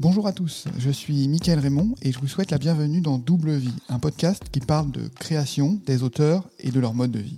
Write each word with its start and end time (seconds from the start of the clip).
Bonjour 0.00 0.26
à 0.26 0.32
tous, 0.32 0.64
je 0.78 0.88
suis 0.88 1.28
Mickaël 1.28 1.58
Raymond 1.58 1.94
et 2.00 2.10
je 2.10 2.18
vous 2.18 2.26
souhaite 2.26 2.50
la 2.52 2.56
bienvenue 2.56 3.02
dans 3.02 3.18
Double 3.18 3.52
Vie, 3.52 3.74
un 3.90 3.98
podcast 3.98 4.42
qui 4.50 4.60
parle 4.60 4.90
de 4.90 5.08
création, 5.08 5.78
des 5.84 6.02
auteurs 6.02 6.48
et 6.58 6.70
de 6.70 6.80
leur 6.80 6.94
mode 6.94 7.10
de 7.10 7.18
vie. 7.18 7.36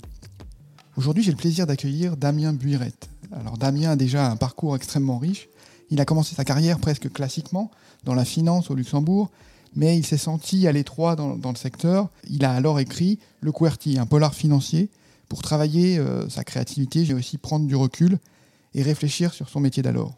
Aujourd'hui, 0.96 1.24
j'ai 1.24 1.32
le 1.32 1.36
plaisir 1.36 1.66
d'accueillir 1.66 2.16
Damien 2.16 2.52
Buirette. 2.52 3.10
Alors 3.32 3.58
Damien 3.58 3.90
a 3.90 3.96
déjà 3.96 4.30
un 4.30 4.36
parcours 4.36 4.76
extrêmement 4.76 5.18
riche. 5.18 5.48
Il 5.90 6.00
a 6.00 6.04
commencé 6.04 6.36
sa 6.36 6.44
carrière 6.44 6.78
presque 6.78 7.12
classiquement 7.12 7.72
dans 8.04 8.14
la 8.14 8.24
finance 8.24 8.70
au 8.70 8.76
Luxembourg, 8.76 9.32
mais 9.74 9.98
il 9.98 10.06
s'est 10.06 10.16
senti 10.16 10.68
à 10.68 10.72
l'étroit 10.72 11.16
dans, 11.16 11.34
le 11.34 11.56
secteur. 11.56 12.10
Il 12.30 12.44
a 12.44 12.52
alors 12.52 12.78
écrit 12.78 13.18
Le 13.40 13.50
QWERTY, 13.50 13.98
un 13.98 14.06
polar 14.06 14.36
financier, 14.36 14.88
pour 15.28 15.42
travailler 15.42 15.98
euh, 15.98 16.28
sa 16.28 16.44
créativité, 16.44 17.04
j'ai 17.04 17.14
aussi 17.14 17.38
prendre 17.38 17.66
du 17.66 17.74
recul 17.74 18.20
et 18.72 18.84
réfléchir 18.84 19.34
sur 19.34 19.48
son 19.48 19.58
métier 19.58 19.82
d'alors. 19.82 20.14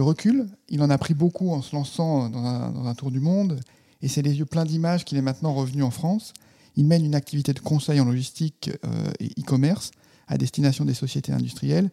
Le 0.00 0.04
recul, 0.04 0.46
il 0.70 0.82
en 0.82 0.88
a 0.88 0.96
pris 0.96 1.12
beaucoup 1.12 1.50
en 1.50 1.60
se 1.60 1.76
lançant 1.76 2.30
dans 2.30 2.86
un, 2.86 2.94
tour 2.94 3.10
du 3.10 3.20
monde, 3.20 3.60
et 4.00 4.08
c'est 4.08 4.22
les 4.22 4.38
yeux 4.38 4.46
pleins 4.46 4.64
d'images 4.64 5.04
qu'il 5.04 5.18
est 5.18 5.22
maintenant 5.22 5.52
revenu 5.52 5.82
en 5.82 5.90
France. 5.90 6.32
Il 6.74 6.86
mène 6.86 7.04
une 7.04 7.14
activité 7.14 7.52
de 7.52 7.60
conseil 7.60 8.00
en 8.00 8.06
logistique 8.06 8.70
euh, 8.86 9.10
et 9.20 9.26
e-commerce 9.38 9.90
à 10.26 10.38
destination 10.38 10.86
des 10.86 10.94
sociétés 10.94 11.32
industrielles, 11.32 11.90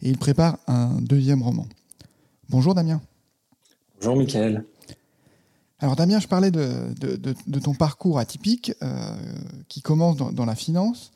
et 0.00 0.08
il 0.08 0.16
prépare 0.16 0.56
un 0.68 1.02
deuxième 1.02 1.42
roman. 1.42 1.66
Bonjour 2.48 2.74
Damien. 2.74 3.02
Bonjour 4.00 4.16
Michael. 4.16 4.64
Alors 5.80 5.96
Damien, 5.96 6.18
je 6.18 6.28
parlais 6.28 6.50
de, 6.50 7.58
ton 7.62 7.74
parcours 7.74 8.18
atypique 8.18 8.72
euh, 8.80 9.14
qui 9.68 9.82
commence 9.82 10.16
dans, 10.16 10.46
la 10.46 10.54
finance. 10.54 11.12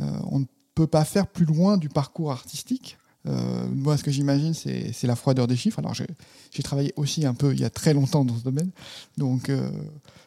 Euh, 0.00 0.10
on 0.28 0.40
ne 0.40 0.46
peut 0.74 0.88
pas 0.88 1.04
faire 1.04 1.28
plus 1.28 1.44
loin 1.44 1.76
du 1.76 1.88
parcours 1.88 2.32
artistique. 2.32 2.98
Euh, 3.26 3.66
moi, 3.72 3.96
ce 3.96 4.04
que 4.04 4.10
j'imagine, 4.10 4.54
c'est 4.54 5.06
la 5.06 5.16
froideur 5.16 5.46
des 5.46 5.56
chiffres. 5.56 5.78
Alors, 5.78 5.94
j'ai 5.94 6.62
travaillé 6.62 6.92
aussi 6.96 7.24
un 7.24 7.34
peu 7.34 7.52
il 7.52 7.60
y 7.60 7.64
a 7.64 7.70
très 7.70 7.94
longtemps 7.94 8.24
dans 8.24 8.36
ce 8.36 8.44
domaine. 8.44 8.70
Donc, 9.16 9.48
euh, 9.48 9.70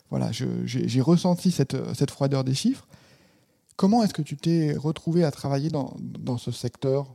voilà, 0.09 0.31
j'ai 0.31 1.01
ressenti 1.01 1.51
cette, 1.51 2.09
froideur 2.09 2.43
des 2.43 2.53
chiffres. 2.53 2.87
Comment 3.75 4.03
est-ce 4.03 4.13
que 4.13 4.23
tu 4.23 4.37
t'es 4.37 4.75
retrouvé 4.75 5.23
à 5.23 5.31
travailler 5.31 5.69
dans 5.69 6.37
ce 6.37 6.51
secteur? 6.51 7.07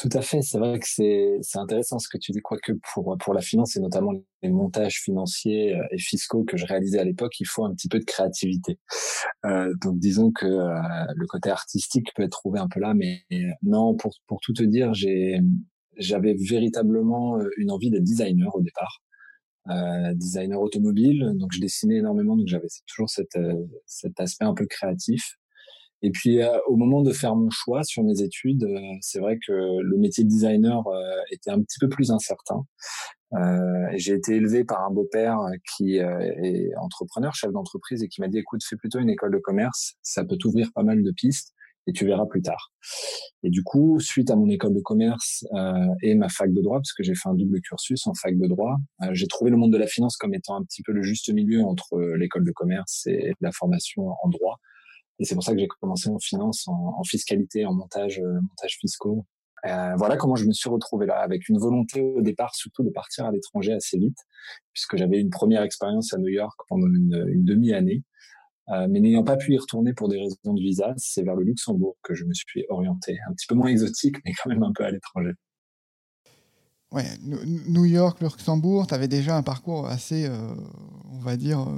Tout 0.00 0.08
à 0.16 0.22
fait, 0.22 0.40
c'est 0.40 0.58
vrai 0.58 0.78
que 0.78 0.86
c'est 0.86 1.58
intéressant 1.58 1.98
ce 1.98 2.08
que 2.08 2.16
tu 2.16 2.32
dis, 2.32 2.40
quoique 2.40 2.72
pour, 2.94 3.18
pour 3.18 3.34
la 3.34 3.42
finance 3.42 3.76
et 3.76 3.80
notamment 3.80 4.12
les 4.42 4.48
montages 4.48 5.00
financiers 5.02 5.76
euh, 5.76 5.82
et 5.90 5.98
fiscaux 5.98 6.42
que 6.44 6.56
je 6.56 6.64
réalisais 6.64 6.98
à 6.98 7.04
l'époque, 7.04 7.38
il 7.38 7.46
faut 7.46 7.66
un 7.66 7.74
petit 7.74 7.88
peu 7.88 7.98
de 7.98 8.04
créativité. 8.04 8.78
Euh, 9.44 9.74
donc 9.82 9.98
disons 9.98 10.32
que 10.32 10.46
euh, 10.46 10.80
le 11.14 11.26
côté 11.26 11.50
artistique 11.50 12.08
peut 12.14 12.22
être 12.22 12.32
trouvé 12.32 12.58
un 12.60 12.68
peu 12.68 12.80
là, 12.80 12.94
mais 12.94 13.24
non, 13.62 13.94
pour, 13.94 14.14
pour 14.26 14.40
tout 14.40 14.54
te 14.54 14.62
dire, 14.62 14.94
j'avais 14.94 16.34
véritablement 16.34 17.38
une 17.58 17.70
envie 17.70 17.90
d'être 17.90 18.02
designer 18.02 18.54
au 18.54 18.62
départ. 18.62 19.02
Euh, 19.68 20.14
designer 20.14 20.58
automobile, 20.58 21.32
donc 21.34 21.52
je 21.52 21.60
dessinais 21.60 21.96
énormément, 21.96 22.36
donc 22.36 22.46
j'avais 22.48 22.68
toujours 22.86 23.10
cette, 23.10 23.38
cet 23.84 24.18
aspect 24.18 24.46
un 24.46 24.54
peu 24.54 24.64
créatif. 24.64 25.36
Et 26.02 26.10
puis 26.10 26.42
euh, 26.42 26.58
au 26.66 26.76
moment 26.76 27.02
de 27.02 27.12
faire 27.12 27.36
mon 27.36 27.50
choix 27.50 27.84
sur 27.84 28.02
mes 28.02 28.22
études, 28.22 28.64
euh, 28.64 28.80
c'est 29.00 29.20
vrai 29.20 29.38
que 29.44 29.52
le 29.52 29.96
métier 29.98 30.24
de 30.24 30.28
designer 30.28 30.86
euh, 30.86 31.00
était 31.30 31.50
un 31.50 31.60
petit 31.60 31.78
peu 31.78 31.88
plus 31.88 32.10
incertain. 32.10 32.64
j'ai 33.96 34.14
été 34.14 34.36
élevé 34.36 34.64
par 34.64 34.84
un 34.84 34.90
beau-père 34.90 35.38
qui 35.76 35.96
est 35.96 36.74
entrepreneur, 36.76 37.34
chef 37.34 37.52
d'entreprise, 37.52 38.02
et 38.02 38.08
qui 38.08 38.20
m'a 38.20 38.28
dit 38.28 38.38
"Écoute, 38.38 38.62
fais 38.64 38.76
plutôt 38.76 38.98
une 38.98 39.10
école 39.10 39.32
de 39.32 39.38
commerce, 39.38 39.94
ça 40.02 40.24
peut 40.24 40.36
t'ouvrir 40.36 40.70
pas 40.74 40.82
mal 40.82 41.02
de 41.02 41.12
pistes." 41.12 41.54
et 41.86 41.92
tu 41.92 42.06
verras 42.06 42.26
plus 42.26 42.42
tard. 42.42 42.72
Et 43.42 43.50
du 43.50 43.62
coup, 43.62 43.98
suite 44.00 44.30
à 44.30 44.36
mon 44.36 44.48
école 44.48 44.74
de 44.74 44.80
commerce 44.80 45.44
euh, 45.54 45.72
et 46.02 46.14
ma 46.14 46.28
fac 46.28 46.52
de 46.52 46.60
droit, 46.60 46.78
parce 46.78 46.92
que 46.92 47.02
j'ai 47.02 47.14
fait 47.14 47.28
un 47.28 47.34
double 47.34 47.60
cursus 47.60 48.06
en 48.06 48.14
fac 48.14 48.36
de 48.36 48.46
droit, 48.46 48.76
euh, 49.02 49.08
j'ai 49.12 49.26
trouvé 49.26 49.50
le 49.50 49.56
monde 49.56 49.72
de 49.72 49.78
la 49.78 49.86
finance 49.86 50.16
comme 50.16 50.34
étant 50.34 50.56
un 50.56 50.64
petit 50.64 50.82
peu 50.82 50.92
le 50.92 51.02
juste 51.02 51.32
milieu 51.32 51.62
entre 51.62 51.98
l'école 52.16 52.44
de 52.44 52.52
commerce 52.52 53.06
et 53.06 53.32
la 53.40 53.52
formation 53.52 54.08
en 54.22 54.28
droit. 54.28 54.58
Et 55.20 55.26
c'est 55.26 55.34
pour 55.34 55.44
ça 55.44 55.52
que 55.52 55.58
j'ai 55.58 55.68
commencé 55.68 56.08
en 56.08 56.18
finance, 56.18 56.66
en, 56.66 57.04
fiscalité, 57.04 57.66
en 57.66 57.74
montage, 57.74 58.18
euh, 58.20 58.40
montage 58.40 58.78
fiscaux. 58.80 59.26
Euh, 59.66 59.94
voilà 59.96 60.16
comment 60.16 60.36
je 60.36 60.46
me 60.46 60.52
suis 60.52 60.70
retrouvé 60.70 61.04
là, 61.04 61.18
avec 61.20 61.50
une 61.50 61.58
volonté 61.58 62.00
au 62.00 62.22
départ 62.22 62.54
surtout 62.54 62.82
de 62.82 62.88
partir 62.88 63.26
à 63.26 63.30
l'étranger 63.30 63.74
assez 63.74 63.98
vite, 63.98 64.16
puisque 64.72 64.96
j'avais 64.96 65.20
une 65.20 65.28
première 65.28 65.62
expérience 65.62 66.14
à 66.14 66.18
New 66.18 66.28
York 66.28 66.58
pendant 66.68 66.86
une, 66.86 67.44
demi-année. 67.44 68.02
Euh, 68.70 68.86
mais 68.88 69.00
n'ayant 69.00 69.24
pas 69.24 69.36
pu 69.36 69.52
y 69.52 69.58
retourner 69.58 69.92
pour 69.92 70.08
des 70.08 70.18
raisons 70.18 70.54
de 70.54 70.60
visa, 70.60 70.94
c'est 70.96 71.22
vers 71.22 71.34
le 71.34 71.44
Luxembourg 71.44 71.98
que 72.02 72.14
je 72.14 72.24
me 72.24 72.32
suis 72.32 72.64
orienté. 72.70 73.18
Un 73.28 73.34
petit 73.34 73.46
peu 73.46 73.54
moins 73.54 73.68
exotique, 73.68 74.16
mais 74.24 74.32
quand 74.32 74.48
même 74.48 74.62
un 74.62 74.72
peu 74.72 74.84
à 74.84 74.90
l'étranger. 74.90 75.32
Ouais, 76.92 77.04
New 77.22 77.84
York, 77.84 78.20
Luxembourg, 78.20 78.86
tu 78.86 78.94
avais 78.94 79.08
déjà 79.08 79.36
un 79.36 79.42
parcours 79.42 79.86
assez, 79.86 80.28
on 81.12 81.18
va 81.18 81.36
dire, 81.36 81.68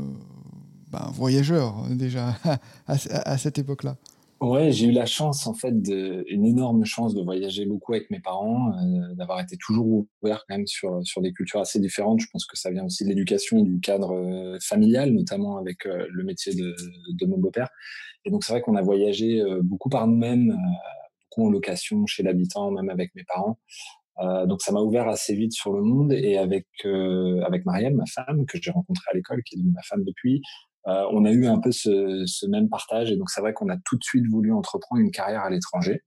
ben, 0.93 1.11
voyageur 1.13 1.87
déjà 1.91 2.37
à, 2.87 3.39
cette 3.39 3.59
époque-là. 3.59 3.97
Ouais, 4.43 4.73
j'ai 4.73 4.89
eu 4.89 4.91
la 4.91 5.07
chance 5.07 5.47
en 5.47 5.55
fait, 5.55 5.81
de, 5.81 6.25
une 6.29 6.45
énorme 6.45 6.85
chance 6.85 7.15
de 7.15 7.23
voyager 7.23 7.65
beaucoup 7.65 7.95
avec 7.95 8.11
mes 8.11 8.19
parents, 8.19 8.73
euh, 8.73 9.15
d'avoir 9.15 9.39
été 9.41 9.57
toujours 9.57 10.05
ouvert 10.21 10.45
quand 10.49 10.57
même 10.57 10.67
sur 10.67 11.01
sur 11.07 11.23
des 11.23 11.33
cultures 11.33 11.61
assez 11.61 11.79
différentes. 11.79 12.21
Je 12.21 12.27
pense 12.33 12.45
que 12.45 12.59
ça 12.59 12.71
vient 12.73 12.85
aussi 12.85 13.05
de 13.05 13.09
l'éducation 13.09 13.59
et 13.59 13.63
du 13.63 13.79
cadre 13.79 14.13
euh, 14.13 14.59
familial, 14.61 15.13
notamment 15.13 15.59
avec 15.59 15.87
euh, 15.87 16.07
le 16.11 16.25
métier 16.25 16.55
de, 16.55 16.75
de 17.09 17.27
mon 17.27 17.39
beau-père. 17.39 17.69
Et 18.25 18.31
donc 18.31 18.43
c'est 18.43 18.53
vrai 18.53 18.63
qu'on 18.63 18.75
a 18.75 18.83
voyagé 18.83 19.43
beaucoup 19.63 19.89
par 19.89 20.07
nous-mêmes, 20.07 20.57
beaucoup 21.31 21.47
en 21.49 21.51
location 21.51 22.05
chez 22.07 22.23
l'habitant, 22.23 22.71
même 22.71 22.91
avec 22.91 23.15
mes 23.17 23.25
parents. 23.25 23.59
donc 24.47 24.63
ça 24.63 24.71
m'a 24.73 24.81
ouvert 24.81 25.09
assez 25.09 25.35
vite 25.35 25.53
sur 25.53 25.73
le 25.73 25.83
monde 25.83 26.13
et 26.13 26.37
avec 26.39 26.67
avec 27.47 27.65
Marielle, 27.65 27.95
ma 27.97 28.07
femme 28.07 28.47
que 28.47 28.59
j'ai 28.63 28.71
rencontrée 28.71 29.07
à 29.13 29.17
l'école, 29.17 29.43
qui 29.45 29.57
est 29.57 29.59
devenue 29.59 29.75
ma 29.75 29.83
femme 29.83 30.05
depuis, 30.05 30.41
euh, 30.87 31.07
on 31.13 31.25
a 31.25 31.31
eu 31.31 31.47
un 31.47 31.61
peu 31.61 31.73
ce, 31.73 32.25
ce, 32.27 32.47
même 32.47 32.69
partage 32.69 33.11
et 33.11 33.17
donc 33.17 33.31
c'est 33.31 33.41
vrai 33.41 33.53
qu'on 33.53 33.69
a 33.69 33.77
tout 33.85 33.97
de 33.97 34.03
suite 34.03 34.27
voulu 34.29 34.53
entreprendre 34.53 35.01
une 35.01 35.11
carrière 35.11 35.43
à 35.43 35.51
l'étranger. 35.51 36.03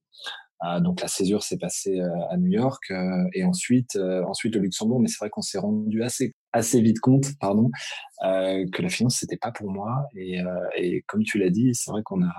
Euh, 0.63 0.80
donc 0.80 1.02
la 1.02 1.08
césure 1.08 1.44
s'est 1.44 1.58
passée 1.58 2.00
euh, 2.00 2.09
à 2.30 2.38
New 2.38 2.50
York 2.52 2.84
euh, 2.90 3.25
et 3.34 3.44
ensuite 3.44 3.97
ensuite 4.28 4.56
le 4.56 4.62
Luxembourg, 4.62 5.00
mais 5.00 5.08
c'est 5.08 5.19
vrai 5.19 5.30
qu'on 5.30 5.41
s'est 5.41 5.58
rendu 5.58 6.02
assez 6.02 6.34
assez 6.53 6.81
vite 6.81 7.00
compte, 7.00 7.28
pardon, 7.40 7.69
que 8.22 8.81
la 8.81 8.90
finance 8.90 9.18
c'était 9.19 9.38
pas 9.38 9.52
pour 9.52 9.69
moi 9.69 10.08
et, 10.16 10.40
et 10.78 11.03
comme 11.08 11.24
tu 11.24 11.38
l'as 11.38 11.50
dit, 11.50 11.72
c'est 11.74 11.91
vrai 11.91 12.02
qu'on 12.03 12.24
a 12.24 12.31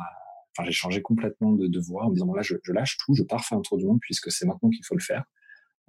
Enfin, 0.59 0.65
j'ai 0.65 0.73
changé 0.73 1.03
complètement 1.03 1.53
de, 1.53 1.67
de 1.67 1.81
voie 1.81 2.07
en 2.07 2.09
me 2.09 2.15
disant 2.15 2.33
là 2.33 2.41
je, 2.41 2.55
je, 2.63 2.73
lâche 2.73 2.97
tout, 2.97 3.13
je 3.13 3.23
pars 3.23 3.45
faire 3.45 3.59
un 3.59 3.61
tour 3.61 3.77
du 3.77 3.85
monde 3.85 3.99
puisque 4.01 4.33
c'est 4.33 4.47
maintenant 4.47 4.71
qu'il 4.71 4.87
faut 4.87 4.95
le 4.95 5.03
faire 5.03 5.23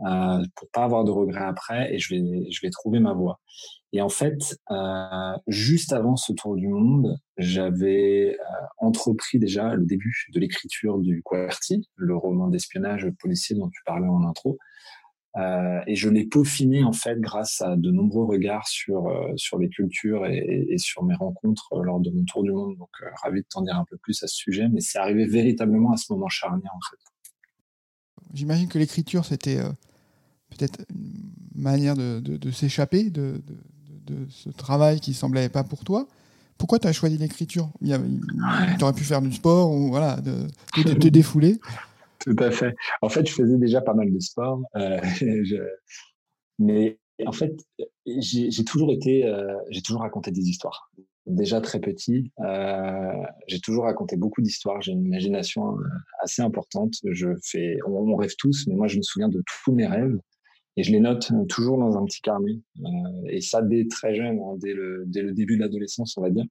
euh, 0.06 0.44
pour 0.56 0.70
pas 0.72 0.84
avoir 0.84 1.04
de 1.04 1.12
regrets 1.12 1.46
après 1.46 1.94
et 1.94 2.00
je 2.00 2.14
vais 2.14 2.52
je 2.52 2.62
vais 2.62 2.70
trouver 2.70 3.00
ma 3.00 3.14
voie. 3.14 3.40
Et 3.94 4.02
en 4.02 4.10
fait, 4.10 4.58
euh, 4.70 5.38
juste 5.48 5.94
avant 5.94 6.18
ce 6.18 6.34
tour 6.34 6.56
du 6.56 6.68
monde, 6.68 7.18
j'avais 7.38 8.38
euh, 8.40 8.66
entrepris 8.78 9.40
déjà 9.40 9.76
le 9.76 9.86
début 9.86 10.28
de 10.34 10.40
l'écriture 10.40 11.00
du 11.00 11.24
QWERTY, 11.24 11.88
le 11.96 12.16
roman 12.16 12.48
d'espionnage 12.50 13.10
policier 13.20 13.56
dont 13.56 13.70
tu 13.70 13.82
parlais 13.86 14.08
en 14.08 14.24
intro. 14.24 14.58
Euh, 15.38 15.80
et 15.88 15.96
je 15.96 16.10
l'ai 16.10 16.26
peaufiné 16.26 16.84
en 16.84 16.94
fait 16.94 17.20
grâce 17.20 17.62
à 17.62 17.76
de 17.76 17.92
nombreux 17.92 18.26
regards 18.26 18.68
sur 18.68 19.08
euh, 19.08 19.34
sur 19.36 19.60
les 19.60 19.70
cultures 19.70 20.26
et, 20.26 20.66
et, 20.70 20.78
sur 20.80 21.04
mes 21.04 21.14
rencontres 21.16 21.70
lors 21.84 22.00
de 22.00 22.10
mon 22.10 22.24
tour 22.26 22.44
du 22.44 22.52
monde. 22.52 22.76
Donc 22.78 22.90
ravi 23.24 23.42
de 23.42 23.48
t'en 23.48 23.62
dire 23.62 23.78
un 23.78 23.86
peu 23.90 23.98
plus 23.98 24.22
à 24.24 24.28
ce 24.28 24.36
sujet, 24.36 24.68
mais 24.68 24.82
c'est 24.82 24.98
arrivé 25.00 25.26
véritablement 25.26 25.92
à 25.92 25.98
ce 25.98 26.12
moment 26.12 26.28
charnière 26.28 26.74
en 26.74 26.90
fait. 26.90 27.17
J'imagine 28.34 28.68
que 28.68 28.78
l'écriture 28.78 29.26
c'était 29.26 29.60
peut-être 30.50 30.80
une 30.90 31.62
manière 31.62 31.96
de, 31.96 32.20
de, 32.20 32.52
s'échapper 32.52 33.10
de, 33.10 33.42
de, 34.06 34.16
ce 34.30 34.50
travail 34.50 35.00
qui 35.00 35.14
semblait 35.14 35.50
pas 35.50 35.64
pour 35.64 35.84
toi. 35.84 36.08
Pourquoi 36.58 36.80
tu 36.80 36.88
as 36.88 36.94
choisi 36.94 37.18
l'écriture? 37.18 37.70
Tu 37.84 37.94
aurais 38.84 38.94
pu 38.94 39.04
faire 39.04 39.22
du 39.22 39.32
sport 39.32 39.72
ou 39.72 39.90
voilà, 39.90 40.18
de, 40.22 40.48
te 40.74 41.08
défouler. 41.10 41.60
Tout 42.20 42.36
à 42.40 42.52
fait. 42.52 42.76
En 43.02 43.10
fait, 43.10 43.28
je 43.28 43.34
faisais 43.34 43.58
déjà 43.58 43.82
pas 43.82 43.94
mal 43.94 44.12
de 44.12 44.20
sport. 44.20 44.62
Euh, 44.76 45.00
mais 46.60 46.98
en 47.26 47.32
fait, 47.32 47.54
j'ai 48.06 48.64
toujours 48.66 48.92
été, 48.92 49.26
euh, 49.26 49.56
j'ai 49.70 49.82
toujours 49.82 50.02
raconté 50.02 50.32
des 50.32 50.50
histoires. 50.50 50.90
Déjà 51.28 51.60
très 51.60 51.80
petit, 51.80 52.32
euh, 52.40 53.24
j'ai 53.48 53.60
toujours 53.60 53.84
raconté 53.84 54.16
beaucoup 54.16 54.42
d'histoires. 54.42 54.82
J'ai 54.82 54.94
une 54.94 55.06
imagination 55.06 55.76
assez 56.22 56.42
importante. 56.42 56.94
Je 57.04 57.28
fais, 57.44 57.78
on, 57.86 58.16
rêve 58.16 58.34
tous, 58.40 58.66
mais 58.68 58.76
moi, 58.76 58.88
je 58.88 58.98
me 58.98 59.02
souviens 59.02 59.30
de 59.30 59.44
tous 59.46 59.74
mes 59.74 59.86
rêves 59.86 60.18
et 60.78 60.84
je 60.84 60.92
les 60.92 61.00
note 61.00 61.32
euh, 61.32 61.44
toujours 61.46 61.78
dans 61.80 61.98
un 61.98 62.06
petit 62.06 62.22
carnet. 62.22 62.60
Euh, 62.80 62.88
et 63.30 63.42
ça 63.42 63.62
dès 63.62 63.88
très 63.90 64.16
jeune, 64.16 64.40
hein, 64.40 64.56
dès, 64.58 64.74
le, 64.74 65.04
dès 65.08 65.24
le 65.24 65.34
début 65.34 65.58
de 65.58 65.62
l'adolescence, 65.62 66.16
on 66.18 66.22
va 66.22 66.30
dire. 66.30 66.46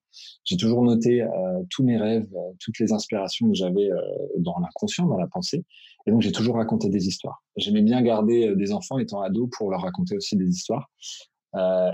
J'ai 0.45 0.57
toujours 0.57 0.83
noté 0.83 1.23
euh, 1.23 1.29
tous 1.71 1.85
mes 1.85 1.97
rêves, 1.97 2.29
euh, 2.35 2.53
toutes 2.59 2.79
les 2.81 2.93
inspirations 2.93 3.47
que 3.47 3.55
j'avais 3.55 3.91
euh, 3.91 4.01
dans 4.39 4.59
l'inconscient, 4.59 5.07
dans 5.07 5.17
la 5.17 5.29
pensée. 5.29 5.65
Et 6.07 6.11
donc 6.11 6.23
j'ai 6.23 6.33
toujours 6.33 6.57
raconté 6.57 6.89
des 6.89 7.07
histoires. 7.07 7.43
J'aimais 7.57 7.83
bien 7.83 8.03
garder 8.03 8.55
des 8.57 8.73
enfants 8.73 8.99
étant 8.99 9.23
ado 9.23 9.49
pour 9.57 9.71
leur 9.71 9.83
raconter 9.83 10.17
aussi 10.17 10.37
des 10.37 10.49
histoires. 10.49 10.91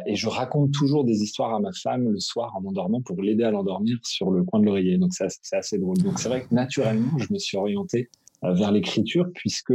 Et 0.06 0.14
je 0.14 0.28
raconte 0.28 0.72
toujours 0.72 1.04
des 1.04 1.22
histoires 1.22 1.54
à 1.54 1.60
ma 1.60 1.72
femme 1.72 2.08
le 2.08 2.20
soir 2.20 2.54
en 2.56 2.60
m'endormant 2.60 3.00
pour 3.00 3.20
l'aider 3.22 3.44
à 3.44 3.50
l'endormir 3.50 3.98
sur 4.02 4.30
le 4.30 4.42
coin 4.44 4.60
de 4.60 4.64
l'oreiller. 4.64 4.98
Donc 4.98 5.12
c'est 5.12 5.56
assez 5.56 5.78
drôle. 5.78 5.98
Donc 5.98 6.18
c'est 6.18 6.28
vrai 6.28 6.42
que 6.42 6.54
naturellement, 6.54 7.18
je 7.18 7.32
me 7.32 7.38
suis 7.38 7.56
orienté 7.56 8.08
vers 8.42 8.72
l'écriture 8.72 9.26
puisque 9.34 9.74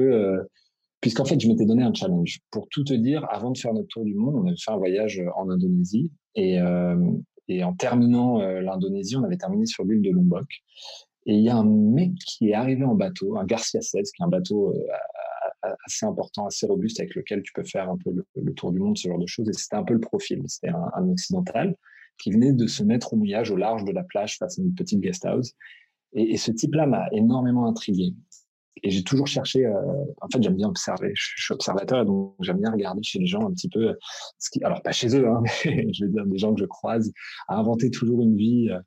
puisqu'en 1.00 1.26
fait, 1.26 1.40
je 1.40 1.48
m'étais 1.48 1.66
donné 1.66 1.84
un 1.84 1.94
challenge. 1.94 2.40
Pour 2.52 2.68
tout 2.70 2.84
te 2.84 2.94
dire, 2.94 3.26
avant 3.30 3.52
de 3.52 3.58
faire 3.58 3.74
notre 3.74 3.88
tour 3.88 4.04
du 4.04 4.16
monde, 4.16 4.36
on 4.36 4.48
avait 4.48 4.58
fait 4.58 4.72
un 4.72 4.78
voyage 4.78 5.22
en 5.36 5.50
Indonésie 5.50 6.12
et, 6.36 6.58
et 7.48 7.64
en 7.64 7.74
terminant 7.74 8.40
l'Indonésie, 8.40 9.16
on 9.16 9.24
avait 9.24 9.38
terminé 9.38 9.66
sur 9.66 9.86
l'île 9.86 10.02
de 10.02 10.12
Lombok. 10.12 10.48
Et 11.28 11.34
il 11.36 11.44
y 11.44 11.50
a 11.50 11.58
un 11.58 11.66
mec 11.66 12.14
qui 12.16 12.50
est 12.50 12.54
arrivé 12.54 12.86
en 12.86 12.96
bateau, 12.96 13.38
un 13.38 13.46
Garcia 13.46 13.82
16, 13.82 14.12
qui 14.12 14.22
est 14.22 14.26
un 14.26 14.30
bateau 14.30 14.74
assez 15.86 16.06
important, 16.06 16.46
assez 16.46 16.66
robuste, 16.66 17.00
avec 17.00 17.16
lequel 17.16 17.42
tu 17.44 17.52
peux 17.54 17.64
faire 17.64 17.90
un 17.90 17.98
peu 17.98 18.12
le, 18.36 18.54
tour 18.54 18.72
du 18.72 18.80
monde, 18.80 18.98
ce 18.98 19.08
genre 19.08 19.20
de 19.20 19.28
choses. 19.28 19.50
Et 19.50 19.54
c'était 19.54 19.76
un 19.76 19.84
peu 19.84 19.94
le 19.94 20.00
profil. 20.00 20.42
C'était 20.48 20.70
un, 20.70 21.10
occidental 21.10 21.76
qui 22.20 22.32
venait 22.32 22.54
de 22.54 22.68
se 22.68 22.84
mettre 22.84 23.14
au 23.14 23.18
mouillage 23.18 23.52
au 23.52 23.58
large 23.58 23.84
de 23.86 23.92
la 23.92 24.04
plage 24.04 24.38
face 24.38 24.60
à 24.60 24.62
une 24.62 24.74
petite 24.74 25.00
guest 25.00 25.26
house. 25.26 25.54
Et, 26.14 26.38
ce 26.38 26.52
type-là 26.52 26.88
m'a 26.88 27.08
énormément 27.12 27.68
intrigué. 27.68 28.14
Et 28.84 28.92
j'ai 28.92 29.04
toujours 29.04 29.28
cherché, 29.28 29.66
euh, 29.66 29.74
en 30.22 30.28
fait, 30.32 30.42
j'aime 30.42 30.56
bien 30.56 30.68
observer. 30.68 31.12
Je, 31.16 31.44
suis 31.44 31.54
observateur, 31.54 32.06
donc 32.06 32.36
j'aime 32.42 32.60
bien 32.60 32.72
regarder 32.72 33.02
chez 33.02 33.20
les 33.20 33.26
gens 33.26 33.48
un 33.48 33.52
petit 33.52 33.70
peu, 33.70 33.96
ce 34.38 34.50
qui, 34.52 34.64
alors 34.64 34.84
pas 34.84 34.92
chez 34.92 35.16
eux, 35.16 35.28
hein, 35.28 35.42
mais 35.66 35.92
je 35.94 36.06
veux 36.06 36.12
dire 36.12 36.26
des 36.26 36.38
gens 36.38 36.54
que 36.54 36.62
je 36.62 36.66
croise, 36.66 37.12
à 37.48 37.58
inventer 37.58 37.90
toujours 37.90 38.22
une 38.22 38.36
vie 38.36 38.70
euh, 38.70 38.80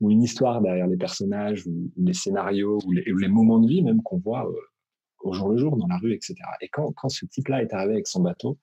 ou 0.00 0.10
une 0.10 0.22
histoire 0.22 0.60
derrière 0.60 0.86
les 0.86 0.96
personnages 0.96 1.66
ou, 1.66 1.90
les 1.96 2.12
scénarios 2.12 2.78
ou 2.84 2.92
les, 2.92 3.28
moments 3.28 3.58
de 3.58 3.68
vie 3.68 3.82
même 3.82 4.02
qu'on 4.02 4.18
voit 4.18 4.46
euh, 4.46 4.52
au 5.22 5.32
jour 5.32 5.48
le 5.48 5.56
jour 5.56 5.76
dans 5.76 5.86
la 5.86 5.96
rue, 5.98 6.12
etc. 6.12 6.34
Et 6.60 6.68
quand, 6.68 6.92
quand 6.92 7.08
ce 7.08 7.24
type-là 7.26 7.62
est 7.62 7.72
arrivé 7.72 7.94
avec 7.94 8.06
son 8.06 8.20
bateau, 8.20 8.58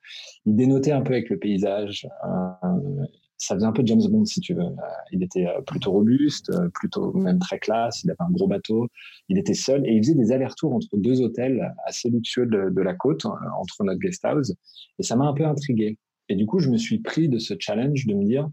il 0.45 0.55
dénotait 0.55 0.91
un 0.91 1.01
peu 1.01 1.13
avec 1.13 1.29
le 1.29 1.37
paysage. 1.37 2.07
Euh, 2.25 3.05
ça 3.37 3.55
faisait 3.55 3.65
un 3.65 3.71
peu 3.71 3.83
James 3.85 4.01
Bond, 4.09 4.25
si 4.25 4.41
tu 4.41 4.53
veux. 4.53 4.63
Euh, 4.63 4.75
il 5.11 5.23
était 5.23 5.47
euh, 5.47 5.61
plutôt 5.61 5.91
robuste, 5.91 6.51
plutôt 6.73 7.13
même 7.13 7.39
très 7.39 7.59
classe. 7.59 8.03
Il 8.03 8.11
avait 8.11 8.21
un 8.21 8.31
gros 8.31 8.47
bateau. 8.47 8.87
Il 9.29 9.37
était 9.37 9.53
seul 9.53 9.85
et 9.87 9.93
il 9.93 10.03
faisait 10.03 10.15
des 10.15 10.31
allers-retours 10.31 10.73
entre 10.73 10.97
deux 10.97 11.21
hôtels 11.21 11.73
assez 11.85 12.09
luxueux 12.09 12.45
de, 12.45 12.69
de 12.69 12.81
la 12.81 12.93
côte, 12.93 13.25
entre 13.25 13.83
notre 13.83 13.99
guest 13.99 14.23
house. 14.25 14.53
Et 14.99 15.03
ça 15.03 15.15
m'a 15.15 15.25
un 15.25 15.33
peu 15.33 15.45
intrigué. 15.45 15.97
Et 16.27 16.35
du 16.35 16.45
coup, 16.45 16.59
je 16.59 16.69
me 16.69 16.77
suis 16.77 16.99
pris 16.99 17.29
de 17.29 17.39
ce 17.39 17.55
challenge 17.57 18.05
de 18.05 18.13
me 18.13 18.23
dire, 18.25 18.49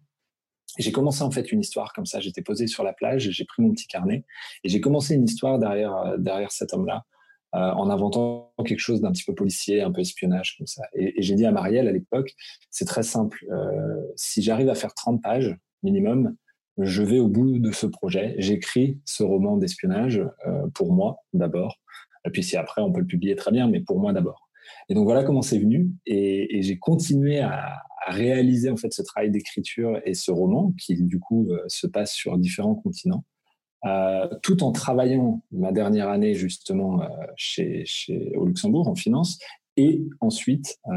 j'ai 0.79 0.93
commencé 0.93 1.23
en 1.23 1.31
fait 1.31 1.52
une 1.52 1.61
histoire 1.61 1.93
comme 1.93 2.06
ça. 2.06 2.20
J'étais 2.20 2.43
posé 2.43 2.67
sur 2.67 2.85
la 2.85 2.93
plage, 2.93 3.31
j'ai 3.31 3.44
pris 3.44 3.62
mon 3.62 3.73
petit 3.73 3.87
carnet 3.87 4.25
et 4.62 4.69
j'ai 4.69 4.81
commencé 4.81 5.14
une 5.14 5.25
histoire 5.25 5.59
derrière 5.59 6.19
derrière 6.19 6.52
cet 6.52 6.73
homme-là 6.75 7.05
euh, 7.05 7.16
en 7.53 7.89
inventant 7.91 8.53
quelque 8.67 8.81
chose 8.81 9.01
d'un 9.01 9.13
petit 9.13 9.25
peu 9.25 9.35
policier, 9.35 9.83
un 9.83 9.93
peu 9.93 10.01
espionnage 10.01 10.57
comme 10.59 10.67
ça. 10.67 10.83
Et, 10.95 11.15
j'ai 11.19 11.35
dit 11.35 11.47
à 11.47 11.53
Marielle 11.53 11.89
à 11.89 11.93
l'époque, 11.93 12.35
c'est 12.71 12.85
très 12.85 13.03
simple. 13.03 13.45
Euh, 13.51 14.03
si 14.17 14.43
j'arrive 14.43 14.69
à 14.69 14.75
faire 14.75 14.95
30 14.95 15.23
pages 15.23 15.57
minimum, 15.83 16.37
je 16.79 17.03
vais 17.03 17.19
au 17.19 17.29
bout 17.29 17.59
de 17.59 17.73
ce 17.73 17.87
projet. 17.87 18.35
J'écris 18.39 19.01
ce 19.05 19.23
roman 19.23 19.57
d'espionnage 19.57 20.23
euh, 20.47 20.67
pour 20.75 20.93
moi 20.93 21.19
d'abord. 21.33 21.81
Et 22.27 22.31
puis 22.31 22.43
si 22.43 22.57
après 22.57 22.83
on 22.83 22.93
peut 22.93 23.01
le 23.01 23.07
publier 23.07 23.37
très 23.37 23.53
bien, 23.53 23.69
mais 23.69 23.81
pour 23.81 23.99
moi 23.99 24.13
d'abord. 24.13 24.49
Et 24.89 24.95
donc 24.95 25.05
voilà 25.05 25.25
comment 25.25 25.43
c'est 25.43 25.59
venu. 25.59 25.91
Et, 26.07 26.61
j'ai 26.63 26.79
continué 26.79 27.39
à, 27.39 27.83
à, 28.07 28.11
réaliser 28.11 28.71
en 28.71 28.77
fait 28.77 28.93
ce 28.93 29.03
travail 29.03 29.31
d'écriture 29.31 30.01
et 30.05 30.15
ce 30.15 30.31
roman 30.31 30.73
qui 30.79 31.01
du 31.03 31.19
coup 31.19 31.49
se 31.69 31.87
passe 31.87 32.13
sur 32.13 32.37
différents 32.39 32.75
continents. 32.75 33.25
Euh, 33.84 34.28
tout 34.43 34.62
en 34.62 34.73
travaillant 34.73 35.43
ma 35.52 35.70
dernière 35.70 36.08
année 36.08 36.34
justement 36.34 37.02
euh, 37.02 37.06
chez, 37.37 37.84
chez, 37.84 38.32
au 38.37 38.46
Luxembourg 38.46 38.88
en 38.88 38.94
finance 38.94 39.38
et 39.76 40.02
ensuite 40.20 40.78
euh, 40.88 40.93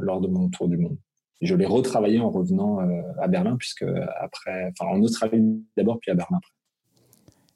lors 0.00 0.20
de 0.20 0.28
mon 0.28 0.48
tour 0.48 0.68
du 0.68 0.78
monde. 0.78 0.96
Je 1.40 1.54
l'ai 1.56 1.66
retravaillé 1.66 2.20
en 2.20 2.30
revenant 2.30 2.78
à 3.18 3.26
Berlin 3.26 3.56
puisque 3.56 3.86
après, 4.20 4.70
enfin 4.72 4.90
en 4.92 5.02
Australie 5.02 5.64
d'abord 5.76 5.98
puis 5.98 6.10
à 6.10 6.14
Berlin 6.14 6.36
après. 6.36 6.52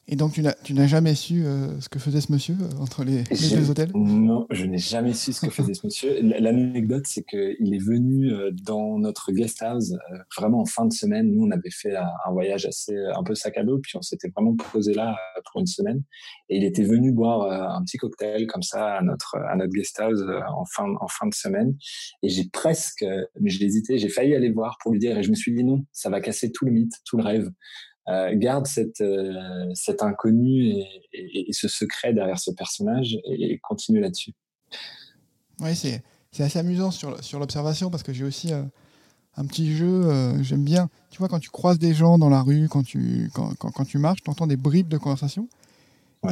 Et 0.06 0.16
donc, 0.16 0.38
tu 0.64 0.74
n'as 0.74 0.86
jamais 0.86 1.14
su 1.14 1.46
euh, 1.46 1.80
ce 1.80 1.88
que 1.88 1.98
faisait 1.98 2.20
ce 2.20 2.30
monsieur 2.30 2.54
euh, 2.60 2.82
entre 2.82 3.04
les, 3.04 3.22
deux 3.22 3.70
hôtels? 3.70 3.90
Non, 3.94 4.46
je 4.50 4.66
n'ai 4.66 4.76
jamais 4.76 5.14
su 5.14 5.32
ce 5.32 5.46
que 5.46 5.50
faisait 5.50 5.72
ce 5.72 5.86
monsieur. 5.86 6.20
L'anecdote, 6.20 7.04
c'est 7.06 7.24
qu'il 7.24 7.74
est 7.74 7.82
venu 7.82 8.30
euh, 8.30 8.50
dans 8.52 8.98
notre 8.98 9.32
guest 9.32 9.62
house 9.62 9.94
vraiment 10.36 10.60
en 10.60 10.66
fin 10.66 10.84
de 10.84 10.92
semaine. 10.92 11.32
Nous, 11.32 11.46
on 11.46 11.50
avait 11.50 11.70
fait 11.70 11.96
un, 11.96 12.32
voyage 12.32 12.66
assez 12.66 12.94
un 13.16 13.22
peu 13.22 13.34
sac 13.34 13.56
à 13.56 13.64
dos, 13.64 13.78
puis 13.78 13.96
on 13.96 14.02
s'était 14.02 14.28
vraiment 14.28 14.54
posé 14.72 14.92
là 14.92 15.16
pour 15.50 15.60
une 15.60 15.66
semaine. 15.66 16.02
Et 16.50 16.58
il 16.58 16.64
était 16.64 16.82
venu 16.82 17.12
boire 17.12 17.74
un 17.76 17.82
petit 17.82 17.96
cocktail 17.96 18.46
comme 18.46 18.62
ça 18.62 18.96
à 18.96 19.02
notre 19.02 19.36
à 19.36 19.56
notre 19.56 19.72
guest 19.72 19.98
house 20.00 20.20
en 20.48 20.64
fin 20.66 20.86
en 21.00 21.08
fin 21.08 21.26
de 21.26 21.34
semaine. 21.34 21.76
Et 22.22 22.28
j'ai 22.28 22.48
presque, 22.52 23.04
mais 23.40 23.48
j'ai 23.48 23.64
hésité, 23.64 23.98
j'ai 23.98 24.08
failli 24.08 24.34
aller 24.34 24.50
voir 24.50 24.76
pour 24.82 24.92
lui 24.92 24.98
dire, 24.98 25.16
et 25.16 25.22
je 25.22 25.30
me 25.30 25.34
suis 25.34 25.54
dit 25.54 25.64
non, 25.64 25.86
ça 25.92 26.10
va 26.10 26.20
casser 26.20 26.52
tout 26.52 26.66
le 26.66 26.72
mythe, 26.72 26.92
tout 27.06 27.16
le 27.16 27.22
rêve. 27.22 27.50
Euh, 28.06 28.32
garde 28.34 28.66
cette, 28.66 29.00
euh, 29.00 29.70
cet 29.72 30.02
inconnu 30.02 30.74
et, 31.14 31.52
ce 31.52 31.68
secret 31.68 32.12
derrière 32.12 32.38
ce 32.38 32.50
personnage 32.50 33.16
et, 33.24 33.58
continue 33.62 34.00
là-dessus. 34.00 34.34
Oui, 35.60 35.74
c'est, 35.74 36.02
assez 36.38 36.58
amusant 36.58 36.90
sur, 36.90 37.22
sur 37.24 37.38
l'observation 37.38 37.90
parce 37.90 38.02
que 38.02 38.12
j'ai 38.12 38.24
aussi 38.24 38.52
euh, 38.52 38.62
un 39.36 39.46
petit 39.46 39.74
jeu, 39.74 40.02
j'aime 40.42 40.64
bien. 40.64 40.90
Tu 41.10 41.18
vois, 41.18 41.28
quand 41.28 41.40
tu 41.40 41.48
croises 41.48 41.78
des 41.78 41.94
gens 41.94 42.18
dans 42.18 42.28
la 42.28 42.42
rue, 42.42 42.68
quand 42.68 42.82
tu, 42.82 43.30
quand, 43.32 43.54
quand, 43.54 43.84
tu 43.84 43.96
marches, 43.96 44.22
tu 44.22 44.30
entends 44.30 44.46
des 44.46 44.58
bribes 44.58 44.88
de 44.88 44.98
conversation. 44.98 45.48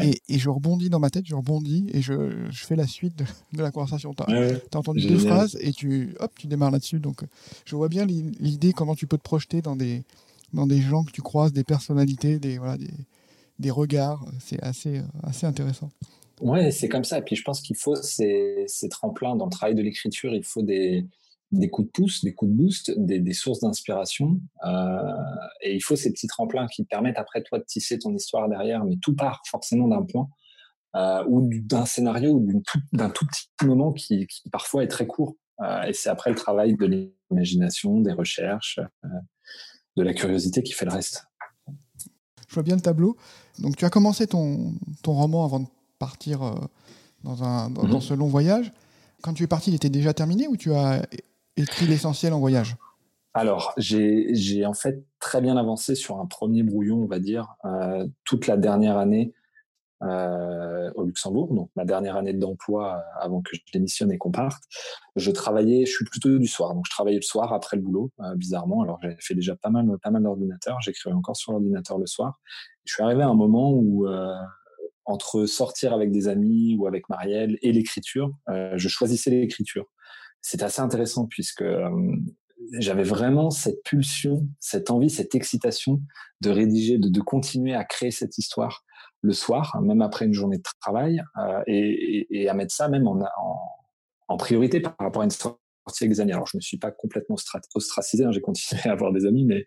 Et, 0.00 0.20
et, 0.28 0.38
je 0.38 0.48
rebondis 0.48 0.88
dans 0.88 1.00
ma 1.00 1.10
tête, 1.10 1.26
je 1.26 1.34
rebondis 1.34 1.86
et 1.92 2.00
je, 2.00 2.46
je 2.50 2.64
fais 2.64 2.76
la 2.76 2.86
suite 2.86 3.16
de, 3.16 3.24
la 3.62 3.70
conversation. 3.70 4.14
Tu 4.14 4.22
as, 4.22 4.76
entendu 4.76 5.06
deux 5.06 5.18
phrases 5.18 5.56
et 5.60 5.72
tu, 5.72 6.14
hop, 6.20 6.32
tu 6.38 6.46
démarres 6.46 6.70
là-dessus. 6.70 6.98
Donc, 6.98 7.24
je 7.64 7.76
vois 7.76 7.88
bien 7.88 8.04
l'idée, 8.04 8.72
comment 8.72 8.94
tu 8.94 9.06
peux 9.06 9.18
te 9.18 9.22
projeter 9.22 9.62
dans 9.62 9.76
des, 9.76 10.02
dans 10.52 10.66
des 10.66 10.80
gens 10.80 11.04
que 11.04 11.12
tu 11.12 11.22
croises, 11.22 11.52
des 11.52 11.64
personnalités, 11.64 12.38
des, 12.38 12.58
voilà, 12.58 12.76
des, 12.76 12.90
des 13.58 13.70
regards. 13.70 14.24
C'est 14.38 14.62
assez, 14.62 14.98
euh, 14.98 15.02
assez 15.22 15.46
intéressant. 15.46 15.90
Ouais, 16.40 16.70
c'est 16.70 16.88
comme 16.88 17.04
ça. 17.04 17.18
Et 17.18 17.22
puis 17.22 17.36
je 17.36 17.42
pense 17.42 17.60
qu'il 17.60 17.76
faut 17.76 17.94
ces, 17.94 18.64
ces, 18.66 18.88
tremplins 18.88 19.36
dans 19.36 19.46
le 19.46 19.50
travail 19.50 19.74
de 19.74 19.82
l'écriture. 19.82 20.34
Il 20.34 20.44
faut 20.44 20.62
des, 20.62 21.06
des 21.52 21.70
coups 21.70 21.86
de 21.86 21.92
pouce, 21.92 22.24
des 22.24 22.34
coups 22.34 22.50
de 22.50 22.56
boost, 22.56 22.92
des, 22.96 23.20
des 23.20 23.32
sources 23.32 23.60
d'inspiration. 23.60 24.40
Euh, 24.66 24.98
et 25.62 25.74
il 25.74 25.80
faut 25.80 25.96
ces 25.96 26.12
petits 26.12 26.26
tremplins 26.26 26.66
qui 26.66 26.84
permettent 26.84 27.18
après 27.18 27.42
toi 27.42 27.58
de 27.58 27.64
tisser 27.64 27.98
ton 27.98 28.14
histoire 28.14 28.48
derrière. 28.48 28.84
Mais 28.84 28.96
tout 29.00 29.14
part 29.14 29.40
forcément 29.48 29.88
d'un 29.88 30.02
point 30.02 30.28
euh, 30.96 31.24
ou 31.28 31.48
d'un 31.48 31.86
scénario 31.86 32.32
ou 32.32 32.62
d'un 32.92 33.10
tout, 33.10 33.26
petit 33.26 33.46
moment 33.64 33.92
qui, 33.92 34.26
parfois 34.50 34.82
est 34.82 34.88
très 34.88 35.06
court. 35.06 35.36
Et 35.86 35.92
c'est 35.92 36.08
après 36.08 36.30
le 36.30 36.34
travail 36.34 36.74
de 36.74 37.12
l'imagination, 37.30 38.00
des 38.00 38.12
recherches. 38.12 38.80
De 39.96 40.02
la 40.02 40.14
curiosité 40.14 40.62
qui 40.62 40.72
fait 40.72 40.84
le 40.84 40.92
reste. 40.92 41.26
Je 42.48 42.54
vois 42.54 42.62
bien 42.62 42.76
le 42.76 42.80
tableau. 42.80 43.16
Donc 43.58 43.76
tu 43.76 43.84
as 43.84 43.90
commencé 43.90 44.26
ton, 44.26 44.74
ton 45.02 45.12
roman 45.12 45.44
avant 45.44 45.60
de 45.60 45.66
partir 45.98 46.42
euh, 46.42 46.54
dans, 47.24 47.44
un, 47.44 47.70
dans, 47.70 47.84
mhm. 47.84 48.00
ce 48.00 48.14
long 48.14 48.28
voyage. 48.28 48.72
Quand 49.22 49.34
tu 49.34 49.44
es 49.44 49.46
parti, 49.46 49.70
il 49.70 49.74
était 49.74 49.90
déjà 49.90 50.12
terminé 50.12 50.48
ou 50.48 50.56
tu 50.56 50.72
as 50.74 51.02
écrit 51.56 51.86
l'essentiel 51.86 52.32
en 52.32 52.40
voyage? 52.40 52.76
Alors, 53.34 53.72
j'ai 53.78 54.66
en 54.66 54.74
fait 54.74 55.04
très 55.18 55.40
bien 55.40 55.56
avancé 55.56 55.94
sur 55.94 56.18
un 56.18 56.26
premier 56.26 56.62
brouillon, 56.62 56.98
on 56.98 57.06
va 57.06 57.18
dire. 57.18 57.54
Euh, 57.64 58.06
toute 58.24 58.46
la 58.46 58.56
dernière 58.56 58.98
année, 58.98 59.32
euh, 60.02 60.90
au 60.96 61.04
Luxembourg, 61.04 61.54
donc 61.54 61.70
ma 61.76 61.84
dernière 61.84 62.16
année 62.16 62.32
d'emploi 62.32 62.96
euh, 62.96 63.20
avant 63.20 63.40
que 63.40 63.54
je 63.54 63.60
démissionne 63.72 64.10
et 64.10 64.18
qu'on 64.18 64.32
parte. 64.32 64.62
Je 65.14 65.30
travaillais, 65.30 65.86
je 65.86 65.92
suis 65.92 66.04
plutôt 66.04 66.38
du 66.38 66.48
soir, 66.48 66.74
donc 66.74 66.84
je 66.86 66.90
travaillais 66.90 67.18
le 67.18 67.22
soir 67.22 67.52
après 67.52 67.76
le 67.76 67.82
boulot, 67.82 68.10
euh, 68.20 68.34
bizarrement. 68.34 68.82
Alors 68.82 68.98
j'avais 69.00 69.16
fait 69.20 69.34
déjà 69.34 69.54
pas 69.54 69.70
mal, 69.70 69.86
pas 70.02 70.10
mal 70.10 70.24
d'ordinateurs, 70.24 70.78
j'écrivais 70.80 71.14
encore 71.14 71.36
sur 71.36 71.52
l'ordinateur 71.52 71.98
le 71.98 72.06
soir. 72.06 72.40
Je 72.84 72.94
suis 72.94 73.02
arrivé 73.02 73.22
à 73.22 73.28
un 73.28 73.34
moment 73.34 73.72
où 73.72 74.08
entre 75.04 75.46
sortir 75.46 75.92
avec 75.92 76.10
des 76.10 76.26
amis 76.26 76.74
ou 76.76 76.88
avec 76.88 77.08
Marielle 77.08 77.58
et 77.62 77.70
l'écriture, 77.70 78.32
je 78.48 78.88
choisissais 78.88 79.30
l'écriture. 79.30 79.86
C'est 80.40 80.64
assez 80.64 80.80
intéressant 80.80 81.26
puisque 81.26 81.64
j'avais 82.72 83.04
vraiment 83.04 83.50
cette 83.50 83.84
pulsion, 83.84 84.48
cette 84.58 84.90
envie, 84.90 85.10
cette 85.10 85.36
excitation 85.36 86.00
de 86.40 86.50
rédiger, 86.50 86.98
de 86.98 87.20
continuer 87.20 87.74
à 87.74 87.84
créer 87.84 88.10
cette 88.10 88.36
histoire 88.36 88.84
le 89.22 89.32
soir, 89.32 89.80
même 89.82 90.02
après 90.02 90.26
une 90.26 90.34
journée 90.34 90.58
de 90.58 90.62
travail, 90.80 91.22
euh, 91.38 91.62
et, 91.66 92.26
et, 92.42 92.48
à 92.48 92.54
mettre 92.54 92.74
ça 92.74 92.88
même 92.88 93.06
en, 93.06 93.18
en, 93.20 93.58
en, 94.28 94.36
priorité 94.36 94.80
par 94.80 94.94
rapport 94.98 95.22
à 95.22 95.24
une 95.24 95.30
sortie 95.30 95.62
avec. 96.00 96.30
Alors 96.30 96.46
je 96.46 96.56
me 96.56 96.60
suis 96.60 96.78
pas 96.78 96.90
complètement 96.90 97.36
ostracisé, 97.74 98.24
hein, 98.24 98.32
j'ai 98.32 98.40
continué 98.40 98.80
à 98.84 98.92
avoir 98.92 99.12
des 99.12 99.26
amis, 99.26 99.44
mais, 99.44 99.64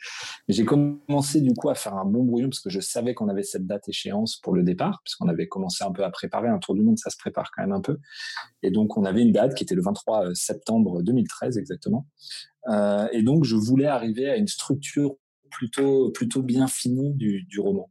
mais 0.48 0.54
j'ai 0.54 0.66
commencé 0.66 1.42
du 1.42 1.54
coup 1.54 1.70
à 1.70 1.76
faire 1.76 1.96
un 1.96 2.06
bon 2.06 2.24
brouillon 2.24 2.50
parce 2.50 2.62
que 2.62 2.70
je 2.70 2.80
savais 2.80 3.14
qu'on 3.14 3.28
avait 3.28 3.44
cette 3.44 3.66
date 3.66 3.88
échéance 3.90 4.38
pour 4.38 4.54
le 4.54 4.64
départ, 4.64 5.02
puisqu'on 5.04 5.28
avait 5.28 5.48
commencé 5.48 5.84
un 5.84 5.92
peu 5.92 6.04
à 6.04 6.10
préparer 6.10 6.48
un 6.48 6.60
tour 6.60 6.76
du 6.76 6.82
monde, 6.82 6.98
ça 6.98 7.10
se 7.10 7.18
prépare 7.18 7.52
quand 7.56 7.64
même 7.64 7.74
un 7.74 7.82
peu, 7.82 7.98
et 8.64 8.72
donc 8.72 8.98
on 8.98 9.06
avait 9.06 9.22
une 9.22 9.32
date 9.32 9.56
qui 9.56 9.64
était 9.64 9.76
le 9.76 9.82
23 9.82 10.28
euh, 10.28 10.34
septembre 10.34 11.02
2013 11.02 11.58
exactement, 11.58 12.08
euh, 12.70 13.08
et 13.12 13.24
donc 13.24 13.44
je 13.44 13.56
voulais 13.56 13.88
arriver 13.88 14.30
à 14.30 14.38
une 14.38 14.48
structure 14.48 15.16
plutôt 15.52 16.12
plutôt 16.12 16.42
bien 16.42 16.68
finie 16.68 17.14
du, 17.14 17.44
du 17.44 17.60
roman. 17.60 17.90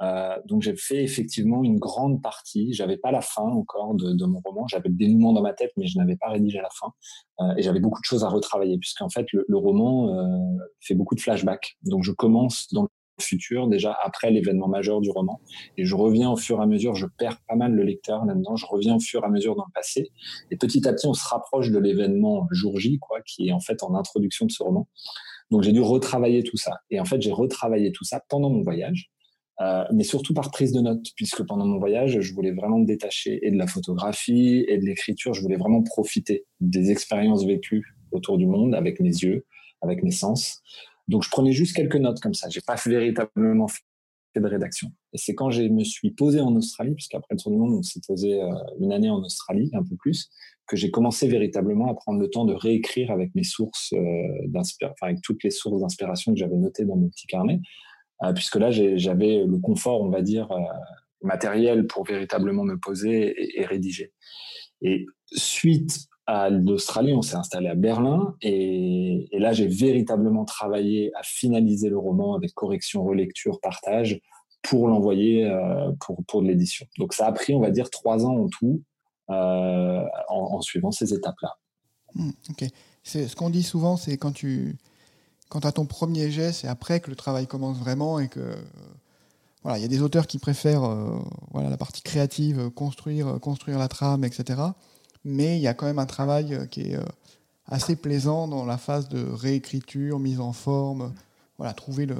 Euh, 0.00 0.36
donc 0.46 0.62
j'ai 0.62 0.76
fait 0.76 1.02
effectivement 1.02 1.64
une 1.64 1.78
grande 1.78 2.22
partie. 2.22 2.72
J'avais 2.72 2.96
pas 2.96 3.10
la 3.10 3.20
fin 3.20 3.42
encore 3.42 3.94
de, 3.94 4.12
de 4.12 4.24
mon 4.24 4.40
roman. 4.44 4.66
J'avais 4.68 4.88
le 4.88 4.94
dénouement 4.94 5.32
dans 5.32 5.42
ma 5.42 5.54
tête, 5.54 5.72
mais 5.76 5.86
je 5.86 5.98
n'avais 5.98 6.16
pas 6.16 6.28
rédigé 6.28 6.58
la 6.58 6.70
fin. 6.70 6.92
Euh, 7.40 7.54
et 7.56 7.62
j'avais 7.62 7.80
beaucoup 7.80 8.00
de 8.00 8.04
choses 8.06 8.24
à 8.24 8.28
retravailler, 8.28 8.78
puisqu'en 8.78 9.08
fait 9.08 9.26
le, 9.32 9.44
le 9.48 9.56
roman 9.56 10.08
euh, 10.10 10.58
fait 10.80 10.94
beaucoup 10.94 11.14
de 11.14 11.20
flashbacks. 11.20 11.76
Donc 11.82 12.04
je 12.04 12.12
commence 12.12 12.68
dans 12.72 12.86
futur, 13.20 13.68
déjà 13.68 13.96
après 14.04 14.30
l'événement 14.30 14.68
majeur 14.68 15.00
du 15.00 15.10
roman. 15.10 15.40
Et 15.76 15.84
je 15.84 15.94
reviens 15.94 16.30
au 16.30 16.36
fur 16.36 16.60
et 16.60 16.62
à 16.62 16.66
mesure, 16.66 16.94
je 16.94 17.06
perds 17.06 17.38
pas 17.48 17.56
mal 17.56 17.72
le 17.72 17.82
lecteur 17.82 18.24
là-dedans, 18.24 18.56
je 18.56 18.66
reviens 18.66 18.96
au 18.96 19.00
fur 19.00 19.22
et 19.22 19.26
à 19.26 19.28
mesure 19.28 19.56
dans 19.56 19.64
le 19.66 19.72
passé. 19.72 20.10
Et 20.50 20.56
petit 20.56 20.86
à 20.86 20.92
petit, 20.92 21.06
on 21.06 21.14
se 21.14 21.26
rapproche 21.26 21.70
de 21.70 21.78
l'événement 21.78 22.46
jour 22.50 22.78
J, 22.78 22.98
quoi, 22.98 23.20
qui 23.22 23.48
est 23.48 23.52
en 23.52 23.60
fait 23.60 23.82
en 23.82 23.94
introduction 23.94 24.46
de 24.46 24.50
ce 24.50 24.62
roman. 24.62 24.88
Donc 25.50 25.62
j'ai 25.62 25.72
dû 25.72 25.80
retravailler 25.80 26.42
tout 26.42 26.56
ça. 26.56 26.78
Et 26.90 27.00
en 27.00 27.04
fait, 27.04 27.20
j'ai 27.20 27.32
retravaillé 27.32 27.92
tout 27.92 28.04
ça 28.04 28.22
pendant 28.28 28.50
mon 28.50 28.62
voyage. 28.62 29.10
Euh, 29.60 29.84
mais 29.92 30.04
surtout 30.04 30.34
par 30.34 30.50
prise 30.50 30.72
de 30.72 30.80
notes, 30.80 31.06
puisque 31.16 31.44
pendant 31.44 31.66
mon 31.66 31.78
voyage, 31.78 32.20
je 32.20 32.32
voulais 32.32 32.52
vraiment 32.52 32.78
me 32.78 32.86
détacher 32.86 33.40
et 33.42 33.50
de 33.50 33.56
la 33.56 33.66
photographie 33.66 34.64
et 34.68 34.78
de 34.78 34.84
l'écriture. 34.84 35.34
Je 35.34 35.42
voulais 35.42 35.56
vraiment 35.56 35.82
profiter 35.82 36.44
des 36.60 36.90
expériences 36.90 37.44
vécues 37.44 37.96
autour 38.12 38.38
du 38.38 38.46
monde 38.46 38.74
avec 38.74 39.00
mes 39.00 39.08
yeux, 39.08 39.46
avec 39.80 40.02
mes 40.04 40.12
sens. 40.12 40.62
Donc 41.08 41.24
je 41.24 41.30
prenais 41.30 41.52
juste 41.52 41.74
quelques 41.74 41.96
notes 41.96 42.20
comme 42.20 42.34
ça. 42.34 42.48
J'ai 42.48 42.60
pas 42.60 42.76
véritablement 42.86 43.66
fait 43.66 43.82
de 44.36 44.46
rédaction. 44.46 44.88
Et 45.12 45.18
c'est 45.18 45.34
quand 45.34 45.50
je 45.50 45.62
me 45.62 45.82
suis 45.82 46.10
posé 46.10 46.40
en 46.40 46.54
Australie, 46.54 46.94
puisqu'après 46.94 47.34
le 47.34 47.38
tour 47.38 47.50
du 47.50 47.58
monde, 47.58 47.72
on 47.72 47.82
s'est 47.82 48.00
posé 48.06 48.40
euh, 48.40 48.48
une 48.78 48.92
année 48.92 49.10
en 49.10 49.22
Australie, 49.22 49.70
un 49.72 49.82
peu 49.82 49.96
plus, 49.96 50.30
que 50.66 50.76
j'ai 50.76 50.90
commencé 50.90 51.26
véritablement 51.28 51.90
à 51.90 51.94
prendre 51.94 52.20
le 52.20 52.28
temps 52.28 52.44
de 52.44 52.52
réécrire 52.52 53.10
avec 53.10 53.34
mes 53.34 53.42
sources 53.42 53.92
euh, 53.94 53.98
d'inspiration, 54.46 54.94
enfin 55.00 55.10
avec 55.12 55.22
toutes 55.22 55.42
les 55.42 55.50
sources 55.50 55.80
d'inspiration 55.80 56.32
que 56.32 56.38
j'avais 56.38 56.56
notées 56.56 56.84
dans 56.84 56.96
mon 56.96 57.08
petit 57.08 57.26
carnet, 57.26 57.60
puisque 58.34 58.56
là 58.56 58.70
j'avais 58.70 59.44
le 59.44 59.58
confort, 59.58 60.02
on 60.02 60.10
va 60.10 60.22
dire, 60.22 60.50
euh, 60.52 60.60
matériel 61.22 61.86
pour 61.86 62.04
véritablement 62.04 62.64
me 62.64 62.78
poser 62.78 63.60
et, 63.60 63.64
rédiger. 63.64 64.12
Et 64.82 65.06
suite 65.26 66.06
à 66.26 66.50
l'Australie, 66.50 67.14
on 67.14 67.22
s'est 67.22 67.36
installé 67.36 67.68
à 67.68 67.74
Berlin 67.74 68.36
et, 68.42 69.28
là 69.32 69.52
j'ai 69.52 69.66
véritablement 69.66 70.44
travaillé 70.44 71.12
à 71.14 71.22
finaliser 71.22 71.88
le 71.88 71.98
roman 71.98 72.34
avec 72.34 72.52
correction, 72.54 73.04
relecture, 73.04 73.60
partage 73.60 74.20
pour 74.62 74.88
l'envoyer 74.88 75.44
euh, 75.44 75.92
pour, 76.00 76.24
pour 76.26 76.42
l'édition. 76.42 76.86
Donc 76.98 77.14
ça 77.14 77.26
a 77.26 77.32
pris, 77.32 77.54
on 77.54 77.60
va 77.60 77.70
dire, 77.70 77.90
trois 77.90 78.26
ans 78.26 78.36
en 78.36 78.48
tout 78.48 78.82
en, 79.28 80.06
en, 80.28 80.60
suivant 80.62 80.90
ces 80.90 81.12
étapes-là. 81.12 81.58
Hmm, 82.14 82.30
ok. 82.50 82.64
Ce 83.02 83.36
qu'on 83.36 83.50
dit 83.50 83.62
souvent, 83.62 83.96
c'est 83.96 84.16
quand 84.16 84.32
tu 84.32 84.76
quand 85.48 85.64
as 85.64 85.72
ton 85.72 85.86
premier 85.86 86.30
jet, 86.30 86.52
c'est 86.52 86.68
après 86.68 87.00
que 87.00 87.10
le 87.10 87.16
travail 87.16 87.46
commence 87.46 87.78
vraiment 87.78 88.18
et 88.18 88.28
que 88.28 88.56
voilà, 89.62 89.78
il 89.78 89.82
y 89.82 89.84
a 89.84 89.88
des 89.88 90.02
auteurs 90.02 90.26
qui 90.26 90.38
préfèrent 90.38 90.84
euh, 90.84 91.18
voilà 91.50 91.68
la 91.68 91.76
partie 91.76 92.02
créative, 92.02 92.70
construire, 92.70 93.38
construire 93.40 93.78
la 93.78 93.88
trame, 93.88 94.24
etc. 94.24 94.60
Mais 95.24 95.56
il 95.56 95.60
y 95.60 95.66
a 95.66 95.74
quand 95.74 95.86
même 95.86 95.98
un 95.98 96.06
travail 96.06 96.54
euh, 96.54 96.66
qui 96.66 96.82
est 96.82 96.96
euh, 96.96 97.04
assez 97.66 97.96
plaisant 97.96 98.46
dans 98.46 98.64
la 98.64 98.78
phase 98.78 99.08
de 99.08 99.26
réécriture, 99.28 100.18
mise 100.18 100.40
en 100.40 100.52
forme, 100.52 101.12
voilà, 101.56 101.72
trouver 101.72 102.06
le 102.06 102.16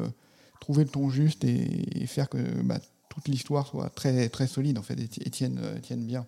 trouver 0.60 0.84
le 0.84 0.90
ton 0.90 1.08
juste 1.08 1.44
et, 1.44 2.06
faire 2.06 2.28
que 2.28 2.38
bah, 2.62 2.78
toute 3.08 3.28
l'histoire 3.28 3.66
soit 3.66 3.88
très 3.90 4.28
très 4.28 4.46
solide 4.46 4.76
en 4.76 4.82
fait 4.82 4.98
et 4.98 5.30
tienne 5.30 5.60
bien. 5.90 6.26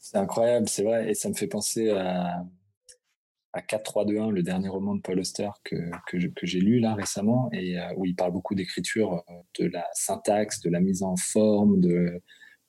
C'est 0.00 0.16
incroyable, 0.16 0.68
c'est 0.68 0.82
vrai, 0.82 1.10
et 1.10 1.14
ça 1.14 1.28
me 1.28 1.34
fait 1.34 1.46
penser 1.46 1.90
à 1.90 2.44
à 3.58 3.60
4-3-2-1, 3.60 4.30
le 4.30 4.42
dernier 4.42 4.68
roman 4.68 4.94
de 4.94 5.00
Paul 5.00 5.18
Auster 5.18 5.48
que, 5.64 5.76
que, 6.06 6.46
j'ai 6.46 6.60
lu 6.60 6.78
là 6.78 6.94
récemment, 6.94 7.50
et 7.52 7.78
euh, 7.78 7.92
où 7.96 8.04
il 8.04 8.14
parle 8.14 8.32
beaucoup 8.32 8.54
d'écriture, 8.54 9.24
euh, 9.28 9.32
de 9.58 9.66
la 9.66 9.84
syntaxe, 9.94 10.60
de 10.60 10.70
la 10.70 10.80
mise 10.80 11.02
en 11.02 11.16
forme, 11.16 11.80
de, 11.80 12.22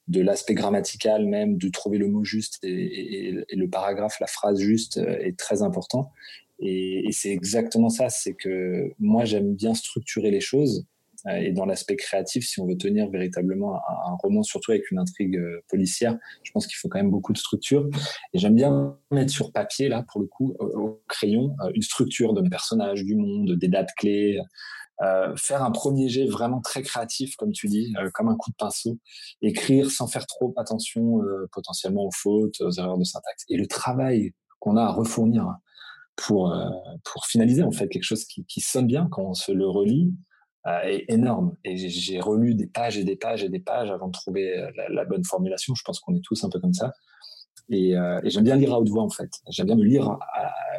de 0.07 0.21
l'aspect 0.21 0.55
grammatical 0.55 1.25
même, 1.25 1.57
de 1.57 1.69
trouver 1.69 1.99
le 1.99 2.07
mot 2.07 2.23
juste 2.23 2.57
et, 2.63 3.45
le 3.51 3.69
paragraphe, 3.69 4.19
la 4.19 4.27
phrase 4.27 4.59
juste 4.59 4.97
euh, 4.97 5.19
est 5.19 5.37
très 5.37 5.61
important. 5.61 6.11
Et, 6.59 7.07
c'est 7.11 7.31
exactement 7.31 7.89
ça, 7.89 8.09
c'est 8.09 8.33
que 8.33 8.91
moi 8.99 9.25
j'aime 9.25 9.53
bien 9.55 9.73
structurer 9.75 10.31
les 10.31 10.41
choses 10.41 10.85
et 11.27 11.51
dans 11.51 11.65
l'aspect 11.65 11.95
créatif, 11.95 12.47
si 12.47 12.59
on 12.59 12.67
veut 12.67 12.77
tenir 12.77 13.09
véritablement 13.09 13.75
un, 13.75 14.15
roman, 14.21 14.43
surtout 14.43 14.71
avec 14.71 14.89
une 14.91 14.99
intrigue 14.99 15.37
euh, 15.37 15.61
policière, 15.69 16.17
je 16.43 16.51
pense 16.51 16.65
qu'il 16.65 16.77
faut 16.77 16.87
quand 16.87 16.99
même 16.99 17.11
beaucoup 17.11 17.33
de 17.33 17.37
structure. 17.37 17.87
Et 18.33 18.39
j'aime 18.39 18.55
bien 18.55 18.97
mettre 19.11 19.31
sur 19.31 19.51
papier, 19.51 19.89
là, 19.89 20.05
pour 20.11 20.21
le 20.21 20.27
coup, 20.27 20.55
au, 20.59 21.01
crayon, 21.07 21.55
euh, 21.63 21.71
une 21.73 21.81
structure 21.81 22.33
mes 22.41 22.49
personnages, 22.49 23.03
du 23.03 23.15
monde, 23.15 23.51
des 23.57 23.67
dates 23.67 23.91
clés. 23.97 24.39
Euh, 25.01 25.33
faire 25.37 25.63
un 25.63 25.71
premier 25.71 26.09
jet 26.09 26.25
vraiment 26.25 26.61
très 26.61 26.81
créatif, 26.81 27.35
comme 27.37 27.51
tu 27.51 27.67
dis, 27.67 27.93
comme 28.13 28.27
un 28.27 28.35
coup 28.35 28.51
de 28.51 28.55
pinceau, 28.57 28.97
écrire 29.41 29.91
sans 29.91 30.07
faire 30.07 30.25
trop 30.25 30.53
attention 30.57 31.19
potentiellement 31.53 32.05
aux 32.05 32.11
fautes, 32.11 32.59
aux 32.59 32.71
erreurs 32.71 32.97
de 32.97 33.05
syntaxe. 33.05 33.43
Et 33.47 33.57
le 33.57 33.65
travail 33.65 34.33
qu'on 34.59 34.75
a 34.75 34.83
à 34.83 34.91
refournir 34.91 35.55
pour 36.17 36.53
pour 37.05 37.25
finaliser 37.27 37.63
en 37.63 37.71
fait 37.71 37.87
quelque 37.87 38.03
chose 38.03 38.25
qui, 38.25 38.45
qui 38.45 38.59
sonne 38.59 38.87
bien 38.87 39.07
quand 39.09 39.23
on 39.23 39.33
se 39.33 39.53
le 39.53 39.69
relit, 39.69 40.11
euh, 40.11 40.28
est 40.65 41.05
énorme. 41.07 41.55
Et 41.63 41.77
j'ai 41.77 42.19
relu 42.19 42.55
des 42.55 42.67
pages 42.67 42.97
et 42.97 43.03
des 43.03 43.15
pages 43.15 43.43
et 43.43 43.49
des 43.49 43.59
pages 43.59 43.89
avant 43.89 44.07
de 44.07 44.11
trouver 44.11 44.57
euh, 44.57 44.69
la, 44.89 45.05
bonne 45.05 45.23
formulation. 45.23 45.73
Je 45.75 45.83
pense 45.83 45.99
qu'on 45.99 46.15
est 46.15 46.23
tous 46.23 46.43
un 46.43 46.49
peu 46.49 46.59
comme 46.59 46.73
ça. 46.73 46.93
Et, 47.69 47.95
euh, 47.97 48.19
j'aime 48.23 48.43
bien 48.43 48.55
lire 48.55 48.73
à 48.73 48.79
haute 48.79 48.89
voix, 48.89 49.03
en 49.03 49.09
fait. 49.09 49.29
J'aime 49.49 49.67
bien 49.67 49.75
me 49.75 49.83
lire 49.83 50.17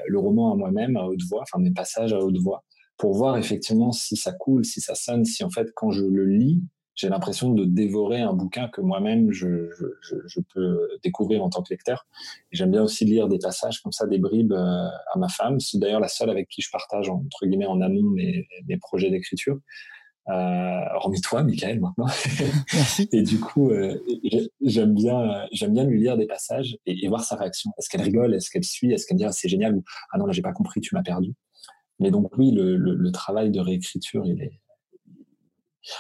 le 0.07 0.19
roman 0.19 0.53
à 0.53 0.57
moi-même, 0.57 0.97
à 0.97 1.05
haute 1.05 1.23
voix, 1.29 1.43
enfin 1.43 1.59
mes 1.63 1.71
passages 1.71 2.13
à 2.13 2.19
haute 2.19 2.39
voix, 2.39 2.65
pour 2.97 3.15
voir 3.15 3.37
effectivement 3.37 3.93
si 3.93 4.17
ça 4.17 4.33
coule, 4.33 4.65
si 4.65 4.81
ça 4.81 4.95
sonne, 4.95 5.25
si 5.25 5.45
en 5.45 5.51
fait, 5.51 5.69
quand 5.75 5.91
je 5.91 6.05
le 6.05 6.27
lis, 6.27 6.63
j'ai 7.01 7.09
l'impression 7.09 7.51
de 7.51 7.65
dévorer 7.65 8.21
un 8.21 8.35
bouquin 8.35 8.69
que 8.69 8.83
moi-même 8.83 9.33
je, 9.33 9.71
je, 10.03 10.17
je, 10.27 10.41
peux 10.53 10.87
découvrir 11.03 11.43
en 11.43 11.49
tant 11.49 11.63
que 11.63 11.73
lecteur. 11.73 12.07
J'aime 12.53 12.71
bien 12.71 12.83
aussi 12.83 13.07
lire 13.07 13.27
des 13.27 13.39
passages 13.39 13.81
comme 13.81 13.93
ça, 13.93 14.07
des 14.07 14.19
bribes 14.19 14.53
euh, 14.53 14.89
à 15.15 15.19
ma 15.19 15.29
femme. 15.29 15.59
C'est 15.61 15.79
d'ailleurs 15.79 16.01
la 16.01 16.09
seule 16.09 16.29
avec 16.29 16.49
qui 16.49 16.61
je 16.61 16.71
partage 16.71 17.09
entre 17.09 17.47
guillemets 17.47 17.67
en 17.67 17.81
amont 17.81 18.03
mes, 18.11 18.47
mes 18.69 18.77
projets 18.77 19.11
d'écriture. 19.11 19.59
Euh, 20.29 20.81
hormis 20.95 21.23
toi, 21.23 21.43
Michael, 21.43 21.81
maintenant. 21.81 22.07
et 23.13 23.23
du 23.23 23.41
coup, 23.41 23.71
euh, 23.71 23.99
j'aime 24.61 24.95
bien, 24.95 25.47
j'aime 25.53 25.73
bien 25.73 25.85
lui 25.85 25.99
lire 25.99 26.19
des 26.19 26.27
passages 26.27 26.77
et, 26.85 27.09
voir 27.09 27.25
sa 27.25 27.37
réaction. 27.37 27.71
Est-ce 27.79 27.89
qu'elle 27.89 28.03
rigole? 28.03 28.35
Est-ce 28.35 28.51
qu'elle 28.51 28.65
suit? 28.65 28.93
Est-ce 28.93 29.07
qu'elle 29.07 29.17
me 29.17 29.21
dit 29.21 29.25
ah, 29.25 29.33
c'est 29.33 29.49
génial? 29.49 29.75
Ou 29.75 29.83
ah 30.13 30.19
non 30.19 30.27
là 30.27 30.33
j'ai 30.33 30.43
pas 30.43 30.53
compris, 30.53 30.83
tu 30.83 30.95
m'as 30.95 31.03
perdu. 31.03 31.33
Mais 31.99 32.11
donc 32.11 32.37
oui, 32.37 32.51
le, 32.51 32.77
le, 32.77 32.95
le, 32.95 33.13
travail 33.13 33.51
de 33.51 33.61
réécriture, 33.61 34.25
il 34.27 34.41
est, 34.43 34.61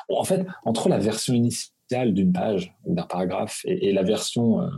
en 0.08 0.25
fait, 0.25 0.46
entre 0.64 0.88
la 0.88 0.99
version 0.99 1.34
initiale 1.34 1.75
d'une 2.08 2.32
page 2.32 2.75
ou 2.84 2.94
d'un 2.94 3.06
paragraphe 3.06 3.60
et, 3.64 3.92
la 3.92 4.02
version 4.02 4.60
euh, 4.60 4.68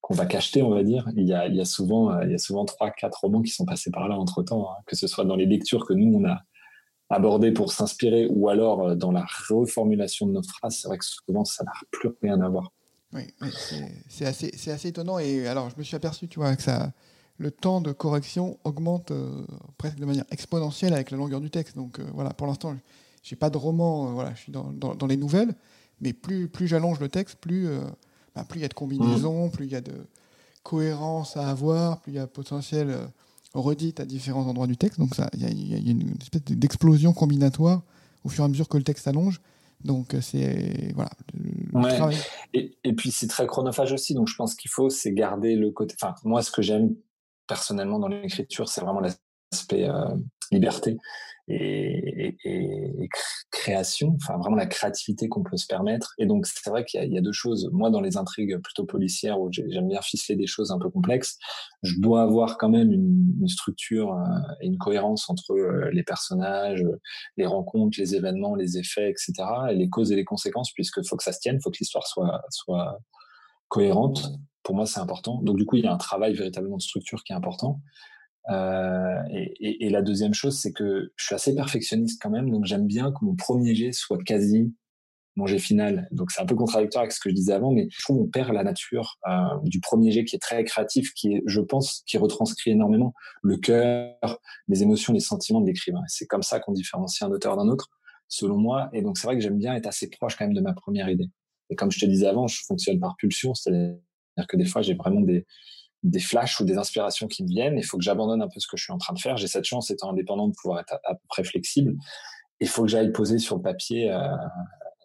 qu'on 0.00 0.14
va 0.14 0.26
cacheter, 0.26 0.62
on 0.62 0.70
va 0.70 0.82
dire, 0.82 1.08
il 1.16 1.26
y 1.26 1.32
a, 1.32 1.64
souvent, 1.64 2.12
euh, 2.12 2.24
il 2.24 2.30
y 2.30 2.34
a 2.34 2.38
souvent 2.38 2.64
trois, 2.64 2.90
quatre 2.90 3.20
romans 3.22 3.42
qui 3.42 3.50
sont 3.50 3.64
passés 3.64 3.90
par 3.90 4.08
là 4.08 4.16
entre 4.16 4.42
temps, 4.42 4.70
hein, 4.70 4.82
que 4.86 4.96
ce 4.96 5.06
soit 5.06 5.24
dans 5.24 5.36
les 5.36 5.46
lectures 5.46 5.86
que 5.86 5.92
nous 5.92 6.18
on 6.18 6.24
a 6.28 6.42
abordées 7.08 7.52
pour 7.52 7.72
s'inspirer 7.72 8.26
ou 8.30 8.48
alors 8.48 8.88
euh, 8.88 8.94
dans 8.94 9.12
la 9.12 9.26
reformulation 9.48 10.26
de 10.26 10.32
nos 10.32 10.42
phrases. 10.42 10.76
C'est 10.76 10.88
vrai 10.88 10.98
que 10.98 11.04
souvent 11.04 11.44
ça 11.44 11.64
n'a 11.64 11.72
plus 11.90 12.10
rien 12.22 12.40
à 12.40 12.48
voir. 12.48 12.72
Oui, 13.12 13.22
c'est 14.08 14.26
assez, 14.26 14.50
assez, 14.70 14.88
étonnant. 14.88 15.18
Et 15.18 15.46
alors, 15.46 15.70
je 15.70 15.76
me 15.78 15.84
suis 15.84 15.96
aperçu, 15.96 16.28
tu 16.28 16.40
vois, 16.40 16.54
que 16.54 16.62
ça, 16.62 16.92
le 17.38 17.50
temps 17.50 17.80
de 17.80 17.92
correction 17.92 18.58
augmente 18.64 19.12
presque 19.78 19.96
de 19.96 20.04
manière 20.04 20.24
exponentielle 20.32 20.92
avec 20.92 21.12
la 21.12 21.16
longueur 21.16 21.40
du 21.40 21.48
texte. 21.48 21.76
Donc 21.76 22.00
voilà, 22.12 22.30
pour 22.30 22.48
l'instant, 22.48 22.74
j'ai 23.26 23.34
pas 23.34 23.50
de 23.50 23.58
roman, 23.58 24.08
euh, 24.08 24.12
voilà, 24.12 24.32
je 24.34 24.40
suis 24.40 24.52
dans, 24.52 24.72
dans, 24.72 25.06
les 25.06 25.16
nouvelles, 25.16 25.52
mais 26.00 26.12
plus, 26.12 26.48
plus 26.48 26.68
j'allonge 26.68 27.00
le 27.00 27.08
texte, 27.08 27.38
plus 27.40 27.66
euh, 27.66 27.80
bah, 28.36 28.44
plus 28.48 28.60
il 28.60 28.62
y 28.62 28.64
a 28.64 28.68
de 28.68 28.74
combinaisons, 28.74 29.48
mmh. 29.48 29.50
plus 29.50 29.64
il 29.66 29.72
y 29.72 29.76
a 29.76 29.80
de 29.80 30.06
cohérence 30.62 31.36
à 31.36 31.48
avoir, 31.48 32.00
plus 32.00 32.12
il 32.12 32.14
y 32.14 32.20
a 32.20 32.28
potentiel 32.28 32.88
euh, 32.88 33.04
redite 33.52 33.98
à 33.98 34.04
différents 34.04 34.46
endroits 34.46 34.68
du 34.68 34.76
texte. 34.76 35.00
Donc 35.00 35.10
il 35.34 35.42
y, 35.42 35.74
a 35.74 35.78
une 35.78 36.14
espèce 36.20 36.42
d'explosion 36.44 37.12
combinatoire 37.12 37.82
au 38.22 38.28
fur 38.28 38.44
et 38.44 38.44
à 38.44 38.48
mesure 38.48 38.68
que 38.68 38.76
le 38.76 38.84
texte 38.84 39.04
s'allonge. 39.06 39.40
Donc 39.84 40.14
c'est 40.20 40.92
voilà. 40.94 41.10
et, 42.54 42.76
et, 42.84 42.92
puis 42.92 43.10
c'est 43.10 43.26
très 43.26 43.46
chronophage 43.46 43.92
aussi. 43.92 44.14
Donc 44.14 44.28
je 44.28 44.36
pense 44.36 44.54
qu'il 44.54 44.70
faut 44.70 44.88
c'est 44.88 45.12
garder 45.12 45.56
le 45.56 45.70
côté. 45.70 45.94
Enfin 46.00 46.14
moi 46.24 46.42
ce 46.42 46.50
que 46.50 46.62
j'aime 46.62 46.94
personnellement 47.46 47.98
dans 47.98 48.08
l'écriture 48.08 48.68
c'est 48.68 48.82
vraiment 48.82 49.00
l'aspect 49.00 49.88
liberté 50.50 50.96
et, 51.48 53.08
création, 53.50 54.16
enfin 54.20 54.38
vraiment 54.38 54.56
la 54.56 54.66
créativité 54.66 55.28
qu'on 55.28 55.42
peut 55.42 55.56
se 55.56 55.66
permettre. 55.66 56.14
Et 56.18 56.26
donc 56.26 56.46
c'est 56.46 56.68
vrai 56.68 56.84
qu'il 56.84 57.12
y, 57.12 57.18
a 57.18 57.20
deux 57.20 57.32
choses. 57.32 57.70
Moi, 57.72 57.90
dans 57.90 58.00
les 58.00 58.16
intrigues 58.16 58.58
plutôt 58.58 58.84
policières 58.84 59.40
où 59.40 59.50
j'aime 59.52 59.88
bien 59.88 60.02
ficeler 60.02 60.36
des 60.36 60.46
choses 60.46 60.70
un 60.72 60.78
peu 60.78 60.90
complexes, 60.90 61.38
je 61.82 61.94
dois 62.00 62.22
avoir 62.22 62.58
quand 62.58 62.68
même 62.68 62.92
une, 62.92 63.34
une 63.40 63.48
structure 63.48 64.12
euh, 64.12 64.24
et 64.60 64.66
une 64.66 64.78
cohérence 64.78 65.30
entre 65.30 65.52
euh, 65.52 65.90
les 65.92 66.02
personnages, 66.02 66.84
les 67.36 67.46
rencontres, 67.46 67.98
les 67.98 68.14
événements, 68.14 68.54
les 68.54 68.78
effets, 68.78 69.10
etc. 69.10 69.32
Et 69.70 69.74
les 69.74 69.88
causes 69.88 70.12
et 70.12 70.16
les 70.16 70.24
conséquences, 70.24 70.72
puisque 70.72 71.04
faut 71.06 71.16
que 71.16 71.24
ça 71.24 71.32
se 71.32 71.40
tienne, 71.40 71.60
faut 71.60 71.70
que 71.70 71.78
l'histoire 71.78 72.06
soit 72.06 72.42
soit 72.50 72.98
cohérente. 73.68 74.32
Pour 74.62 74.74
moi, 74.74 74.86
c'est 74.86 75.00
important. 75.00 75.40
Donc 75.42 75.56
du 75.56 75.64
coup, 75.64 75.76
il 75.76 75.84
y 75.84 75.86
a 75.86 75.92
un 75.92 75.96
travail 75.96 76.34
véritablement 76.34 76.76
de 76.76 76.82
structure 76.82 77.22
qui 77.22 77.32
est 77.32 77.36
important. 77.36 77.80
Euh, 78.48 79.22
et, 79.30 79.90
la 79.90 80.02
deuxième 80.02 80.34
chose, 80.34 80.58
c'est 80.58 80.72
que 80.72 81.12
je 81.16 81.24
suis 81.24 81.34
assez 81.34 81.54
perfectionniste 81.54 82.20
quand 82.22 82.30
même, 82.30 82.50
donc 82.50 82.64
j'aime 82.64 82.86
bien 82.86 83.10
que 83.12 83.24
mon 83.24 83.34
premier 83.34 83.74
jet 83.74 83.92
soit 83.92 84.18
quasi 84.22 84.72
mon 85.36 85.46
jet 85.46 85.58
final. 85.58 86.08
Donc 86.12 86.30
c'est 86.30 86.40
un 86.40 86.46
peu 86.46 86.54
contradictoire 86.54 87.02
avec 87.02 87.12
ce 87.12 87.20
que 87.20 87.28
je 87.28 87.34
disais 87.34 87.52
avant, 87.52 87.70
mais 87.70 87.88
je 87.90 88.02
trouve 88.02 88.18
qu'on 88.18 88.26
perd 88.26 88.52
la 88.52 88.64
nature 88.64 89.18
euh, 89.28 89.32
du 89.64 89.80
premier 89.80 90.10
jet 90.10 90.24
qui 90.24 90.34
est 90.34 90.40
très 90.40 90.64
créatif, 90.64 91.12
qui 91.12 91.34
est, 91.34 91.42
je 91.46 91.60
pense, 91.60 92.02
qui 92.06 92.16
retranscrit 92.16 92.70
énormément 92.70 93.12
le 93.42 93.58
cœur, 93.58 94.40
les 94.68 94.82
émotions, 94.82 95.12
les 95.12 95.20
sentiments 95.20 95.60
de 95.60 95.66
l'écrivain. 95.66 96.00
C'est 96.06 96.26
comme 96.26 96.42
ça 96.42 96.58
qu'on 96.58 96.72
différencie 96.72 97.22
un 97.22 97.30
auteur 97.30 97.56
d'un 97.56 97.68
autre. 97.68 97.90
selon 98.28 98.56
moi. 98.56 98.88
Et 98.92 99.02
donc, 99.02 99.18
c'est 99.18 99.26
vrai 99.26 99.36
que 99.36 99.42
j'aime 99.42 99.58
bien 99.58 99.74
être 99.74 99.86
assez 99.86 100.08
proche 100.10 100.36
quand 100.36 100.46
même 100.46 100.54
de 100.54 100.60
ma 100.60 100.72
première 100.72 101.08
idée. 101.08 101.28
Et 101.70 101.76
comme 101.76 101.92
je 101.92 102.00
te 102.00 102.06
disais 102.06 102.26
avant, 102.26 102.46
je 102.46 102.60
fonctionne 102.66 102.98
par 102.98 103.14
pulsion, 103.16 103.54
c'est-à-dire 103.54 104.46
que 104.48 104.56
des 104.56 104.64
fois, 104.64 104.82
j'ai 104.82 104.94
vraiment 104.94 105.20
des, 105.20 105.46
des 106.02 106.20
flashs 106.20 106.60
ou 106.60 106.64
des 106.64 106.76
inspirations 106.76 107.26
qui 107.26 107.42
me 107.42 107.48
viennent. 107.48 107.78
Il 107.78 107.84
faut 107.84 107.96
que 107.96 108.04
j'abandonne 108.04 108.42
un 108.42 108.48
peu 108.48 108.60
ce 108.60 108.66
que 108.66 108.76
je 108.76 108.84
suis 108.84 108.92
en 108.92 108.98
train 108.98 109.14
de 109.14 109.18
faire. 109.18 109.36
J'ai 109.36 109.48
cette 109.48 109.64
chance, 109.64 109.90
étant 109.90 110.10
indépendant, 110.10 110.48
de 110.48 110.54
pouvoir 110.54 110.80
être 110.80 110.94
à, 111.04 111.14
peu 111.14 111.26
près 111.28 111.44
flexible. 111.44 111.94
Il 112.60 112.68
faut 112.68 112.82
que 112.82 112.88
j'aille 112.88 113.12
poser 113.12 113.38
sur 113.38 113.56
le 113.56 113.62
papier 113.62 114.10
euh, 114.10 114.28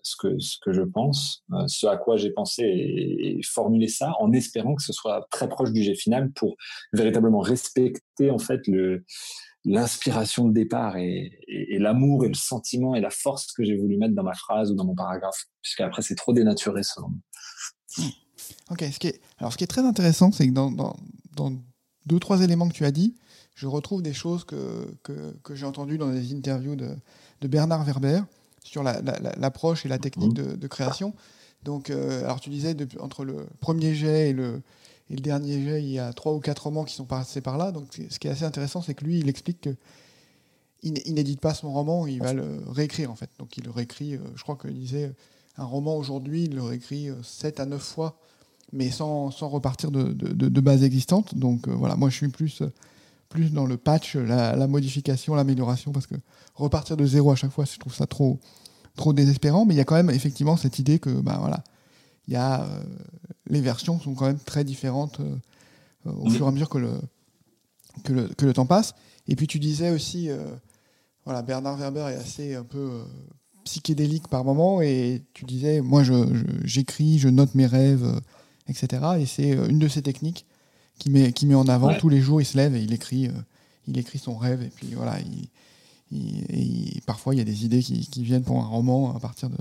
ce, 0.03 0.15
que, 0.15 0.71
je 0.71 0.81
pense, 0.81 1.43
euh, 1.53 1.63
ce 1.67 1.87
à 1.87 1.97
quoi 1.97 2.17
j'ai 2.17 2.31
pensé 2.31 2.63
et, 2.63 3.41
formuler 3.43 3.87
ça 3.87 4.13
en 4.19 4.31
espérant 4.31 4.75
que 4.75 4.83
ce 4.83 4.93
soit 4.93 5.27
très 5.31 5.49
proche 5.49 5.71
du 5.71 5.83
jet 5.83 5.95
final 5.95 6.31
pour 6.31 6.55
véritablement 6.93 7.39
respecter 7.39 8.29
en 8.29 8.37
fait 8.37 8.61
l'inspiration 9.65 10.47
de 10.47 10.53
départ 10.53 10.97
et, 10.97 11.39
et, 11.47 11.79
l'amour 11.79 12.25
et 12.25 12.27
le 12.27 12.35
sentiment 12.35 12.95
et 12.95 13.01
la 13.01 13.09
force 13.09 13.51
que 13.51 13.63
j'ai 13.63 13.75
voulu 13.75 13.97
mettre 13.97 14.15
dans 14.15 14.23
ma 14.23 14.33
phrase 14.35 14.71
ou 14.71 14.75
dans 14.75 14.85
mon 14.85 14.95
paragraphe, 14.95 15.45
puisqu'après 15.61 16.01
c'est 16.01 16.15
trop 16.15 16.33
dénaturé 16.33 16.83
selon 16.83 17.09
moi. 17.09 18.07
Ok, 18.69 18.83
ce 18.91 18.99
qui 18.99 19.07
est, 19.07 19.21
alors 19.37 19.51
ce 19.51 19.57
qui 19.57 19.63
est 19.63 19.67
très 19.67 19.85
intéressant, 19.85 20.31
c'est 20.31 20.47
que 20.47 20.53
dans, 20.53 20.71
dans, 20.71 20.95
dans, 21.35 21.53
deux, 22.05 22.19
trois 22.19 22.41
éléments 22.41 22.67
que 22.67 22.73
tu 22.73 22.85
as 22.85 22.91
dit, 22.91 23.15
je 23.55 23.67
retrouve 23.67 24.01
des 24.01 24.13
choses 24.13 24.43
que, 24.43 24.87
que, 25.03 25.55
j'ai 25.55 25.65
entendues 25.65 25.97
dans 25.97 26.11
des 26.11 26.33
interviews 26.33 26.75
de, 26.75 26.95
de 27.41 27.47
Bernard 27.47 27.83
Werber 27.85 28.21
sur 28.63 28.83
l'approche 28.83 29.83
la, 29.83 29.87
et 29.87 29.89
la 29.89 29.97
technique 29.99 30.33
de, 30.33 30.67
création. 30.67 31.13
Donc, 31.63 31.89
euh, 31.89 32.23
alors 32.23 32.39
tu 32.39 32.49
disais, 32.49 32.75
entre 32.99 33.23
le 33.23 33.45
premier 33.59 33.93
jet 33.93 34.29
et 34.29 34.33
le, 34.33 34.61
et 35.09 35.15
le 35.15 35.21
dernier 35.21 35.63
jet, 35.63 35.83
il 35.83 35.89
y 35.89 35.99
a 35.99 36.11
trois 36.13 36.33
ou 36.33 36.39
quatre 36.39 36.63
romans 36.63 36.85
qui 36.85 36.95
sont 36.95 37.05
passés 37.05 37.41
par 37.41 37.57
là. 37.57 37.71
Donc, 37.71 37.87
ce 37.93 38.17
qui 38.17 38.27
est 38.27 38.31
assez 38.31 38.45
intéressant, 38.45 38.81
c'est 38.81 38.93
que 38.93 39.03
lui, 39.03 39.19
il 39.19 39.29
explique 39.29 39.61
que 39.61 39.75
il 40.83 41.13
n'édite 41.13 41.39
pas 41.39 41.53
son 41.53 41.71
roman, 41.71 42.07
il 42.07 42.19
va 42.19 42.33
le 42.33 42.59
réécrire 42.67 43.11
en 43.11 43.15
fait. 43.15 43.29
Donc, 43.37 43.55
il 43.57 43.65
le 43.65 43.69
réécrit, 43.69 44.15
euh, 44.15 44.19
je 44.35 44.41
crois 44.41 44.55
qu'il 44.55 44.73
disait, 44.73 45.13
un 45.57 45.65
roman 45.65 45.95
aujourd'hui, 45.95 46.45
il 46.45 46.55
le 46.55 46.63
réécrit 46.63 47.09
7 47.21 47.59
euh, 47.59 47.63
à 47.63 47.65
9 47.67 47.81
fois 47.81 48.17
mais 48.73 48.89
sans, 48.89 49.31
sans 49.31 49.49
repartir 49.49 49.91
de, 49.91 50.13
de, 50.13 50.49
de, 50.49 50.61
base 50.61 50.83
existante. 50.83 51.35
Donc 51.35 51.67
euh, 51.67 51.73
voilà, 51.73 51.95
moi 51.95 52.09
je 52.09 52.15
suis 52.15 52.27
plus, 52.29 52.63
plus 53.29 53.51
dans 53.51 53.65
le 53.65 53.77
patch, 53.77 54.15
la, 54.15 54.67
modification, 54.67 55.35
l'amélioration, 55.35 55.91
parce 55.91 56.07
que 56.07 56.15
repartir 56.55 56.97
de 56.97 57.05
zéro 57.05 57.31
à 57.31 57.35
chaque 57.35 57.51
fois, 57.51 57.65
je 57.65 57.77
trouve 57.77 57.93
ça 57.93 58.07
trop, 58.07 58.39
trop 58.95 59.13
désespérant. 59.13 59.65
Mais 59.65 59.73
il 59.73 59.77
y 59.77 59.81
a 59.81 59.85
quand 59.85 59.95
même 59.95 60.09
effectivement 60.09 60.57
cette 60.57 60.79
idée 60.79 60.99
que 60.99 61.09
bah, 61.09 61.37
voilà, 61.39 61.63
il 62.27 62.33
y 62.33 62.37
a, 62.37 62.63
euh, 62.63 62.83
les 63.47 63.61
versions 63.61 63.99
sont 63.99 64.13
quand 64.13 64.25
même 64.25 64.39
très 64.39 64.63
différentes 64.63 65.19
euh, 65.19 65.35
au 66.05 66.29
fur 66.29 66.45
et 66.45 66.49
à 66.49 66.51
mesure 66.51 66.69
que 66.69 66.77
le, 66.77 66.93
que 68.03 68.13
le, 68.13 68.27
que 68.29 68.45
le, 68.45 68.53
temps 68.53 68.65
passe. 68.65 68.93
Et 69.27 69.35
puis 69.35 69.47
tu 69.47 69.59
disais 69.59 69.91
aussi, 69.91 70.29
voilà, 71.25 71.43
Bernard 71.43 71.77
Werber 71.77 72.07
est 72.11 72.15
assez 72.15 72.55
un 72.55 72.63
peu 72.63 73.03
psychédélique 73.63 74.27
par 74.27 74.43
moment, 74.43 74.81
et 74.81 75.21
tu 75.35 75.45
disais, 75.45 75.81
moi 75.81 76.01
j'écris, 76.63 77.19
je, 77.19 77.27
je, 77.27 77.29
note 77.29 77.53
mes 77.53 77.67
rêves 77.67 78.19
etc. 78.71 79.03
Et 79.19 79.25
c'est 79.25 79.55
euh, 79.55 79.67
une 79.67 79.79
de 79.79 79.87
ces 79.87 80.01
techniques 80.01 80.45
qui 80.97 81.09
met, 81.09 81.31
qui 81.31 81.45
met 81.45 81.55
en 81.55 81.67
avant 81.67 81.93
tous 81.95 82.09
les 82.09 82.19
jours, 82.19 82.41
il 82.41 82.45
se 82.45 82.57
lève 82.57 82.75
et 82.75 82.81
il 82.81 82.93
écrit, 82.93 83.27
euh, 83.27 83.31
il 83.87 83.97
écrit 83.97 84.19
son 84.19 84.35
rêve. 84.35 84.61
Et 84.61 84.69
puis 84.69 84.89
voilà, 84.95 85.17
il, 86.11 87.01
parfois 87.05 87.33
il 87.35 87.37
y 87.37 87.41
a 87.41 87.45
des 87.45 87.65
idées 87.65 87.81
qui, 87.81 88.07
qui, 88.09 88.23
viennent 88.23 88.43
pour 88.43 88.59
un 88.59 88.65
roman 88.65 89.15
à 89.15 89.19
partir 89.19 89.49
de, 89.49 89.57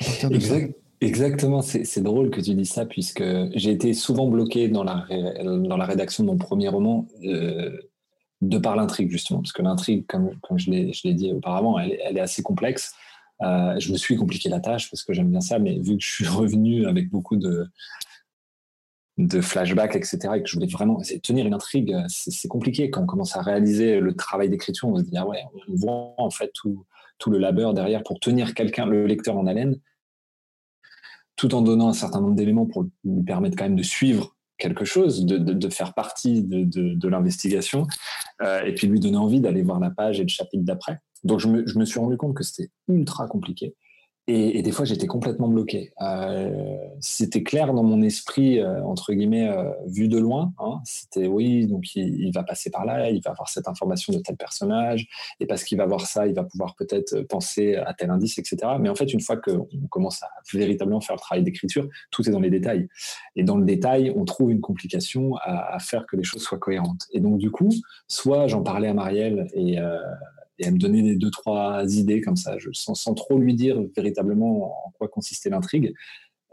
à 0.00 0.04
partir 0.04 0.30
de 0.30 0.38
ça. 0.38 0.56
Exactement, 1.00 1.60
c'est 1.60 2.00
drôle 2.00 2.30
que 2.30 2.40
tu 2.40 2.54
dis 2.54 2.64
ça, 2.64 2.86
puisque 2.86 3.22
j'ai 3.54 3.72
été 3.72 3.92
souvent 3.92 4.26
bloqué 4.26 4.68
dans 4.68 4.84
la, 4.84 5.06
dans 5.42 5.76
la 5.76 5.84
rédaction 5.84 6.24
de 6.24 6.30
mon 6.30 6.38
premier 6.38 6.68
roman 6.68 7.06
euh, 7.24 7.76
de 8.40 8.56
par 8.56 8.74
l'intrigue, 8.74 9.10
justement, 9.10 9.40
parce 9.40 9.52
que 9.52 9.60
l'intrigue, 9.60 10.06
comme, 10.06 10.30
comme 10.40 10.58
je 10.58 10.70
l'ai 10.70 11.14
dit 11.14 11.32
auparavant, 11.32 11.78
elle, 11.78 11.98
elle, 12.04 12.16
est 12.16 12.20
assez 12.20 12.42
complexe. 12.42 12.94
je 13.40 13.92
me 13.92 13.98
suis 13.98 14.16
compliqué 14.16 14.48
la 14.48 14.60
tâche 14.60 14.90
parce 14.90 15.02
que 15.02 15.12
j'aime 15.12 15.30
bien 15.30 15.42
ça, 15.42 15.58
mais 15.58 15.78
vu 15.78 15.98
que 15.98 16.02
je 16.02 16.10
suis 16.10 16.26
revenu 16.26 16.86
avec 16.86 17.10
beaucoup 17.10 17.36
de, 17.36 17.66
de 19.16 19.40
flashbacks, 19.40 19.94
etc., 19.94 20.18
et 20.36 20.42
que 20.42 20.48
je 20.48 20.54
voulais 20.54 20.66
vraiment 20.66 21.00
tenir 21.22 21.46
une 21.46 21.54
intrigue, 21.54 21.96
c'est 22.08 22.48
compliqué. 22.48 22.90
Quand 22.90 23.02
on 23.02 23.06
commence 23.06 23.36
à 23.36 23.42
réaliser 23.42 24.00
le 24.00 24.14
travail 24.14 24.48
d'écriture, 24.48 24.88
on 24.88 24.96
se 24.96 25.02
dit, 25.02 25.16
ah 25.16 25.26
ouais, 25.26 25.38
on 25.68 25.74
voit 25.74 26.14
en 26.18 26.30
fait 26.30 26.50
tout, 26.52 26.84
le 27.26 27.38
labeur 27.38 27.72
derrière 27.72 28.02
pour 28.02 28.20
tenir 28.20 28.54
quelqu'un, 28.54 28.84
le 28.84 29.06
lecteur 29.06 29.38
en 29.38 29.46
haleine, 29.46 29.80
tout 31.36 31.54
en 31.54 31.62
donnant 31.62 31.88
un 31.88 31.94
certain 31.94 32.20
nombre 32.20 32.34
d'éléments 32.34 32.66
pour 32.66 32.84
lui 33.04 33.22
permettre 33.24 33.56
quand 33.56 33.64
même 33.64 33.76
de 33.76 33.82
suivre 33.82 34.36
quelque 34.58 34.84
chose, 34.84 35.24
de, 35.24 35.70
faire 35.70 35.94
partie 35.94 36.42
de, 36.42 36.64
de 36.64 37.08
l'investigation, 37.08 37.86
euh, 38.42 38.62
et 38.62 38.74
puis 38.74 38.86
lui 38.86 39.00
donner 39.00 39.16
envie 39.16 39.40
d'aller 39.40 39.62
voir 39.62 39.80
la 39.80 39.90
page 39.90 40.20
et 40.20 40.22
le 40.22 40.28
chapitre 40.28 40.64
d'après. 40.64 41.00
Donc 41.24 41.40
je 41.40 41.48
me, 41.48 41.66
je 41.66 41.78
me 41.78 41.84
suis 41.84 41.98
rendu 41.98 42.16
compte 42.16 42.36
que 42.36 42.44
c'était 42.44 42.70
ultra 42.88 43.26
compliqué. 43.26 43.74
Et, 44.26 44.58
et, 44.58 44.62
des 44.62 44.70
fois, 44.70 44.84
j'étais 44.86 45.06
complètement 45.06 45.48
bloqué. 45.48 45.92
Euh, 46.00 46.76
c'était 47.00 47.42
clair 47.42 47.74
dans 47.74 47.82
mon 47.82 48.00
esprit, 48.02 48.58
euh, 48.58 48.82
entre 48.82 49.12
guillemets, 49.12 49.48
euh, 49.48 49.70
vu 49.86 50.08
de 50.08 50.18
loin. 50.18 50.54
Hein. 50.58 50.80
C'était 50.84 51.26
oui, 51.26 51.66
donc 51.66 51.94
il, 51.94 52.30
va 52.32 52.42
passer 52.42 52.70
par 52.70 52.86
là, 52.86 53.10
il 53.10 53.20
va 53.22 53.32
avoir 53.32 53.48
cette 53.50 53.68
information 53.68 54.12
de 54.14 54.18
tel 54.20 54.36
personnage, 54.36 55.06
et 55.40 55.46
parce 55.46 55.62
qu'il 55.62 55.76
va 55.76 55.84
voir 55.84 56.06
ça, 56.06 56.26
il 56.26 56.34
va 56.34 56.44
pouvoir 56.44 56.74
peut-être 56.74 57.20
penser 57.28 57.76
à 57.76 57.92
tel 57.92 58.10
indice, 58.10 58.38
etc. 58.38 58.56
Mais 58.80 58.88
en 58.88 58.94
fait, 58.94 59.12
une 59.12 59.20
fois 59.20 59.36
qu'on 59.36 59.68
commence 59.90 60.22
à 60.22 60.28
véritablement 60.52 61.02
faire 61.02 61.16
le 61.16 61.20
travail 61.20 61.44
d'écriture, 61.44 61.86
tout 62.10 62.26
est 62.26 62.32
dans 62.32 62.40
les 62.40 62.50
détails. 62.50 62.88
Et 63.36 63.44
dans 63.44 63.58
le 63.58 63.64
détail, 63.64 64.10
on 64.16 64.24
trouve 64.24 64.50
une 64.50 64.60
complication 64.60 65.36
à, 65.36 65.74
à 65.74 65.78
faire 65.80 66.06
que 66.06 66.16
les 66.16 66.24
choses 66.24 66.42
soient 66.42 66.58
cohérentes. 66.58 67.06
Et 67.12 67.20
donc, 67.20 67.36
du 67.38 67.50
coup, 67.50 67.70
soit 68.08 68.46
j'en 68.46 68.62
parlais 68.62 68.88
à 68.88 68.94
Marielle 68.94 69.48
et 69.54 69.78
euh, 69.78 69.98
et 70.58 70.66
à 70.66 70.70
me 70.70 70.78
donner 70.78 71.02
des 71.02 71.16
deux, 71.16 71.30
trois 71.30 71.84
idées 71.96 72.20
comme 72.20 72.36
ça, 72.36 72.56
sans, 72.72 73.14
trop 73.14 73.38
lui 73.38 73.54
dire 73.54 73.80
véritablement 73.96 74.86
en 74.86 74.90
quoi 74.92 75.08
consistait 75.08 75.50
l'intrigue. 75.50 75.94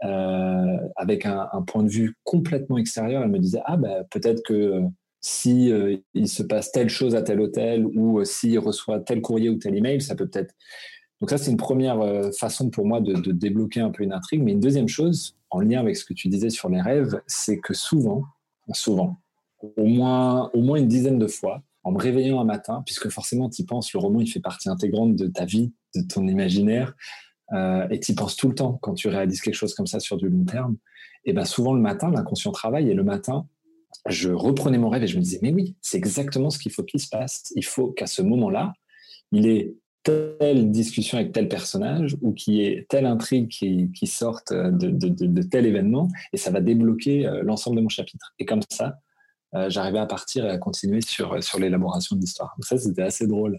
Euh, 0.04 0.78
avec 0.96 1.26
un, 1.26 1.48
point 1.66 1.84
de 1.84 1.88
vue 1.88 2.16
complètement 2.24 2.76
extérieur, 2.78 3.22
elle 3.22 3.30
me 3.30 3.38
disait 3.38 3.62
Ah, 3.64 3.76
bah, 3.76 4.02
peut-être 4.10 4.42
que 4.42 4.82
si 5.22 5.70
euh, 5.70 5.96
il 6.14 6.28
se 6.28 6.42
passe 6.42 6.72
telle 6.72 6.88
chose 6.88 7.14
à 7.14 7.22
tel 7.22 7.40
hôtel 7.40 7.86
ou 7.86 8.18
euh, 8.18 8.24
s'il 8.24 8.58
reçoit 8.58 8.98
tel 9.00 9.22
courrier 9.22 9.48
ou 9.48 9.56
tel 9.56 9.76
email, 9.76 10.00
ça 10.00 10.16
peut 10.16 10.28
peut-être. 10.28 10.54
Donc, 11.20 11.30
ça, 11.30 11.38
c'est 11.38 11.52
une 11.52 11.56
première 11.56 12.00
euh, 12.00 12.32
façon 12.32 12.68
pour 12.68 12.84
moi 12.84 13.00
de, 13.00 13.14
de, 13.14 13.30
débloquer 13.30 13.80
un 13.80 13.90
peu 13.90 14.02
une 14.02 14.12
intrigue. 14.12 14.42
Mais 14.42 14.50
une 14.50 14.60
deuxième 14.60 14.88
chose, 14.88 15.36
en 15.50 15.60
lien 15.60 15.78
avec 15.78 15.96
ce 15.96 16.04
que 16.04 16.12
tu 16.12 16.26
disais 16.26 16.50
sur 16.50 16.68
les 16.68 16.80
rêves, 16.80 17.22
c'est 17.28 17.60
que 17.60 17.72
souvent, 17.72 18.24
souvent, 18.72 19.16
au 19.76 19.86
moins, 19.86 20.50
au 20.52 20.62
moins 20.62 20.78
une 20.78 20.88
dizaine 20.88 21.20
de 21.20 21.28
fois, 21.28 21.62
en 21.84 21.92
me 21.92 21.98
réveillant 21.98 22.40
un 22.40 22.44
matin, 22.44 22.82
puisque 22.84 23.08
forcément, 23.08 23.48
tu 23.48 23.62
y 23.62 23.64
penses, 23.64 23.92
le 23.92 23.98
roman, 23.98 24.20
il 24.20 24.30
fait 24.30 24.40
partie 24.40 24.68
intégrante 24.68 25.16
de 25.16 25.26
ta 25.26 25.44
vie, 25.44 25.72
de 25.94 26.02
ton 26.02 26.26
imaginaire, 26.26 26.94
euh, 27.52 27.86
et 27.90 28.00
tu 28.00 28.12
y 28.12 28.14
penses 28.14 28.36
tout 28.36 28.48
le 28.48 28.54
temps 28.54 28.78
quand 28.82 28.94
tu 28.94 29.08
réalises 29.08 29.40
quelque 29.40 29.54
chose 29.54 29.74
comme 29.74 29.86
ça 29.86 30.00
sur 30.00 30.16
du 30.16 30.28
long 30.28 30.44
terme. 30.44 30.76
Et 31.24 31.32
ben 31.32 31.44
souvent, 31.44 31.74
le 31.74 31.80
matin, 31.80 32.10
l'inconscient 32.10 32.52
travaille, 32.52 32.90
et 32.90 32.94
le 32.94 33.04
matin, 33.04 33.46
je 34.06 34.30
reprenais 34.30 34.78
mon 34.78 34.88
rêve 34.88 35.02
et 35.02 35.06
je 35.06 35.16
me 35.16 35.22
disais, 35.22 35.38
mais 35.42 35.52
oui, 35.52 35.76
c'est 35.80 35.98
exactement 35.98 36.50
ce 36.50 36.58
qu'il 36.58 36.72
faut 36.72 36.82
qu'il 36.82 37.00
se 37.00 37.08
passe. 37.08 37.52
Il 37.56 37.64
faut 37.64 37.88
qu'à 37.88 38.06
ce 38.06 38.22
moment-là, 38.22 38.72
il 39.32 39.46
ait 39.46 39.74
telle 40.02 40.70
discussion 40.70 41.18
avec 41.18 41.32
tel 41.32 41.48
personnage 41.48 42.16
ou 42.22 42.32
qu'il 42.32 42.54
y 42.54 42.64
ait 42.64 42.86
telle 42.88 43.06
intrigue 43.06 43.48
qui, 43.48 44.06
sorte 44.06 44.52
de, 44.52 44.90
de, 44.90 45.08
de, 45.08 45.42
tel 45.42 45.66
événement 45.66 46.08
et 46.32 46.36
ça 46.36 46.50
va 46.50 46.60
débloquer 46.60 47.26
euh, 47.26 47.42
l'ensemble 47.44 47.76
de 47.76 47.82
mon 47.82 47.88
chapitre. 47.88 48.34
Et 48.40 48.44
comme 48.44 48.62
ça, 48.68 48.86
euh, 48.86 49.11
j'arrivais 49.68 49.98
à 49.98 50.06
partir 50.06 50.44
et 50.46 50.50
à 50.50 50.58
continuer 50.58 51.00
sur, 51.00 51.42
sur 51.42 51.58
l'élaboration 51.58 52.16
de 52.16 52.20
l'histoire. 52.20 52.54
Donc 52.56 52.64
ça, 52.64 52.78
c'était 52.78 53.02
assez 53.02 53.26
drôle. 53.26 53.58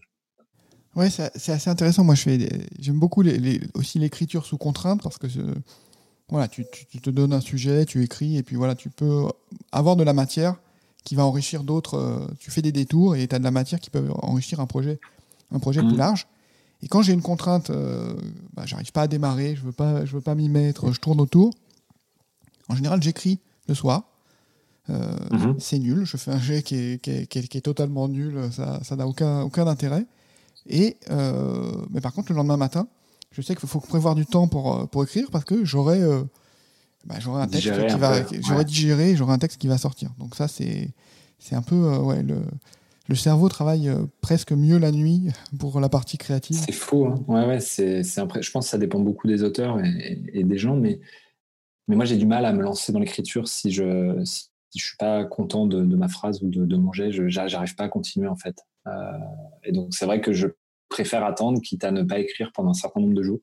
Ouais, 0.95 1.09
c'est 1.09 1.51
assez 1.51 1.69
intéressant. 1.69 2.03
Moi, 2.03 2.15
j'aime 2.15 2.99
beaucoup 2.99 3.21
les, 3.21 3.61
aussi 3.73 3.99
l'écriture 3.99 4.45
sous 4.45 4.57
contrainte 4.57 5.01
parce 5.01 5.17
que 5.17 5.27
voilà, 6.29 6.47
tu, 6.47 6.65
tu, 6.89 6.99
te 6.99 7.09
donnes 7.09 7.33
un 7.33 7.41
sujet, 7.41 7.85
tu 7.85 8.03
écris 8.03 8.37
et 8.37 8.43
puis 8.43 8.55
voilà, 8.55 8.75
tu 8.75 8.89
peux 8.89 9.25
avoir 9.71 9.95
de 9.95 10.03
la 10.03 10.13
matière 10.13 10.55
qui 11.03 11.15
va 11.15 11.25
enrichir 11.25 11.63
d'autres. 11.63 11.95
Euh, 11.95 12.27
tu 12.39 12.51
fais 12.51 12.61
des 12.61 12.71
détours 12.71 13.15
et 13.15 13.27
tu 13.27 13.35
as 13.35 13.39
de 13.39 13.43
la 13.43 13.51
matière 13.51 13.79
qui 13.79 13.89
peut 13.89 14.07
enrichir 14.21 14.59
un 14.59 14.65
projet, 14.65 14.99
un 15.51 15.59
projet 15.59 15.81
plus 15.81 15.93
mmh. 15.93 15.97
large. 15.97 16.27
Et 16.81 16.87
quand 16.87 17.01
j'ai 17.01 17.13
une 17.13 17.21
contrainte, 17.21 17.69
euh, 17.69 18.13
bah, 18.53 18.63
j'arrive 18.65 18.91
pas 18.91 19.03
à 19.03 19.07
démarrer, 19.07 19.55
je 19.55 19.63
veux 19.63 19.71
pas, 19.71 20.05
je 20.05 20.13
veux 20.13 20.21
pas 20.21 20.35
m'y 20.35 20.49
mettre, 20.49 20.91
je 20.91 20.99
tourne 20.99 21.21
autour. 21.21 21.53
En 22.67 22.75
général, 22.75 23.01
j'écris 23.01 23.39
le 23.67 23.73
soir. 23.73 24.03
Euh, 24.89 25.15
mhm. 25.31 25.55
C'est 25.59 25.79
nul. 25.79 26.05
Je 26.05 26.17
fais 26.17 26.31
un 26.31 26.39
jet 26.39 26.61
qui 26.61 26.75
est, 26.75 27.01
qui 27.01 27.11
est, 27.11 27.27
qui 27.27 27.57
est, 27.57 27.61
totalement 27.61 28.07
nul. 28.07 28.39
Ça 28.51 28.95
n'a 28.95 29.07
aucun, 29.07 29.41
aucun 29.41 29.67
intérêt. 29.67 30.05
Et, 30.67 30.97
euh, 31.09 31.71
mais 31.89 32.01
par 32.01 32.13
contre, 32.13 32.31
le 32.31 32.37
lendemain 32.37 32.57
matin, 32.57 32.87
je 33.31 33.41
sais 33.41 33.55
qu'il 33.55 33.67
faut 33.67 33.79
prévoir 33.79 34.15
du 34.15 34.25
temps 34.25 34.47
pour, 34.47 34.75
euh, 34.75 34.85
pour 34.85 35.03
écrire 35.03 35.29
parce 35.31 35.45
que 35.45 35.65
j'aurai 35.65 35.99
bah, 37.05 37.15
un 37.25 37.47
texte 37.47 37.87
qui 37.87 37.97
va. 37.97 38.15
J'aurai 38.41 38.65
digéré, 38.65 39.15
j'aurai 39.15 39.33
un 39.33 39.39
texte 39.39 39.59
qui 39.59 39.67
va 39.67 39.77
sortir. 39.77 40.11
Donc, 40.19 40.35
ça, 40.35 40.47
c'est 40.47 40.91
un 41.51 41.61
peu. 41.61 41.97
ouais, 41.97 42.23
le, 42.23 42.41
le 43.09 43.15
cerveau 43.15 43.49
travaille 43.49 43.91
presque 44.21 44.53
mieux 44.53 44.77
la 44.77 44.91
nuit 44.91 45.29
pour 45.59 45.79
la 45.79 45.89
partie 45.89 46.17
créative. 46.17 46.57
C'est 46.65 46.73
faux. 46.73 47.07
Hein. 47.07 47.23
Ouais, 47.27 47.45
ouais, 47.45 47.59
c'est, 47.59 48.03
je 48.03 48.51
pense 48.51 48.65
que 48.65 48.69
ça 48.69 48.77
dépend 48.77 48.99
beaucoup 48.99 49.27
des 49.27 49.43
auteurs 49.43 49.79
et, 49.83 50.21
et 50.33 50.43
des 50.43 50.57
gens, 50.57 50.77
mais, 50.77 51.01
mais 51.89 51.97
moi 51.97 52.05
j'ai 52.05 52.15
du 52.15 52.25
mal 52.25 52.45
à 52.45 52.53
me 52.53 52.61
lancer 52.61 52.93
dans 52.93 52.99
l'écriture 52.99 53.49
si 53.49 53.71
je, 53.71 54.23
si 54.23 54.47
je 54.79 54.85
suis 54.85 54.97
pas 54.97 55.25
content 55.25 55.65
de, 55.67 55.81
ma 55.95 56.07
phrase 56.07 56.41
ou 56.41 56.49
de, 56.49 56.65
de 56.65 56.75
mon 56.75 56.91
je 56.93 57.21
n'arrive 57.21 57.75
pas 57.75 57.83
à 57.85 57.89
continuer 57.89 58.27
en 58.27 58.35
fait. 58.35 58.57
Euh, 58.87 58.91
et 59.63 59.71
donc 59.71 59.93
c'est 59.93 60.05
vrai 60.05 60.21
que 60.21 60.33
je 60.33 60.47
préfère 60.89 61.23
attendre, 61.23 61.61
quitte 61.61 61.83
à 61.83 61.91
ne 61.91 62.03
pas 62.03 62.19
écrire 62.19 62.51
pendant 62.53 62.71
un 62.71 62.75
certain 62.75 63.01
nombre 63.01 63.15
de 63.15 63.23
jours. 63.23 63.41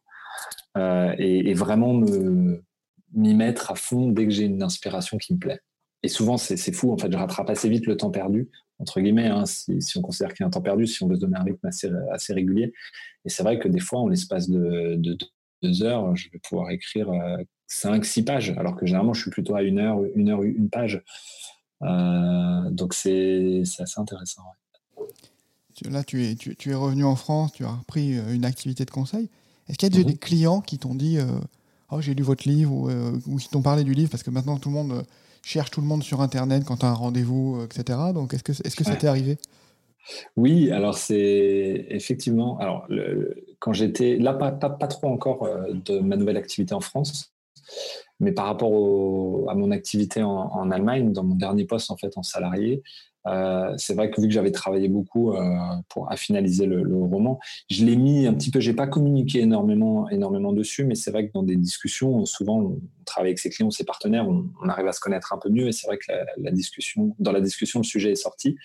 et, 0.76 1.54
vraiment 1.54 1.94
me 1.94 2.62
m'y 3.12 3.34
mettre 3.34 3.70
à 3.70 3.74
fond 3.74 4.08
dès 4.08 4.24
que 4.24 4.30
j'ai 4.30 4.44
une 4.44 4.62
inspiration 4.62 5.18
qui 5.18 5.34
me 5.34 5.38
plaît. 5.38 5.60
Et 6.02 6.08
souvent, 6.08 6.38
c'est 6.38 6.72
fou, 6.72 6.92
en 6.92 6.96
fait, 6.96 7.12
je 7.12 7.16
rattrape 7.16 7.50
assez 7.50 7.68
vite 7.68 7.86
le 7.86 7.96
temps 7.96 8.10
perdu, 8.10 8.48
entre 8.78 9.00
guillemets, 9.00 9.26
hein, 9.26 9.44
si, 9.44 9.78
on 9.96 10.00
considère 10.00 10.32
qu'il 10.32 10.42
y 10.42 10.44
a 10.44 10.46
un 10.46 10.50
temps 10.50 10.62
perdu, 10.62 10.86
si 10.86 11.02
on 11.02 11.08
veut 11.08 11.16
se 11.16 11.20
donner 11.20 11.36
un 11.36 11.42
rythme 11.42 11.66
assez, 11.66 11.90
assez 12.10 12.32
régulier. 12.32 12.72
Et 13.26 13.28
c'est 13.28 13.42
vrai 13.42 13.58
que 13.58 13.68
des 13.68 13.80
fois, 13.80 14.00
en 14.00 14.08
l'espace 14.08 14.48
de, 14.48 14.98
deux 15.62 15.82
heures, 15.82 16.16
je 16.16 16.30
vais 16.30 16.38
pouvoir 16.38 16.70
écrire 16.70 17.10
euh, 17.70 17.92
cinq, 17.92 18.04
six 18.04 18.22
pages, 18.22 18.50
alors 18.56 18.76
que 18.76 18.86
généralement, 18.86 19.14
je 19.14 19.22
suis 19.22 19.30
plutôt 19.30 19.54
à 19.54 19.62
une 19.62 19.78
heure, 19.78 20.00
une 20.14 20.28
heure, 20.28 20.42
une 20.42 20.68
page. 20.68 21.02
Euh, 21.82 22.70
donc, 22.70 22.94
c'est 22.94 23.62
assez 23.78 24.00
intéressant. 24.00 24.42
Là, 25.90 26.04
tu 26.04 26.24
es, 26.24 26.34
tu, 26.34 26.70
es 26.70 26.74
revenu 26.74 27.04
en 27.04 27.16
France, 27.16 27.52
tu 27.52 27.64
as 27.64 27.70
repris 27.70 28.18
euh, 28.18 28.34
une 28.34 28.44
activité 28.44 28.84
de 28.84 28.90
conseil. 28.90 29.30
Est-ce 29.68 29.78
qu'il 29.78 29.86
y 29.86 29.92
a 29.92 29.94
déjà 29.96 30.04
mhm. 30.04 30.12
des 30.12 30.18
clients 30.18 30.60
qui 30.60 30.78
t'ont 30.78 30.94
dit 30.94 31.18
Oh, 31.90 32.00
j'ai 32.00 32.14
lu 32.14 32.22
votre 32.22 32.48
livre 32.48 32.72
ou, 32.72 32.90
ou 33.26 33.36
qui 33.36 33.48
t'ont 33.48 33.62
parlé 33.62 33.84
du 33.84 33.94
livre? 33.94 34.10
Parce 34.10 34.22
que 34.22 34.30
maintenant, 34.30 34.58
tout 34.58 34.68
le 34.68 34.74
monde 34.74 35.04
cherche 35.42 35.70
tout 35.70 35.80
le 35.80 35.86
monde 35.86 36.02
sur 36.02 36.20
Internet 36.20 36.64
quand 36.64 36.78
tu 36.78 36.86
as 36.86 36.90
un 36.90 36.94
rendez-vous, 36.94 37.60
euh, 37.60 37.64
etc. 37.66 37.98
Donc, 38.14 38.34
est-ce 38.34 38.42
que, 38.42 38.52
est 38.52 38.68
-ce 38.68 38.76
que 38.76 38.84
ça 38.84 38.96
t'est 38.96 39.06
arrivé? 39.06 39.38
Oui, 40.36 40.70
alors 40.70 40.96
c'est 40.96 41.86
effectivement. 41.90 42.58
Alors, 42.58 42.88
quand 43.58 43.72
j'étais. 43.72 44.16
Là, 44.16 44.32
pas, 44.32 44.50
pas, 44.52 44.88
trop 44.88 45.08
encore 45.08 45.44
euh, 45.44 45.72
de 45.84 46.00
ma 46.00 46.16
nouvelle 46.16 46.38
activité 46.38 46.74
en 46.74 46.80
France, 46.80 47.32
mais 48.20 48.32
par 48.32 48.46
rapport 48.46 48.70
à 49.50 49.54
mon 49.54 49.70
activité 49.70 50.22
en, 50.22 50.70
Allemagne, 50.70 51.12
dans 51.12 51.24
mon 51.24 51.34
dernier 51.34 51.64
poste 51.64 51.90
en 51.90 51.96
fait 51.96 52.16
en 52.16 52.22
salarié, 52.22 52.82
euh, 53.26 53.74
c'est 53.76 53.94
vrai 53.94 54.10
que 54.10 54.20
vu 54.20 54.28
que 54.28 54.32
j'avais 54.32 54.50
travaillé 54.50 54.88
beaucoup 54.88 55.32
euh, 55.32 55.42
pour 55.88 56.10
finaliser 56.14 56.66
le, 56.66 56.82
roman, 56.96 57.38
je 57.70 57.84
l'ai 57.84 57.96
mis 57.96 58.26
un 58.26 58.34
petit 58.34 58.50
peu. 58.50 58.60
J'ai 58.60 58.72
pas 58.72 58.86
communiqué 58.86 59.40
énormément, 59.40 60.08
énormément 60.08 60.52
dessus, 60.52 60.84
mais 60.84 60.94
c'est 60.94 61.10
vrai 61.10 61.26
que 61.26 61.32
dans 61.32 61.42
des 61.42 61.56
discussions, 61.56 62.24
souvent 62.24 62.60
on 62.60 62.80
travaille 63.04 63.30
avec 63.30 63.38
ses 63.38 63.50
clients, 63.50 63.70
ses 63.70 63.84
partenaires, 63.84 64.26
on, 64.28 64.68
arrive 64.68 64.86
à 64.86 64.92
se 64.92 65.00
connaître 65.00 65.32
un 65.32 65.38
peu 65.38 65.50
mieux. 65.50 65.68
Et 65.68 65.72
c'est 65.72 65.86
vrai 65.86 65.98
que 65.98 66.12
la, 66.38 66.50
discussion, 66.50 67.14
dans 67.18 67.32
la 67.32 67.40
discussion, 67.40 67.80
le 67.80 67.84
sujet 67.84 68.12
est 68.12 68.16
sorti. 68.16 68.56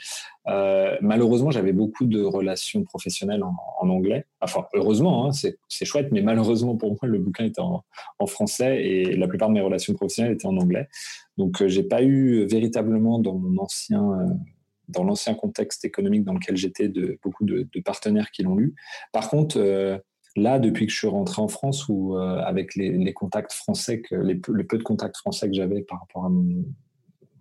Euh, 0.48 0.96
malheureusement, 1.02 1.52
j'avais 1.52 1.74
beaucoup 1.74 2.06
de 2.06 2.22
relations 2.22 2.84
professionnelles 2.84 3.44
en, 3.44 3.90
anglais. 3.90 4.26
Enfin, 4.42 4.66
heureusement, 4.74 5.28
hein, 5.28 5.32
c'est 5.32 5.86
chouette, 5.86 6.10
mais 6.12 6.22
malheureusement 6.22 6.76
pour 6.76 6.92
moi, 6.92 7.00
le 7.04 7.20
bouquin 7.20 7.46
était 7.46 7.62
en, 7.62 7.84
français 8.28 8.84
et 8.84 9.16
la 9.16 9.28
plupart 9.28 9.50
de 9.50 9.54
mes 9.54 9.62
relations 9.62 9.94
professionnelles 9.94 10.34
étaient 10.34 10.48
en 10.48 10.58
anglais. 10.58 10.88
Donc, 11.38 11.62
euh, 11.62 11.68
j'ai 11.68 11.84
pas 11.84 12.02
eu 12.02 12.46
véritablement 12.46 13.20
dans 13.20 13.36
mon 13.36 13.62
ancien 13.62 14.12
euh, 14.14 14.34
dans 14.88 15.04
l'ancien 15.04 15.34
contexte 15.34 15.84
économique 15.84 16.24
dans 16.24 16.34
lequel 16.34 16.58
j'étais 16.58 16.92
beaucoup 17.24 17.44
de, 17.44 17.68
partenaires 17.84 18.30
qui 18.30 18.44
l'ont 18.44 18.56
lu. 18.56 18.76
Par 19.14 19.30
contre, 19.30 19.58
euh, 19.58 19.98
là, 20.36 20.60
depuis 20.60 20.86
que 20.86 20.92
je 20.92 20.98
suis 20.98 21.08
rentré 21.08 21.42
en 21.42 21.48
France, 21.48 21.88
ou 21.90 22.16
avec 22.18 22.76
les, 22.76 23.14
contacts 23.14 23.54
français, 23.54 24.02
que, 24.02 24.14
les, 24.14 24.40
le 24.48 24.64
peu 24.68 24.78
de 24.78 24.84
contacts 24.84 25.18
français 25.18 25.48
que 25.48 25.56
j'avais 25.56 25.82
par 25.82 26.02
rapport 26.02 26.26
à 26.26 26.30
mon, 26.30 26.64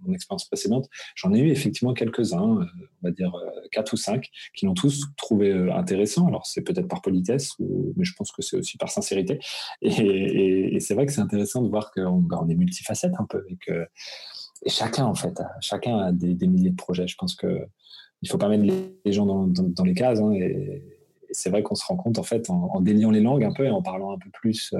mon 0.07 0.15
expérience 0.15 0.47
précédente, 0.47 0.89
j'en 1.15 1.33
ai 1.35 1.41
eu 1.41 1.51
effectivement 1.51 1.95
quelques-uns, 1.95 2.61
euh, 2.61 2.67
on 3.03 3.09
va 3.09 3.11
dire 3.11 3.35
euh, 3.35 3.51
quatre 3.73 3.93
ou 3.93 3.97
cinq, 3.97 4.31
qui 4.55 4.67
l'ont 4.67 4.75
tous 4.75 5.07
trouvé 5.17 5.51
euh, 5.51 5.75
intéressant. 5.75 6.27
Alors 6.27 6.47
c'est 6.47 6.63
peut-être 6.63 6.89
par 6.89 7.03
politesse, 7.03 7.53
mais 7.59 8.05
je 8.05 8.15
pense 8.15 8.33
que 8.33 8.43
c'est 8.43 8.57
aussi 8.57 8.77
par 8.77 8.91
sincérité. 8.91 9.39
Et, 9.83 10.79
c'est 10.81 10.95
vrai 10.95 11.07
que 11.07 11.13
c'est 11.13 11.21
intéressant 11.21 11.63
de 11.63 11.69
voir 11.69 11.91
qu'on 11.93 12.19
bah, 12.19 12.41
on 12.43 12.49
est 12.49 12.55
multifacette 12.55 13.15
un 13.19 13.25
peu, 13.25 13.45
et 13.49 14.71
chacun 14.71 15.07
en 15.07 15.15
fait, 15.15 15.41
chacun 15.61 15.99
a 15.99 16.13
des, 16.13 16.47
milliers 16.47 16.71
de 16.71 16.77
projets. 16.77 17.07
Je 17.07 17.17
pense 17.17 17.35
que 17.35 17.67
il 18.23 18.29
faut 18.29 18.39
pas 18.39 18.49
mettre 18.49 18.65
les 19.05 19.13
gens 19.13 19.27
dans, 19.27 19.85
les 19.85 19.95
cases. 19.95 20.21
Hein, 20.21 20.33
et, 20.33 20.83
c'est 21.31 21.51
vrai 21.51 21.63
qu'on 21.63 21.75
se 21.75 21.85
rend 21.85 21.97
compte 21.97 22.19
en 22.19 22.23
fait 22.23 22.49
en, 22.49 22.81
déliant 22.81 23.11
les 23.11 23.21
langues 23.21 23.43
un 23.43 23.53
peu 23.53 23.65
et 23.65 23.71
en 23.71 23.83
parlant 23.83 24.13
un 24.13 24.19
peu 24.19 24.31
plus 24.31 24.73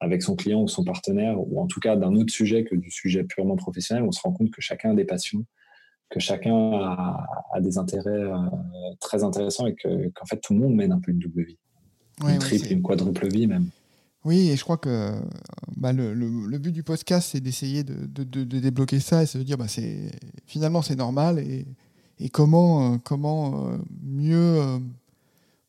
avec 0.00 0.22
son 0.22 0.36
client 0.36 0.62
ou 0.62 0.68
son 0.68 0.84
partenaire, 0.84 1.36
ou 1.38 1.60
en 1.60 1.66
tout 1.66 1.80
cas 1.80 1.96
d'un 1.96 2.14
autre 2.14 2.32
sujet 2.32 2.64
que 2.64 2.74
du 2.74 2.90
sujet 2.90 3.24
purement 3.24 3.56
professionnel, 3.56 4.04
on 4.04 4.12
se 4.12 4.20
rend 4.20 4.32
compte 4.32 4.50
que 4.50 4.60
chacun 4.60 4.90
a 4.90 4.94
des 4.94 5.04
passions, 5.04 5.44
que 6.10 6.20
chacun 6.20 6.54
a, 6.54 7.60
des 7.60 7.78
intérêts 7.78 8.10
euh, 8.10 8.36
très 9.00 9.24
intéressants 9.24 9.66
et 9.66 9.74
qu'en 9.74 10.26
fait 10.26 10.40
tout 10.40 10.54
le 10.54 10.60
monde 10.60 10.74
mène 10.74 10.92
un 10.92 11.00
peu 11.00 11.12
une 11.12 11.18
double 11.18 11.44
vie. 11.44 11.58
une 12.22 12.38
triple, 12.38 12.72
une 12.72 12.82
quadruple 12.82 13.28
vie 13.28 13.46
même. 13.46 13.68
Oui, 14.24 14.48
et 14.50 14.56
je 14.56 14.64
crois 14.64 14.78
que 14.78 15.10
bah, 15.76 15.92
le, 15.92 16.58
but 16.58 16.72
du 16.72 16.82
podcast, 16.82 17.30
c'est 17.32 17.40
d'essayer 17.40 17.84
de, 17.84 18.24
débloquer 18.58 18.98
ça 18.98 19.22
et 19.22 19.26
se 19.26 19.36
dire, 19.36 19.58
bah, 19.58 19.66
finalement, 20.46 20.80
c'est 20.80 20.96
normal 20.96 21.38
et, 21.38 21.66
et 22.18 22.28
comment, 22.28 22.94
euh, 22.94 22.96
comment 23.04 23.68
euh, 23.68 23.76
mieux, 24.02 24.80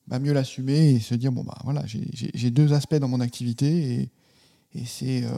bah, 0.07 0.19
mieux 0.19 0.33
l'assumer 0.33 0.91
et 0.91 0.99
se 0.99 1.15
dire, 1.15 1.31
bon, 1.31 1.43
bah, 1.43 1.57
voilà, 1.63 1.83
j'ai 1.85 2.51
deux 2.51 2.73
aspects 2.73 2.95
dans 2.95 3.07
mon 3.07 3.21
activité 3.21 3.93
et, 3.93 4.09
et 4.75 4.85
c'est 4.85 5.23
euh, 5.23 5.29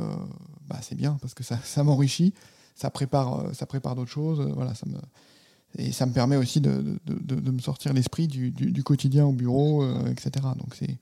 bah, 0.68 0.80
bien 0.96 1.18
parce 1.22 1.34
que 1.34 1.44
ça, 1.44 1.58
ça 1.64 1.84
m'enrichit, 1.84 2.34
ça 2.76 2.90
prépare, 2.90 3.40
euh, 3.40 3.54
ça 3.54 3.66
prépare 3.66 3.96
d'autres 3.96 4.12
choses. 4.12 4.42
Euh, 4.42 4.52
voilà, 4.54 4.74
ça 4.74 4.86
me, 4.88 4.98
et 5.78 5.92
ça 5.92 6.06
me 6.06 6.14
permet 6.14 6.38
aussi 6.38 6.60
de, 6.60 7.00
de, 7.06 7.36
de, 7.36 7.52
me 7.52 7.60
sortir 7.60 7.94
l'esprit 7.94 8.28
du, 8.28 8.52
du, 8.52 8.84
quotidien 8.84 9.26
au 9.26 9.34
bureau, 9.34 9.86
etc. 10.10 10.32
Donc 10.58 10.74
c'est 10.74 10.98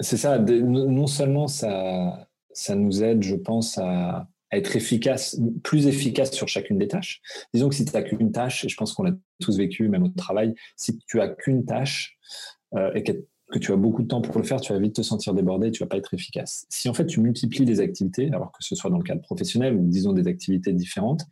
c'est 0.00 0.16
ça. 0.16 0.38
Non 0.38 1.06
seulement 1.06 1.46
ça, 1.46 2.28
ça 2.52 2.74
nous 2.74 3.02
aide, 3.02 3.22
je 3.22 3.36
pense, 3.36 3.78
à, 3.78 4.28
être 4.52 4.76
efficace, 4.76 5.38
plus 5.62 5.86
efficace 5.86 6.32
sur 6.32 6.48
chacune 6.48 6.78
des 6.78 6.88
tâches. 6.88 7.20
Disons 7.54 7.68
que 7.68 7.74
si 7.74 7.84
tu 7.84 7.92
n'as 7.92 8.02
qu'une 8.02 8.32
tâche, 8.32 8.64
et 8.64 8.68
je 8.68 8.76
pense 8.76 8.92
qu'on 8.92 9.04
l'a 9.04 9.12
tous 9.40 9.56
vécu, 9.56 9.88
même 9.88 10.02
au 10.02 10.08
travail, 10.08 10.54
si 10.76 10.98
tu 11.06 11.20
as 11.20 11.28
qu'une 11.28 11.64
tâche 11.64 12.18
euh, 12.74 12.92
et 12.94 13.02
que 13.02 13.12
tu 13.58 13.72
as 13.72 13.76
beaucoup 13.76 14.02
de 14.02 14.08
temps 14.08 14.20
pour 14.20 14.38
le 14.38 14.44
faire, 14.44 14.60
tu 14.60 14.72
vas 14.72 14.78
vite 14.78 14.94
te 14.94 15.02
sentir 15.02 15.34
débordé 15.34 15.68
et 15.68 15.70
tu 15.70 15.82
vas 15.82 15.88
pas 15.88 15.96
être 15.96 16.14
efficace. 16.14 16.66
Si 16.68 16.88
en 16.88 16.94
fait 16.94 17.06
tu 17.06 17.20
multiplies 17.20 17.64
les 17.64 17.80
activités, 17.80 18.28
alors 18.28 18.52
que 18.52 18.62
ce 18.62 18.76
soit 18.76 18.90
dans 18.90 18.98
le 18.98 19.02
cadre 19.02 19.22
professionnel 19.22 19.74
ou 19.74 19.88
disons 19.88 20.12
des 20.12 20.28
activités 20.28 20.72
différentes, 20.72 21.26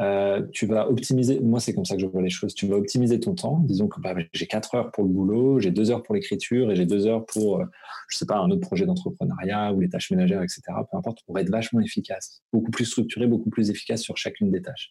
euh, 0.00 0.46
tu 0.52 0.66
vas 0.66 0.88
optimiser, 0.88 1.40
moi 1.40 1.60
c'est 1.60 1.74
comme 1.74 1.84
ça 1.84 1.94
que 1.94 2.00
je 2.00 2.06
vois 2.06 2.22
les 2.22 2.30
choses, 2.30 2.54
tu 2.54 2.66
vas 2.66 2.76
optimiser 2.76 3.20
ton 3.20 3.34
temps. 3.34 3.58
Disons 3.60 3.86
que 3.86 4.00
bah, 4.00 4.14
j'ai 4.32 4.46
4 4.46 4.74
heures 4.74 4.90
pour 4.92 5.04
le 5.04 5.10
boulot, 5.10 5.60
j'ai 5.60 5.70
2 5.70 5.90
heures 5.90 6.02
pour 6.02 6.14
l'écriture 6.14 6.70
et 6.70 6.76
j'ai 6.76 6.86
2 6.86 7.06
heures 7.06 7.26
pour, 7.26 7.60
euh, 7.60 7.64
je 8.08 8.16
sais 8.16 8.26
pas, 8.26 8.38
un 8.38 8.50
autre 8.50 8.62
projet 8.62 8.86
d'entrepreneuriat 8.86 9.72
ou 9.72 9.80
les 9.80 9.90
tâches 9.90 10.10
ménagères, 10.10 10.42
etc. 10.42 10.62
Peu 10.90 10.96
importe, 10.96 11.18
pour 11.26 11.38
être 11.38 11.50
vachement 11.50 11.80
efficace, 11.80 12.42
beaucoup 12.52 12.70
plus 12.70 12.86
structuré, 12.86 13.26
beaucoup 13.26 13.50
plus 13.50 13.70
efficace 13.70 14.00
sur 14.00 14.16
chacune 14.16 14.50
des 14.50 14.62
tâches. 14.62 14.90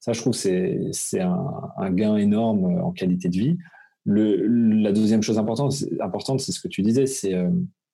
Ça, 0.00 0.12
je 0.12 0.20
trouve 0.20 0.32
c'est 0.32 1.20
un, 1.20 1.70
un 1.76 1.90
gain 1.90 2.16
énorme 2.16 2.64
en 2.80 2.92
qualité 2.92 3.28
de 3.28 3.36
vie 3.36 3.58
la 4.06 4.92
deuxième 4.92 5.22
chose 5.22 5.38
importante, 5.38 5.72
c'est 5.72 6.52
ce 6.52 6.60
que 6.60 6.68
tu 6.68 6.82
disais, 6.82 7.06
c'est 7.06 7.34
euh, 7.34 7.50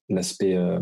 l'aspect 0.09 0.57
euh, 0.57 0.79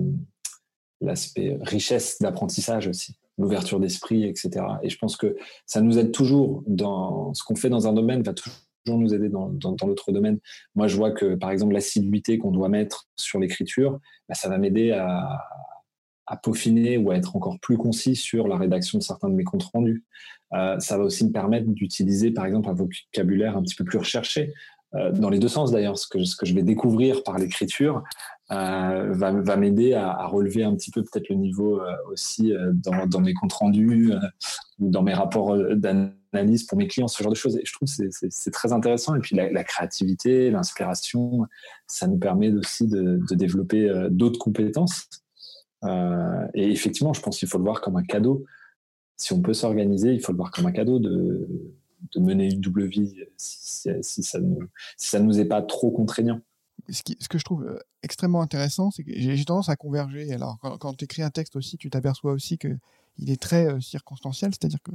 l'aspect 1.01 1.57
richesse 1.63 2.19
d'apprentissage 2.21 2.89
aussi, 2.89 3.17
l'ouverture 3.39 3.81
d'esprit, 3.81 4.25
etc. 4.25 4.51
Et 4.83 4.91
je 4.91 4.99
pense 4.99 5.17
que 5.17 5.37
ça 5.67 5.81
nous 5.81 5.99
aide 5.99 6.13
toujours 6.13 6.63
dans 6.67 7.33
ce 7.33 7.43
qu'on 7.43 7.57
fait 7.57 7.71
dans 7.71 7.87
un 7.87 7.93
domaine, 7.93 8.23
va 8.23 8.35
toujours 8.35 8.59
nous 8.87 9.15
aider 9.15 9.29
dans, 9.29 9.49
dans, 9.49 9.77
l'autre 9.87 10.13
domaine. 10.13 10.39
Moi, 10.75 10.89
je 10.89 10.97
vois 10.97 11.11
que, 11.13 11.37
par 11.37 11.51
exemple, 11.51 11.73
l'assiduité 11.73 12.39
qu'on 12.39 12.51
doit 12.51 12.69
mettre 12.69 13.09
sur 13.17 13.39
l'écriture, 13.39 14.01
bah, 14.29 14.35
ça 14.35 14.49
va 14.49 14.59
m'aider 14.59 14.93
à, 14.93 15.39
à, 16.27 16.37
peaufiner 16.37 16.97
ou 16.97 17.11
à 17.11 17.17
être 17.17 17.37
encore 17.37 17.59
plus 17.61 17.77
concis 17.77 18.17
sur 18.17 18.49
la 18.49 18.57
rédaction 18.57 18.99
de 18.99 19.03
certains 19.03 19.29
de 19.29 19.35
mes 19.35 19.45
comptes 19.45 19.65
rendus. 19.65 20.05
Euh, 20.53 20.79
ça 20.81 20.99
va 20.99 21.05
aussi 21.05 21.25
me 21.25 21.33
permettre 21.33 21.69
d'utiliser, 21.69 22.31
par 22.31 22.45
exemple, 22.47 22.69
un 22.69 22.75
vocabulaire 22.75 23.57
un 23.57 23.63
petit 23.63 23.77
peu 23.77 23.85
plus 23.85 23.99
recherché. 23.99 24.53
Euh, 24.95 25.13
dans 25.13 25.31
les 25.31 25.39
deux 25.39 25.49
sens 25.49 25.71
d'ailleurs, 25.71 25.99
ce 25.99 26.09
que, 26.09 26.25
ce 26.25 26.35
que 26.35 26.47
je 26.47 26.55
vais 26.55 26.63
découvrir 26.63 27.23
par 27.23 27.39
l'écriture 27.39 28.03
euh, 28.51 29.13
va, 29.13 29.31
va 29.31 29.57
m'aider 29.57 29.95
à, 29.95 30.11
à, 30.11 30.27
relever 30.27 30.65
un 30.65 30.75
petit 30.75 30.91
peu 30.91 31.05
peut-être 31.05 31.29
le 31.29 31.37
niveau 31.37 31.81
euh, 31.81 31.95
aussi 32.11 32.53
euh, 32.53 32.73
dans, 32.75 33.07
dans, 33.07 33.21
mes 33.21 33.33
comptes 33.33 33.53
rendus 33.53 34.13
ou 34.81 34.91
dans 34.91 35.03
mes 35.03 35.15
rapports 35.15 35.57
d'analyse 35.77 36.65
pour 36.65 36.77
mes 36.77 36.89
clients, 36.89 37.07
ce 37.07 37.23
genre 37.23 37.31
de 37.31 37.37
choses. 37.37 37.57
Et 37.57 37.63
je 37.65 37.73
trouve 37.73 37.89
que 37.89 38.29
c'est 38.29 38.51
très 38.51 38.73
intéressant. 38.73 39.15
Et 39.15 39.21
puis 39.21 39.37
la, 39.37 39.53
la 39.53 39.63
créativité, 39.63 40.51
l'inspiration, 40.51 41.47
ça 41.87 42.09
nous 42.09 42.19
permet 42.19 42.53
aussi 42.53 42.89
de, 42.89 43.21
de 43.29 43.35
développer 43.37 43.89
d'autres 44.11 44.41
compétences. 44.41 45.09
et 46.55 46.73
effectivement, 46.73 47.13
je 47.13 47.21
pense 47.21 47.39
qu'il 47.39 47.49
faut 47.49 47.59
le 47.59 47.65
voir 47.65 47.81
comme 47.81 47.97
un 47.97 48.05
cadeau. 48.05 48.45
Si 49.17 49.33
on 49.33 49.43
peut 49.43 49.55
s'organiser, 49.55 50.13
il 50.13 50.21
faut 50.21 50.33
le 50.33 50.39
voir 50.39 50.51
comme 50.51 50.67
un 50.67 50.73
cadeau 50.73 50.99
de 50.99 51.47
de 52.13 52.21
mener 52.21 52.51
une 52.51 52.61
double 52.61 52.87
vie 52.87 53.15
si, 53.37 54.23
ça 54.23 54.41
ne 54.41 54.57
ça 54.97 55.21
nous 55.21 55.39
est 55.39 55.45
pas 55.45 55.63
trop 55.63 55.91
contraignant. 55.91 56.41
Ce, 56.89 57.03
ce, 57.19 57.29
que 57.29 57.39
je 57.39 57.45
trouve 57.45 57.65
euh, 57.65 57.79
extrêmement 58.03 58.41
intéressant, 58.43 58.91
c'est 58.91 59.05
que 59.05 59.13
j'ai 59.15 59.45
tendance 59.45 59.69
à 59.69 59.77
converger. 59.77 60.33
Alors, 60.33 60.59
quand, 60.81 60.95
tu 60.95 61.05
écris 61.05 61.23
un 61.23 61.31
texte 61.31 61.57
aussi, 61.57 61.77
tu 61.77 61.91
t'aperçois 61.91 62.33
aussi 62.33 62.59
qu'il 62.59 62.79
est 63.29 63.41
très 63.41 63.67
euh, 63.67 63.81
circonstanciel, 63.81 64.53
c'est-à-dire 64.53 64.83
que 64.83 64.93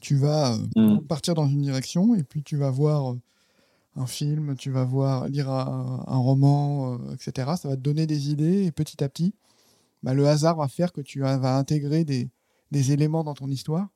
tu 0.00 0.16
vas 0.16 0.54
euh, 0.76 0.96
mm. 0.96 1.06
partir 1.06 1.34
dans 1.34 1.46
une 1.46 1.62
direction 1.62 2.14
et 2.14 2.24
puis 2.24 2.42
tu 2.42 2.56
vas 2.56 2.70
voir 2.70 3.14
un 3.96 4.06
film, 4.06 4.56
tu 4.56 4.70
vas 4.70 4.84
voir 4.84 5.28
lire 5.28 5.48
un, 5.50 6.16
roman, 6.16 6.98
etc. 7.12 7.52
Ça 7.56 7.68
va 7.68 7.76
te 7.76 7.80
donner 7.80 8.06
des 8.06 8.30
idées 8.30 8.64
et 8.64 8.72
petit 8.72 9.02
à 9.02 9.08
petit, 9.08 9.34
bah, 10.02 10.14
le 10.14 10.26
hasard 10.26 10.56
va 10.56 10.68
faire 10.68 10.92
que 10.92 11.00
tu 11.00 11.20
vas 11.20 11.56
intégrer 11.56 12.04
des, 12.04 12.28
des 12.70 12.92
éléments 12.92 13.24
dans 13.24 13.34
ton 13.34 13.48
histoire 13.48 13.88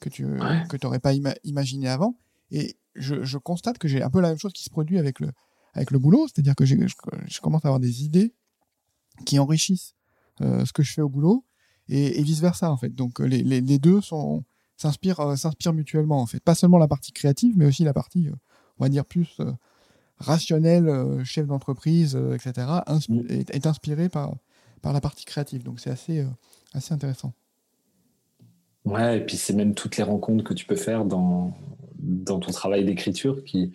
que 0.00 0.08
tu 0.08 0.24
n'aurais 0.24 0.98
pas 0.98 1.12
imaginé 1.44 1.88
avant. 1.88 2.16
Et 2.50 2.76
je, 2.94 3.38
constate 3.38 3.78
que 3.78 3.88
j'ai 3.88 4.02
un 4.02 4.10
peu 4.10 4.20
la 4.20 4.28
même 4.30 4.38
chose 4.38 4.52
qui 4.52 4.64
se 4.64 4.70
produit 4.70 4.98
avec 4.98 5.20
le, 5.20 5.30
avec 5.74 5.90
le 5.90 5.98
boulot, 5.98 6.26
c'est-à-dire 6.26 6.56
que 6.56 6.64
je, 6.64 6.74
je, 7.26 7.40
commence 7.40 7.64
à 7.64 7.68
avoir 7.68 7.80
des 7.80 8.04
idées 8.04 8.34
qui 9.24 9.38
enrichissent 9.38 9.94
ce 10.40 10.72
que 10.72 10.82
je 10.82 10.92
fais 10.92 11.02
au 11.02 11.08
boulot 11.08 11.44
et, 11.88 12.22
vice 12.22 12.40
versa 12.40 12.70
en 12.70 12.76
fait. 12.76 12.94
Donc 12.94 13.20
les, 13.20 13.42
les, 13.42 13.60
les 13.60 13.78
deux 13.78 14.00
sont 14.00 14.44
s'inspirent 14.76 15.36
s'inspirent 15.36 15.72
mutuellement 15.72 16.20
en 16.20 16.26
fait. 16.26 16.40
Pas 16.40 16.54
seulement 16.54 16.78
la 16.78 16.88
partie 16.88 17.12
créative, 17.12 17.54
mais 17.56 17.66
aussi 17.66 17.84
la 17.84 17.92
partie, 17.92 18.28
on 18.78 18.84
va 18.84 18.88
dire 18.88 19.04
plus 19.04 19.38
rationnelle, 20.18 21.22
chef 21.24 21.46
d'entreprise, 21.46 22.18
etc. 22.34 22.66
Mm. 23.08 23.20
est, 23.28 23.50
est 23.50 23.66
inspiré 23.66 24.08
par 24.08 24.34
par 24.82 24.92
la 24.92 25.00
partie 25.00 25.24
créative. 25.24 25.62
Donc 25.62 25.80
c'est 25.80 25.90
assez 25.90 26.26
assez 26.72 26.94
intéressant. 26.94 27.32
Ouais, 28.84 29.18
et 29.18 29.20
puis 29.20 29.36
c'est 29.36 29.52
même 29.52 29.74
toutes 29.74 29.96
les 29.96 30.02
rencontres 30.02 30.44
que 30.44 30.54
tu 30.54 30.64
peux 30.64 30.76
faire 30.76 31.04
dans, 31.04 31.52
dans 31.98 32.40
ton 32.40 32.50
travail 32.50 32.84
d'écriture 32.84 33.44
qui, 33.44 33.72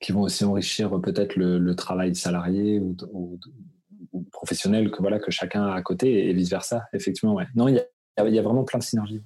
qui 0.00 0.12
vont 0.12 0.22
aussi 0.22 0.44
enrichir 0.44 1.00
peut-être 1.00 1.36
le, 1.36 1.74
travail 1.74 2.14
salarié 2.14 2.80
ou, 2.80 3.38
professionnel 4.30 4.90
que, 4.90 5.00
voilà, 5.00 5.18
que 5.18 5.30
chacun 5.30 5.64
a 5.64 5.74
à 5.74 5.82
côté 5.82 6.28
et 6.28 6.32
vice-versa. 6.34 6.84
Effectivement, 6.92 7.34
ouais. 7.34 7.46
Non, 7.54 7.68
il 7.68 7.76
y 7.76 7.78
a, 7.78 8.28
y 8.28 8.38
a, 8.38 8.42
vraiment 8.42 8.64
plein 8.64 8.78
de 8.78 8.84
synergies. 8.84 9.22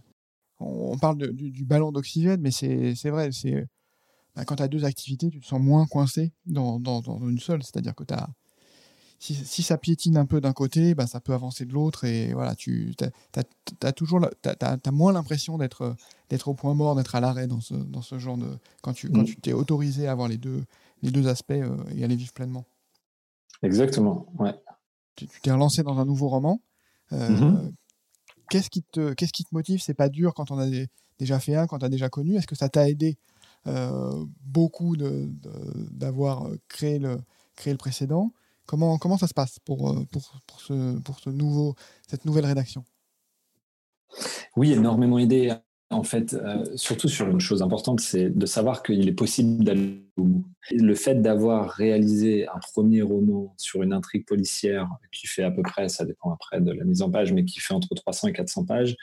On 0.60 0.96
parle 0.96 1.18
du, 1.32 1.64
ballon 1.64 1.90
d'oxygène, 1.90 2.40
mais 2.40 2.50
c'est 2.50 3.10
vrai, 3.10 3.30
c'est 3.32 3.66
bah, 4.36 4.44
quand 4.44 4.56
tu 4.56 4.62
as 4.62 4.68
deux 4.68 4.84
activités, 4.84 5.30
tu 5.30 5.40
te 5.40 5.46
sens 5.46 5.60
moins 5.60 5.86
coincé 5.86 6.32
dans, 6.44 6.78
dans, 6.78 7.00
dans 7.00 7.18
une 7.26 7.38
seule. 7.38 7.62
C'est-à-dire 7.62 7.94
que 7.94 8.04
tu 8.04 8.14
as 8.14 8.28
si, 9.18 9.62
ça 9.62 9.78
piétine 9.78 10.16
un 10.16 10.26
peu 10.26 10.40
d'un 10.40 10.52
côté, 10.52 10.94
bah, 10.94 11.06
ça 11.06 11.20
peut 11.20 11.32
avancer 11.32 11.64
de 11.64 11.72
l'autre 11.72 12.04
et 12.04 12.32
voilà, 12.34 12.54
tu 12.54 12.94
as, 13.82 13.92
toujours 13.92 14.20
as, 14.44 14.90
moins 14.90 15.12
l'impression 15.12 15.58
d'être 15.58 15.96
d'être 16.28 16.48
au 16.48 16.54
point 16.54 16.74
mort, 16.74 16.96
d'être 16.96 17.14
à 17.14 17.20
l'arrêt 17.20 17.46
dans 17.46 17.60
ce, 17.60 17.74
dans 17.74 18.02
ce 18.02 18.18
genre 18.18 18.36
de 18.36 18.58
quand 18.82 18.92
tu 18.92 19.10
quand 19.10 19.22
mm. 19.22 19.26
tu 19.26 19.36
t'es 19.36 19.52
autorisé 19.52 20.06
à 20.06 20.12
avoir 20.12 20.28
les 20.28 20.36
deux 20.36 20.64
les 21.02 21.10
deux 21.10 21.28
aspects 21.28 21.52
euh, 21.52 21.76
et 21.94 22.04
à 22.04 22.06
les 22.06 22.16
vivre 22.16 22.32
pleinement. 22.32 22.64
Exactement, 23.62 24.26
ouais. 24.38 24.54
Tu 25.14 25.26
t'es 25.42 25.50
relancé 25.50 25.82
dans 25.82 25.98
un 25.98 26.04
nouveau 26.04 26.28
roman. 26.28 26.60
Euh, 27.12 27.28
mm-hmm. 27.28 27.72
Qu'est-ce 28.50 28.68
qui 28.68 28.82
te 28.82 29.14
qu'est-ce 29.14 29.32
qui 29.32 29.44
te 29.44 29.54
motive? 29.54 29.80
C'est 29.80 29.94
pas 29.94 30.10
dur 30.10 30.34
quand 30.34 30.50
on 30.50 30.58
a 30.58 30.66
déjà 31.18 31.40
fait 31.40 31.54
un, 31.54 31.66
quand 31.66 31.78
tu 31.78 31.86
as 31.86 31.88
déjà 31.88 32.10
connu. 32.10 32.36
Est-ce 32.36 32.46
que 32.46 32.54
ça 32.54 32.68
t'a 32.68 32.88
aidé 32.88 33.16
euh, 33.66 34.24
beaucoup 34.44 34.96
d'avoir 34.96 36.48
créé 36.68 36.98
le 36.98 37.18
créé 37.56 37.72
le 37.72 37.78
précédent? 37.78 38.32
Comment, 38.66 39.18
ça 39.18 39.26
se 39.26 39.34
passe 39.34 39.58
pour, 39.60 39.90
euh, 39.90 40.98
cette 42.08 42.24
nouvelle 42.24 42.46
rédaction? 42.46 42.84
Oui, 44.56 44.72
énormément 44.72 45.18
aidé. 45.18 45.54
En 45.90 46.02
fait, 46.02 46.34
euh, 46.34 46.64
surtout 46.74 47.08
sur 47.08 47.28
une 47.28 47.38
chose 47.38 47.62
importante, 47.62 48.00
c'est 48.00 48.28
de 48.28 48.46
savoir 48.46 48.82
qu'il 48.82 49.08
est 49.08 49.12
possible 49.12 49.62
d'aller 49.62 50.02
au 50.16 50.24
bout. 50.24 50.44
Le 50.72 50.94
fait 50.96 51.22
d'avoir 51.22 51.70
réalisé 51.70 52.48
un 52.48 52.58
premier 52.58 53.02
roman 53.02 53.54
sur 53.56 53.84
une 53.84 53.92
intrigue 53.92 54.26
policière 54.26 54.88
qui 55.12 55.28
fait 55.28 55.44
à 55.44 55.52
peu 55.52 55.62
près, 55.62 55.88
ça 55.88 56.04
dépend 56.04 56.32
après 56.32 56.60
de 56.60 56.72
la 56.72 56.82
mise 56.82 57.02
en 57.02 57.10
page, 57.10 57.32
mais 57.32 57.44
qui 57.44 57.60
fait 57.60 57.72
entre 57.72 57.94
300 57.94 58.28
et 58.28 58.32
400 58.32 58.64
pages, 58.64 58.96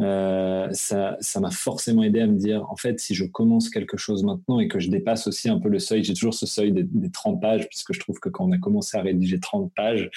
euh, 0.00 0.68
ça, 0.72 1.40
m'a 1.40 1.50
forcément 1.50 2.02
aidé 2.02 2.20
à 2.20 2.26
me 2.26 2.36
dire, 2.36 2.68
en 2.70 2.76
fait, 2.76 2.98
si 2.98 3.14
je 3.14 3.24
commence 3.24 3.70
quelque 3.70 3.96
chose 3.96 4.24
maintenant 4.24 4.58
et 4.58 4.68
que 4.68 4.80
je 4.80 4.90
dépasse 4.90 5.26
aussi 5.26 5.48
un 5.48 5.60
peu 5.60 5.68
le 5.68 5.78
seuil, 5.78 6.02
j'ai 6.02 6.14
toujours 6.14 6.34
ce 6.34 6.46
seuil 6.46 6.72
des, 6.72 7.10
30 7.10 7.40
pages, 7.40 7.68
puisque 7.68 7.92
je 7.92 8.00
trouve 8.00 8.18
que 8.18 8.28
quand 8.28 8.44
on 8.46 8.52
a 8.52 8.58
commencé 8.58 8.96
à 8.96 9.02
rédiger 9.02 9.38
30 9.38 9.72
pages, 9.74 10.10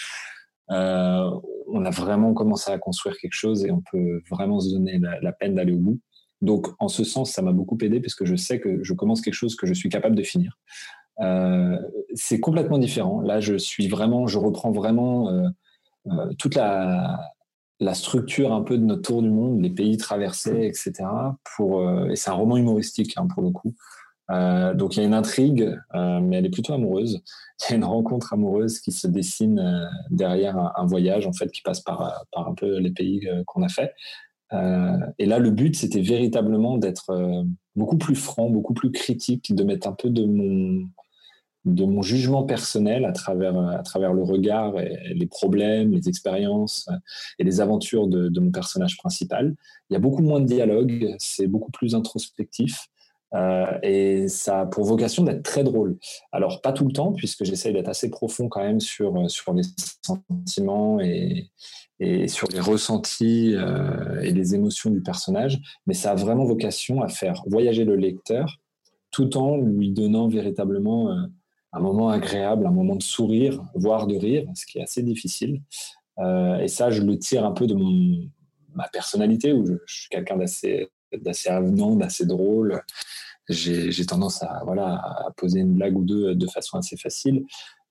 euh, 0.72 1.30
on 1.68 1.86
a 1.86 1.90
vraiment 1.92 2.34
commencé 2.34 2.72
à 2.72 2.78
construire 2.78 3.18
quelque 3.18 3.36
chose 3.36 3.66
et 3.66 3.72
on 3.72 3.82
peut 3.92 4.22
vraiment 4.30 4.60
se 4.60 4.72
donner 4.72 5.00
la, 5.00 5.32
peine 5.32 5.56
d'aller 5.56 5.74
au 5.74 5.80
bout. 5.80 6.00
Donc, 6.42 6.68
en 6.80 6.88
ce 6.88 7.04
sens, 7.04 7.32
ça 7.32 7.42
m'a 7.42 7.52
beaucoup 7.52 7.78
aidé 7.82 8.00
parce 8.00 8.16
que 8.16 8.26
je 8.26 8.36
sais 8.36 8.60
que 8.60 8.84
je 8.84 8.94
commence 8.94 9.22
quelque 9.22 9.34
chose 9.34 9.56
que 9.56 9.68
je 9.68 9.74
suis 9.74 9.90
capable 9.90 10.16
de 10.16 10.24
finir. 10.24 10.58
Euh, 11.20 11.78
c'est 12.14 12.40
complètement 12.40 12.78
différent. 12.78 13.22
Là, 13.22 13.40
je 13.40 13.56
suis 13.58 13.88
vraiment, 13.88 14.28
je 14.28 14.38
reprends 14.38 14.72
vraiment 14.72 15.32
toute 16.38 16.56
la, 16.56 17.20
la 17.80 17.94
structure 17.94 18.54
un 18.54 18.62
peu 18.62 18.78
de 18.78 18.84
notre 18.84 19.04
tour 19.04 19.22
du 19.22 19.30
monde, 19.30 19.62
les 19.62 19.70
pays 19.70 19.98
traversés, 19.98 20.66
etc. 20.66 20.94
Pour, 21.56 21.82
euh, 21.82 22.10
et 22.10 22.16
c'est 22.16 22.30
un 22.30 22.34
roman 22.34 22.58
humoristique 22.58 23.14
hein, 23.18 23.28
pour 23.28 23.44
le 23.44 23.52
coup. 23.52 23.76
Euh, 24.30 24.74
donc 24.74 24.96
il 24.96 25.00
y 25.00 25.04
a 25.04 25.06
une 25.06 25.14
intrigue, 25.14 25.78
euh, 25.96 26.20
mais 26.20 26.38
elle 26.38 26.46
est 26.46 26.52
plutôt 26.52 26.74
amoureuse. 26.74 27.24
Il 27.62 27.72
y 27.72 27.74
a 27.74 27.78
une 27.78 27.86
rencontre 27.86 28.34
amoureuse 28.34 28.80
qui 28.80 28.92
se 28.92 29.08
dessine 29.08 29.90
derrière 30.10 30.58
un, 30.58 30.86
voyage 30.86 31.28
en 31.28 31.34
fait 31.34 31.50
qui 31.52 31.62
passe 31.62 31.82
par, 31.82 32.26
par 32.32 32.48
un 32.48 32.54
peu 32.54 32.78
les 32.78 32.92
pays 32.92 33.28
qu'on 33.46 33.64
a 33.64 33.70
fait. 33.70 33.94
et 35.18 35.26
là, 35.26 35.40
le 35.40 35.50
but, 35.50 35.76
c'était 35.76 36.02
véritablement 36.02 36.78
d'être 36.78 37.46
beaucoup 37.76 37.98
plus 37.98 38.16
franc, 38.16 38.50
beaucoup 38.50 38.74
plus 38.74 38.92
critique, 38.92 39.56
de 39.56 39.64
mettre 39.64 39.88
un 39.88 39.94
peu 39.94 40.10
de 40.10 40.26
mon, 40.26 40.88
de 41.66 41.86
mon 41.86 42.02
jugement 42.02 42.44
personnel 42.44 43.06
à 43.06 43.12
travers, 43.12 43.58
à 43.58 43.84
travers 43.84 44.14
le 44.14 44.24
regard 44.24 44.80
et 44.80 45.14
les 45.14 45.28
problèmes, 45.28 45.92
les 45.92 46.08
expériences 46.08 46.88
et 47.40 47.44
les 47.44 47.60
aventures 47.62 48.08
de, 48.08 48.40
mon 48.40 48.52
personnage 48.52 48.98
principal. 48.98 49.56
Il 49.90 49.94
y 49.94 49.96
a 49.98 50.00
beaucoup 50.00 50.22
moins 50.22 50.40
de 50.40 50.46
dialogue, 50.46 51.16
c'est 51.20 51.48
beaucoup 51.48 51.72
plus 51.72 51.96
introspectif. 51.96 52.88
Euh, 53.34 53.66
et 53.84 54.30
ça 54.30 54.62
a 54.62 54.66
pour 54.66 54.86
vocation 54.86 55.24
d'être 55.24 55.44
très 55.44 55.66
drôle. 55.66 55.98
Alors, 56.32 56.62
pas 56.62 56.72
tout 56.72 56.86
le 56.86 56.94
temps, 56.94 57.12
puisque 57.12 57.44
j'essaye 57.44 57.74
d'être 57.74 57.90
assez 57.90 58.10
profond 58.10 58.48
quand 58.48 58.62
même 58.62 58.80
sur, 58.80 59.30
sur 59.30 59.54
les 59.54 59.64
sentiments 60.02 61.02
et, 61.02 61.50
et 62.00 62.28
sur 62.28 62.48
les 62.50 62.60
ressentis 62.60 63.54
euh, 63.56 64.22
et 64.22 64.32
les 64.32 64.56
émotions 64.56 64.92
du 64.92 65.02
personnage, 65.02 65.60
mais 65.88 65.94
ça 65.94 66.12
a 66.12 66.16
vraiment 66.16 66.46
vocation 66.46 67.02
à 67.02 67.10
faire 67.10 67.44
voyager 67.48 67.86
le 67.86 67.96
lecteur 67.96 68.60
tout 69.12 69.38
en 69.38 69.58
lui 69.58 69.92
donnant 69.92 70.28
véritablement 70.28 71.12
euh, 71.12 71.16
un 71.78 71.80
moment 71.80 72.10
agréable, 72.10 72.66
un 72.66 72.72
moment 72.72 72.96
de 72.96 73.04
sourire, 73.04 73.64
voire 73.76 74.08
de 74.08 74.16
rire, 74.16 74.46
ce 74.56 74.66
qui 74.66 74.80
est 74.80 74.84
assez 74.84 75.04
difficile. 75.04 75.62
Euh, 76.20 76.60
et 76.60 76.68
ça, 76.68 76.90
je 76.90 77.02
le 77.02 77.18
tire 77.18 77.46
un 77.46 77.52
peu 77.52 77.68
de 77.68 77.76
ma 78.76 78.88
personnalité, 78.90 79.54
où 79.54 79.66
je, 79.66 79.76
suis 79.86 80.10
quelqu'un 80.10 80.38
d'assez, 80.38 80.90
avenant, 81.48 81.96
d'assez 81.96 82.26
drôle. 82.26 82.82
J'ai, 83.50 84.06
tendance 84.06 84.44
à, 84.44 84.62
voilà, 84.66 84.96
à 84.96 85.32
poser 85.38 85.62
une 85.62 85.74
blague 85.74 85.98
ou 85.98 86.04
deux 86.04 86.36
de 86.36 86.48
façon 86.48 86.78
assez 86.78 86.98
facile. 86.98 87.46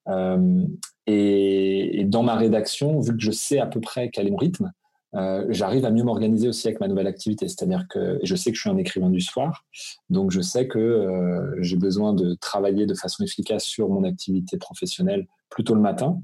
Euh, 0.09 0.66
et, 1.07 2.01
et, 2.01 2.05
dans 2.05 2.22
ma 2.22 2.37
rédaction, 2.37 3.01
vu 3.01 3.12
que 3.12 3.22
je 3.22 3.31
sais 3.31 3.59
à 3.59 3.66
peu 3.66 3.81
près 3.81 4.11
quel 4.11 4.27
est 4.27 4.31
mon 4.31 4.37
rythme, 4.37 4.72
euh, 5.14 5.47
j'arrive 5.49 5.85
à 5.85 5.90
mieux 5.90 6.03
m'organiser 6.03 6.49
aussi 6.49 6.66
avec 6.66 6.81
ma 6.81 6.88
nouvelle 6.88 7.07
activité. 7.07 7.49
C'est-à-dire 7.49 7.87
que 7.88 8.19
je 8.23 8.35
sais 8.35 8.51
que 8.51 8.57
je 8.57 8.62
suis 8.62 8.71
un 8.71 8.77
écrivain 8.77 9.11
du 9.11 9.21
soir, 9.21 9.64
donc 10.11 10.31
je 10.31 10.40
sais 10.40 10.66
que 10.66 10.79
euh, 10.79 11.62
j'ai 11.62 11.77
besoin 11.77 12.12
de 12.12 12.35
travailler 12.35 12.87
de 12.87 12.95
façon 12.95 13.25
efficace 13.25 13.64
sur 13.64 13.88
mon 13.88 14.05
activité 14.05 14.57
professionnelle 14.59 15.27
plutôt 15.49 15.75
le 15.75 15.81
matin. 15.81 16.21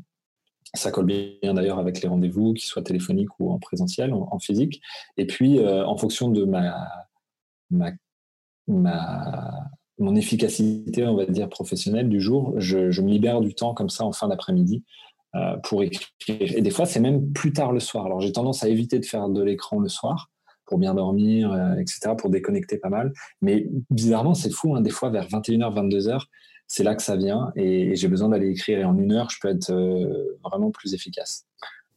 Ça 0.74 0.90
colle 0.90 1.06
bien 1.06 1.54
d'ailleurs 1.54 1.78
avec 1.78 2.00
les 2.00 2.08
rendez-vous, 2.08 2.54
qu'ils 2.54 2.66
soient 2.66 2.82
téléphoniques 2.82 3.38
ou 3.38 3.50
en 3.50 3.58
présentiel, 3.58 4.12
en, 4.14 4.38
physique. 4.38 4.80
Et 5.18 5.26
puis, 5.26 5.58
euh, 5.58 5.84
en 5.84 5.96
fonction 5.98 6.28
de 6.30 6.44
ma, 6.44 6.88
ma, 7.70 7.92
ma, 8.66 9.70
mon 9.98 10.16
efficacité, 10.16 11.06
on 11.06 11.14
va 11.14 11.26
dire, 11.26 11.50
professionnelle 11.50 12.08
du 12.08 12.22
jour, 12.22 12.54
je, 12.56 12.90
je 12.90 13.02
me 13.02 13.10
libère 13.10 13.42
du 13.42 13.54
temps 13.54 13.74
comme 13.74 13.90
ça 13.90 14.04
en 14.04 14.12
fin 14.12 14.28
d'après-midi 14.28 14.82
pour 15.62 15.82
écrire. 15.82 16.08
Et 16.28 16.60
des 16.60 16.70
fois, 16.70 16.86
c'est 16.86 17.00
même 17.00 17.32
plus 17.32 17.52
tard 17.52 17.72
le 17.72 17.80
soir. 17.80 18.06
Alors, 18.06 18.20
j'ai 18.20 18.32
tendance 18.32 18.62
à 18.64 18.68
éviter 18.68 18.98
de 18.98 19.04
faire 19.04 19.28
de 19.28 19.42
l'écran 19.42 19.78
le 19.78 19.88
soir 19.88 20.30
pour 20.72 20.78
bien 20.78 20.94
dormir, 20.94 21.52
euh, 21.52 21.74
etc., 21.76 22.14
pour 22.16 22.30
déconnecter 22.30 22.78
pas 22.78 22.88
mal. 22.88 23.12
Mais 23.42 23.66
bizarrement, 23.90 24.32
c'est 24.32 24.50
fou. 24.50 24.74
Hein, 24.74 24.80
des 24.80 24.88
fois, 24.90 25.10
vers 25.10 25.28
21h, 25.28 25.74
22h, 25.74 26.22
c'est 26.66 26.82
là 26.82 26.94
que 26.94 27.02
ça 27.02 27.14
vient. 27.14 27.52
Et, 27.56 27.94
j'ai 27.94 28.08
besoin 28.08 28.30
d'aller 28.30 28.48
écrire. 28.48 28.78
Et 28.78 28.84
en 28.84 28.96
une 28.96 29.12
heure, 29.12 29.28
je 29.28 29.38
peux 29.38 29.48
être 29.48 29.70
euh, 29.70 30.38
vraiment 30.42 30.70
plus 30.70 30.94
efficace. 30.94 31.46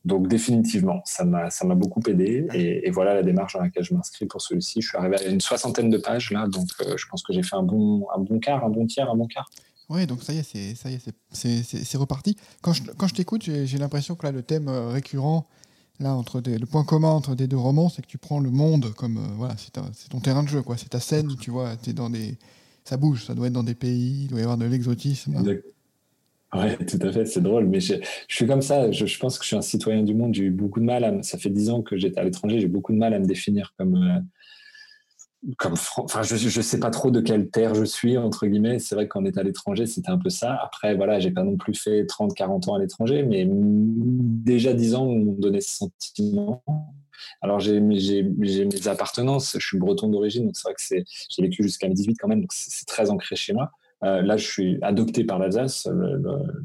Donc 0.04 0.28
définitivement, 0.28 1.02
ça 1.06 1.26
m'a 1.26 1.50
ça 1.50 1.66
m'a 1.66 1.74
beaucoup 1.74 2.00
aidé 2.06 2.46
et, 2.54 2.92
voilà 2.92 3.16
la 3.16 3.24
démarche 3.24 3.54
dans 3.54 3.62
laquelle 3.62 3.84
je 3.84 3.96
m'inscris 3.96 4.28
pour 4.28 4.40
celui-ci. 4.40 4.80
Je 4.80 4.90
suis 4.90 4.98
arrivé 5.00 5.16
à 5.18 5.24
une 5.24 5.42
soixantaine 5.42 5.90
de 5.90 5.98
pages 5.98 6.30
là, 6.30 6.46
donc 6.48 6.68
je 6.96 7.06
pense 7.10 7.24
que 7.24 7.34
j'ai 7.34 7.42
fait 7.42 7.56
un 7.56 7.64
bon 7.64 8.06
un 8.16 8.20
bon 8.20 8.38
quart, 8.38 8.64
un 8.64 8.70
bon 8.70 8.86
tiers, 8.86 9.10
un 9.10 9.16
bon 9.16 9.26
quart. 9.26 9.50
Oui, 9.90 10.08
donc 10.08 10.24
ça 10.24 10.34
y 10.34 10.40
est, 10.40 10.44
c'est 10.44 10.76
ça 10.76 10.90
y 10.90 10.96
est, 10.96 11.64
c'est 11.64 11.98
reparti. 11.98 12.38
Quand 12.62 12.74
je, 12.74 12.84
quand 12.98 13.08
je 13.08 13.14
t'écoute, 13.14 13.44
j'ai 13.44 13.78
l'impression 13.78 14.16
que 14.16 14.26
là, 14.26 14.32
le 14.32 14.42
thème 14.42 14.68
euh, 14.68 14.90
récurrent, 14.90 15.46
là, 16.00 16.16
entre 16.16 16.42
le 16.46 16.66
point 16.66 16.84
commun 16.84 17.10
entre 17.10 17.36
des 17.36 17.48
deux 17.48 17.58
romans, 17.58 17.90
c'est 17.90 18.02
que 18.02 18.08
tu 18.08 18.18
prends 18.18 18.40
le 18.40 18.50
monde 18.50 18.94
comme 18.94 19.18
euh, 19.18 19.36
voilà, 19.38 19.56
c'est 19.58 20.10
ton 20.10 20.20
terrain 20.20 20.44
de 20.44 20.50
jeu, 20.50 20.62
quoi. 20.62 20.78
C'est 20.78 20.90
ta 20.90 21.00
scène, 21.00 21.36
tu 21.40 21.52
vois. 21.52 21.76
Es 21.88 21.94
dans 21.94 22.10
des, 22.10 22.38
ça 22.84 22.98
bouge, 22.98 23.26
ça 23.26 23.36
doit 23.36 23.48
être 23.48 23.54
dans 23.54 23.64
des 23.64 23.76
pays, 23.76 24.24
il 24.24 24.28
doit 24.28 24.40
y 24.40 24.44
avoir 24.44 24.58
de 24.58 24.66
l'exotisme. 24.66 25.36
Ouais, 26.54 26.78
tout 26.86 27.00
à 27.02 27.12
fait, 27.12 27.26
c'est 27.26 27.42
drôle, 27.42 27.66
mais 27.66 27.80
je, 27.80 27.96
suis 28.30 28.48
comme 28.48 28.62
ça. 28.62 28.90
Je, 28.92 29.20
pense 29.20 29.38
que 29.38 29.44
je 29.44 29.48
suis 29.48 29.58
un 29.58 29.62
citoyen 29.62 30.04
du 30.04 30.14
monde. 30.14 30.34
J'ai 30.34 30.44
eu 30.44 30.52
beaucoup 30.52 30.80
de 30.80 30.86
mal. 30.86 31.22
Ça 31.24 31.38
fait 31.38 31.50
dix 31.50 31.70
ans 31.70 31.82
que 31.82 31.98
j'étais 31.98 32.20
à 32.20 32.24
l'étranger. 32.24 32.62
J'ai 32.62 32.68
beaucoup 32.68 32.94
de 32.94 32.98
mal 32.98 33.14
à 33.14 33.20
me 33.20 33.26
définir 33.26 33.74
comme 33.78 33.96
euh, 33.96 34.20
comme 35.58 35.76
enfin 35.98 36.24
je 36.24 36.36
je 36.36 36.62
sais 36.62 36.80
pas 36.80 36.90
trop 36.90 37.12
de 37.12 37.22
quelle 37.22 37.50
terre 37.50 37.76
je 37.76 37.84
suis 37.84 38.18
entre 38.18 38.48
guillemets. 38.48 38.80
C'est 38.80 38.96
vrai 38.96 39.08
qu'on 39.08 39.26
est 39.26 39.38
à 39.38 39.44
l'étranger 39.44 39.86
c'était 39.86 40.10
un 40.10 40.18
peu 40.18 40.30
ça. 40.30 40.60
Après 40.64 40.96
voilà 40.96 41.20
j'ai 41.20 41.32
pas 41.32 41.44
non 41.44 41.58
plus 41.58 41.76
fait 41.76 42.06
30 42.06 42.34
40 42.34 42.68
ans 42.68 42.76
à 42.76 42.80
l'étranger 42.80 43.24
mais 43.24 43.48
déjà 43.48 44.74
10 44.74 44.96
ans 44.96 45.06
m'ont 45.06 45.34
donné 45.34 45.62
ce 45.62 45.78
sentiment. 45.78 46.64
Alors 47.42 47.60
j'ai 47.60 47.80
mes 47.80 48.88
appartenances. 48.88 49.56
Je 49.60 49.66
suis 49.66 49.78
breton 49.78 50.10
d'origine 50.10 50.46
donc 50.46 50.56
c'est 50.58 50.68
vrai 50.68 50.74
que 50.74 50.82
j'ai 51.30 51.42
vécu 51.42 51.64
jusqu'à 51.64 51.88
mes 51.88 51.94
18 51.94 52.16
quand 52.20 52.28
même 52.28 52.42
donc 52.42 52.54
c'est 52.54 52.86
très 52.86 53.10
ancré 53.10 53.36
chez 53.36 53.54
moi. 53.54 53.72
Là, 54.02 54.38
je 54.38 54.46
suis 54.46 54.78
adopté 54.84 55.24
par 55.24 55.40
l'Alsace, 55.40 55.90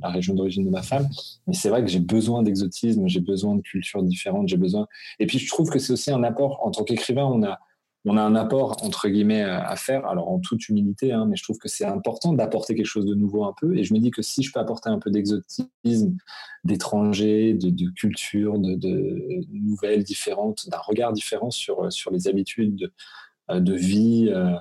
la 0.03 0.09
région 0.11 0.35
d'origine 0.35 0.67
de 0.67 0.71
ma 0.71 0.83
femme, 0.83 1.09
mais 1.47 1.55
c'est 1.55 1.71
vrai 1.71 1.83
que 1.83 1.89
j'ai 1.89 2.01
besoin 2.01 2.43
d'exotisme, 2.43 3.07
j'ai 3.07 3.21
besoin 3.21 3.57
de 3.57 3.63
cultures 3.63 4.03
différentes, 4.03 4.49
j'ai 4.49 4.59
besoin. 4.59 4.87
Et 5.21 5.27
puis, 5.27 5.39
je 5.39 5.49
trouve 5.49 5.71
que 5.71 5.79
c'est 5.79 5.95
aussi 5.95 6.11
un 6.11 6.23
apport. 6.23 6.61
En 6.63 6.71
tant 6.71 6.85
qu'écrivain, 6.85 7.25
on 7.25 7.43
a 7.43 7.59
on 8.05 8.17
a 8.17 8.23
un 8.23 8.35
apport 8.35 8.83
entre 8.83 9.09
guillemets 9.09 9.43
à 9.43 9.77
faire, 9.77 10.07
alors 10.07 10.31
en 10.31 10.39
toute 10.39 10.69
humilité, 10.69 11.13
hein, 11.13 11.27
mais 11.29 11.37
je 11.37 11.43
trouve 11.43 11.59
que 11.59 11.69
c'est 11.69 11.85
important 11.85 12.33
d'apporter 12.33 12.75
quelque 12.75 12.87
chose 12.87 13.05
de 13.05 13.15
nouveau 13.15 13.45
un 13.45 13.55
peu. 13.61 13.77
Et 13.77 13.85
je 13.85 13.93
me 13.93 13.99
dis 13.99 14.11
que 14.11 14.23
si 14.23 14.43
je 14.43 14.53
peux 14.53 14.61
apporter 14.61 14.89
un 14.89 14.99
peu 14.99 15.11
d'exotisme, 15.11 16.17
d'étrangers, 16.65 17.55
de, 17.55 17.69
de, 17.69 17.91
culture, 17.91 18.59
de, 18.59 19.45
nouvelles 19.53 20.03
différentes, 20.03 20.69
d'un 20.71 20.79
regard 20.79 21.13
différent 21.13 21.51
sur, 21.51 21.89
les 22.11 22.29
habitudes 22.29 22.77
de, 22.77 23.61
de 23.61 23.75
vie, 23.75 24.29
euh, 24.31 24.57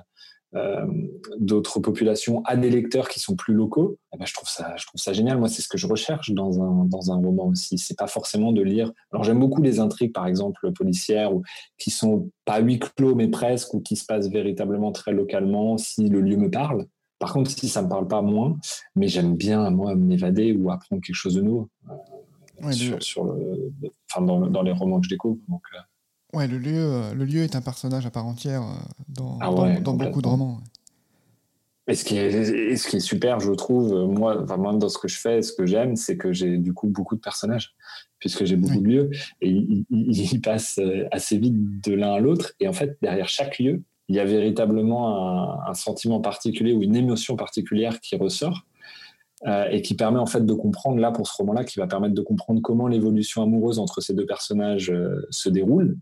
euh, 0.56 0.84
d'autres 1.38 1.78
populations 1.78 2.42
à 2.44 2.56
des 2.56 2.70
lecteurs 2.70 3.08
qui 3.08 3.20
sont 3.20 3.36
plus 3.36 3.54
locaux, 3.54 3.98
eh 4.12 4.18
ben, 4.18 4.26
je, 4.26 4.34
trouve 4.34 4.48
ça, 4.48 4.74
je 4.76 4.86
trouve 4.86 5.00
ça 5.00 5.12
génial. 5.12 5.38
Moi, 5.38 5.48
c'est 5.48 5.62
ce 5.62 5.68
que 5.68 5.78
je 5.78 5.86
recherche 5.86 6.30
dans 6.30 6.60
un, 6.60 6.84
dans 6.86 7.12
un 7.12 7.16
roman 7.16 7.46
aussi. 7.46 7.78
C'est 7.78 7.96
pas 7.96 8.08
forcément 8.08 8.52
de 8.52 8.62
lire. 8.62 8.92
Alors, 9.12 9.24
j'aime 9.24 9.38
beaucoup 9.38 9.62
les 9.62 9.78
intrigues, 9.78 10.12
par 10.12 10.26
exemple, 10.26 10.72
policières, 10.72 11.34
ou, 11.34 11.42
qui 11.78 11.90
sont 11.90 12.30
pas 12.44 12.60
huis 12.60 12.80
clos, 12.80 13.14
mais 13.14 13.28
presque, 13.28 13.74
ou 13.74 13.80
qui 13.80 13.96
se 13.96 14.04
passent 14.04 14.28
véritablement 14.28 14.92
très 14.92 15.12
localement, 15.12 15.78
si 15.78 16.08
le 16.08 16.20
lieu 16.20 16.36
me 16.36 16.50
parle. 16.50 16.86
Par 17.20 17.32
contre, 17.32 17.50
si 17.50 17.68
ça 17.68 17.82
me 17.82 17.88
parle 17.88 18.08
pas 18.08 18.22
moins, 18.22 18.56
mais 18.96 19.06
j'aime 19.06 19.36
bien, 19.36 19.70
moi, 19.70 19.94
m'évader 19.94 20.52
ou 20.52 20.70
apprendre 20.70 21.02
quelque 21.02 21.14
chose 21.14 21.34
de 21.34 21.42
nouveau. 21.42 21.68
Euh, 22.64 22.72
sur, 23.00 23.24
le, 23.24 23.72
enfin, 24.10 24.24
dans, 24.24 24.40
dans, 24.40 24.62
les 24.62 24.72
romans 24.72 25.00
que 25.00 25.06
je 25.06 25.10
découvre. 25.10 25.38
Donc, 25.48 25.62
euh, 25.74 25.78
Ouais, 26.32 26.46
le 26.46 26.58
lieu, 26.58 26.78
euh, 26.78 27.14
le 27.14 27.24
lieu 27.24 27.42
est 27.42 27.56
un 27.56 27.60
personnage 27.60 28.06
à 28.06 28.10
part 28.10 28.26
entière 28.26 28.62
euh, 28.62 28.74
dans, 29.08 29.38
ah 29.40 29.50
dans, 29.80 29.94
beaucoup 29.94 30.22
de 30.22 30.28
romans. 30.28 30.60
Et 31.88 31.94
ce 31.94 32.04
qui, 32.04 32.16
est, 32.16 32.76
ce 32.76 32.88
qui 32.88 32.96
est 32.96 33.00
super, 33.00 33.40
je 33.40 33.50
trouve, 33.50 33.92
euh, 33.92 34.06
moi, 34.06 34.36
vraiment 34.36 34.72
dans 34.72 34.88
ce 34.88 34.98
que 34.98 35.08
je 35.08 35.18
fais, 35.18 35.42
ce 35.42 35.52
que 35.52 35.66
j'aime, 35.66 35.96
c'est 35.96 36.16
que 36.16 36.32
j'ai 36.32 36.56
du 36.56 36.72
coup 36.72 36.86
beaucoup 36.86 37.16
de 37.16 37.20
personnages, 37.20 37.74
puisque 38.20 38.44
j'ai 38.44 38.54
beaucoup 38.54 38.80
de 38.80 38.86
lieux, 38.86 39.10
et 39.40 39.50
ils, 39.90 40.40
passent 40.40 40.80
assez 41.10 41.36
vite 41.36 41.56
de 41.82 41.94
l'un 41.94 42.12
à 42.12 42.20
l'autre. 42.20 42.52
Et 42.60 42.68
en 42.68 42.72
fait, 42.72 42.96
derrière 43.02 43.28
chaque 43.28 43.58
lieu, 43.58 43.82
il 44.08 44.14
y 44.14 44.20
a 44.20 44.24
véritablement 44.24 45.66
un, 45.66 45.74
sentiment 45.74 46.20
particulier 46.20 46.72
ou 46.72 46.82
une 46.82 46.96
émotion 46.96 47.34
particulière 47.34 47.98
qui 48.00 48.16
ressort. 48.16 48.66
et 49.70 49.82
qui 49.82 49.94
permet 49.94 50.18
en 50.18 50.26
fait 50.26 50.44
de 50.44 50.52
comprendre, 50.52 51.00
là 51.00 51.10
pour 51.10 51.26
ce 51.26 51.34
roman-là, 51.38 51.64
qui 51.64 51.78
va 51.80 51.86
permettre 51.86 52.14
de 52.14 52.22
comprendre 52.22 52.60
comment 52.60 52.86
l'évolution 52.86 53.42
amoureuse 53.42 53.78
entre 53.78 54.00
ces 54.00 54.14
deux 54.14 54.26
personnages 54.26 54.92
se 55.30 55.48
déroule, 55.48 55.96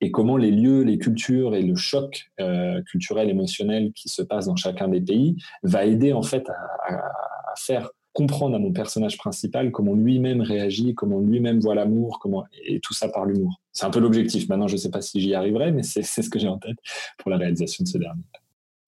et 0.00 0.10
comment 0.10 0.36
les 0.36 0.50
lieux, 0.50 0.82
les 0.82 0.98
cultures 0.98 1.54
et 1.54 1.62
le 1.62 1.76
choc 1.76 2.30
euh, 2.40 2.82
culturel, 2.82 3.30
émotionnel 3.30 3.92
qui 3.94 4.08
se 4.08 4.22
passe 4.22 4.46
dans 4.46 4.56
chacun 4.56 4.88
des 4.88 5.00
pays 5.00 5.36
va 5.62 5.84
aider 5.84 6.12
en 6.12 6.22
fait 6.22 6.48
à, 6.86 7.54
faire 7.56 7.90
comprendre 8.12 8.56
à 8.56 8.58
mon 8.58 8.72
personnage 8.72 9.16
principal 9.16 9.70
comment 9.70 9.94
lui-même 9.94 10.40
réagit, 10.40 10.94
comment 10.94 11.20
lui-même 11.20 11.60
voit 11.60 11.74
l'amour, 11.74 12.18
comment 12.20 12.44
et 12.66 12.80
tout 12.80 12.92
ça 12.92 13.08
par 13.08 13.24
l'humour. 13.24 13.60
C'est 13.72 13.86
un 13.86 13.90
peu 13.90 14.00
l'objectif. 14.00 14.48
Maintenant, 14.48 14.68
je 14.68 14.74
ne 14.74 14.78
sais 14.78 14.90
pas 14.90 15.00
si 15.00 15.20
j'y 15.20 15.34
arriverai, 15.34 15.72
mais 15.72 15.82
c'est 15.82 16.02
ce 16.02 16.28
que 16.28 16.38
j'ai 16.38 16.48
en 16.48 16.58
tête 16.58 16.76
pour 17.18 17.30
la 17.30 17.36
réalisation 17.36 17.84
de 17.84 17.88
ce 17.88 17.98
dernier. 17.98 18.22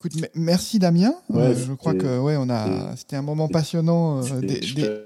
Écoute, 0.01 0.13
merci 0.35 0.79
Damien. 0.79 1.15
Euh, 1.31 1.55
je 1.55 1.73
crois 1.73 1.95
que 1.95 2.19
ouais, 2.19 2.37
on 2.37 2.51
a. 2.51 2.95
C'était 2.97 3.17
un 3.17 3.23
moment 3.23 3.49
passionnant 3.49 4.23
euh, 4.23 4.41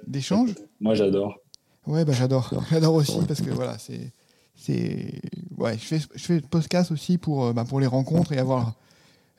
d'échange. 0.06 0.54
Moi, 0.80 0.94
j'adore. 0.94 1.38
Ouais, 1.86 2.04
bah 2.04 2.12
j'adore. 2.12 2.52
J'adore 2.70 2.94
aussi 2.96 3.18
parce 3.26 3.40
que 3.40 3.50
voilà, 3.50 3.78
c'est 3.78 4.12
c'est 4.60 5.22
ouais, 5.56 5.78
je 5.78 5.84
fais 5.84 5.98
je 6.14 6.24
fais 6.24 6.34
le 6.34 6.42
podcast 6.42 6.92
aussi 6.92 7.16
pour 7.16 7.46
euh, 7.46 7.52
bah, 7.52 7.64
pour 7.64 7.80
les 7.80 7.86
rencontres 7.86 8.32
et 8.32 8.38
avoir 8.38 8.74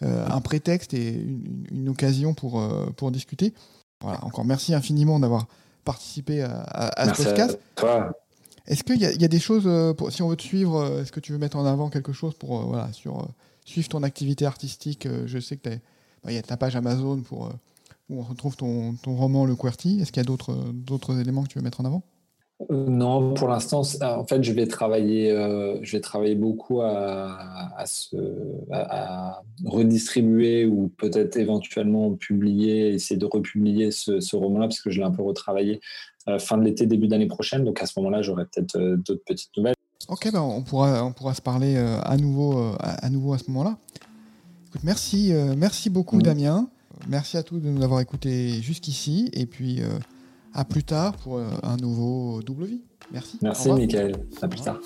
euh, 0.01 0.27
un 0.27 0.41
prétexte 0.41 0.95
et 0.95 1.13
une, 1.71 1.89
occasion 1.89 2.34
pour 2.34 2.60
euh, 2.60 2.88
pour 2.97 3.12
discuter. 3.12 3.53
Voilà, 4.01 4.23
encore 4.25 4.45
merci 4.45 4.73
infiniment 4.73 5.19
d'avoir 5.19 5.47
participé 5.84 6.41
à, 6.41 7.13
ce 7.13 7.23
podcast. 7.23 7.60
Est-ce 8.67 8.84
qu'il 8.84 8.97
y, 8.97 9.05
y, 9.05 9.25
a 9.25 9.27
des 9.27 9.39
choses 9.39 9.95
pour, 9.95 10.12
si 10.12 10.21
on 10.21 10.29
veut 10.29 10.36
te 10.36 10.43
suivre, 10.43 10.99
est-ce 10.99 11.12
que 11.12 11.19
tu 11.19 11.31
veux 11.31 11.38
mettre 11.38 11.57
en 11.57 11.65
avant 11.65 11.89
quelque 11.89 12.13
chose 12.13 12.34
pour 12.36 12.62
voilà 12.67 12.91
sur 12.93 13.27
suivre 13.65 13.89
ton 13.89 14.01
activité 14.01 14.45
artistique 14.45 15.07
Je 15.25 15.39
sais 15.39 15.57
que 15.57 15.69
bah, 15.69 16.31
il 16.31 16.34
y 16.34 16.38
a 16.38 16.41
ta 16.41 16.57
page 16.57 16.75
Amazon 16.75 17.21
pour 17.21 17.51
où 18.10 18.19
on 18.19 18.23
retrouve 18.23 18.55
ton, 18.55 18.93
ton 18.95 19.15
roman 19.15 19.45
Le 19.45 19.55
QWERTY. 19.55 20.01
Est-ce 20.01 20.12
qu'il 20.12 20.21
y 20.21 20.25
a 20.25 20.27
d'autres 20.27 20.55
d'autres 20.73 21.19
éléments 21.19 21.43
que 21.43 21.49
tu 21.49 21.60
veux 21.60 21.63
mettre 21.63 21.81
en 21.81 21.86
avant? 21.86 22.03
Non, 22.69 23.34
pour 23.34 23.47
l'instant, 23.47 23.82
en 24.02 24.26
fait, 24.26 24.43
je 24.43 24.52
vais 24.52 24.67
travailler, 24.67 25.32
euh, 25.32 25.78
je 25.82 25.93
vais 25.93 26.02
travailler 26.02 26.36
beaucoup 26.36 26.82
à, 26.82 27.78
redistribuer 29.65 30.65
ou 30.65 30.89
peut-être 30.97 31.38
éventuellement 31.38 32.13
publier, 32.13 32.93
essayer 32.93 33.17
de 33.17 33.26
republier 33.26 33.91
ce, 33.91 34.36
roman-là, 34.36 34.67
parce 34.67 34.82
que 34.82 34.89
je 34.89 35.00
l'ai 35.00 35.06
un 35.06 35.12
peu 35.12 35.24
retravaillé 35.24 35.80
euh, 36.28 36.39
fin 36.39 36.58
de 36.58 36.63
l'été, 36.63 36.86
début 36.86 37.08
d'année 37.08 37.28
prochaine. 37.28 37.63
Donc 37.63 37.82
à 37.82 37.86
ce 37.86 38.00
moment-là, 38.00 38.21
j'aurai 38.21 38.45
peut-être 38.45 38.78
d'autres 38.78 39.24
petites 39.26 39.56
nouvelles. 39.58 39.76
Ok, 40.10 40.32
ben 40.32 40.41
on, 40.41 40.62
pourra, 40.62 41.06
on 41.06 41.13
pourra 41.13 41.34
se 41.34 41.41
parler 41.41 41.78
à, 41.78 42.17
nouveau, 42.17 42.74
à, 42.80 43.10
nouveau 43.10 43.34
à 43.34 43.38
ce 43.38 43.50
moment-là. 43.50 43.78
merci, 44.84 45.32
merci 45.58 45.89
beaucoup, 45.89 46.17
mmh. 46.17 46.24
Damien. 46.24 46.69
Merci 47.08 47.38
à 47.38 47.43
tous 47.43 47.60
de 47.60 47.69
nous 47.69 47.84
avoir 47.84 48.00
écoutés 48.02 48.62
jusqu'ici. 48.62 49.30
Et 49.34 49.45
puis. 49.45 49.82
À 50.53 50.65
plus 50.65 50.83
tard 50.83 51.15
pour 51.17 51.37
euh, 51.37 51.49
un 51.63 51.77
nouveau 51.77 52.41
double 52.41 52.65
vie. 52.65 52.81
Merci. 53.11 53.37
Merci, 53.41 53.71
Michael. 53.71 54.15
À 54.41 54.47
plus 54.47 54.61
tard. 54.61 54.79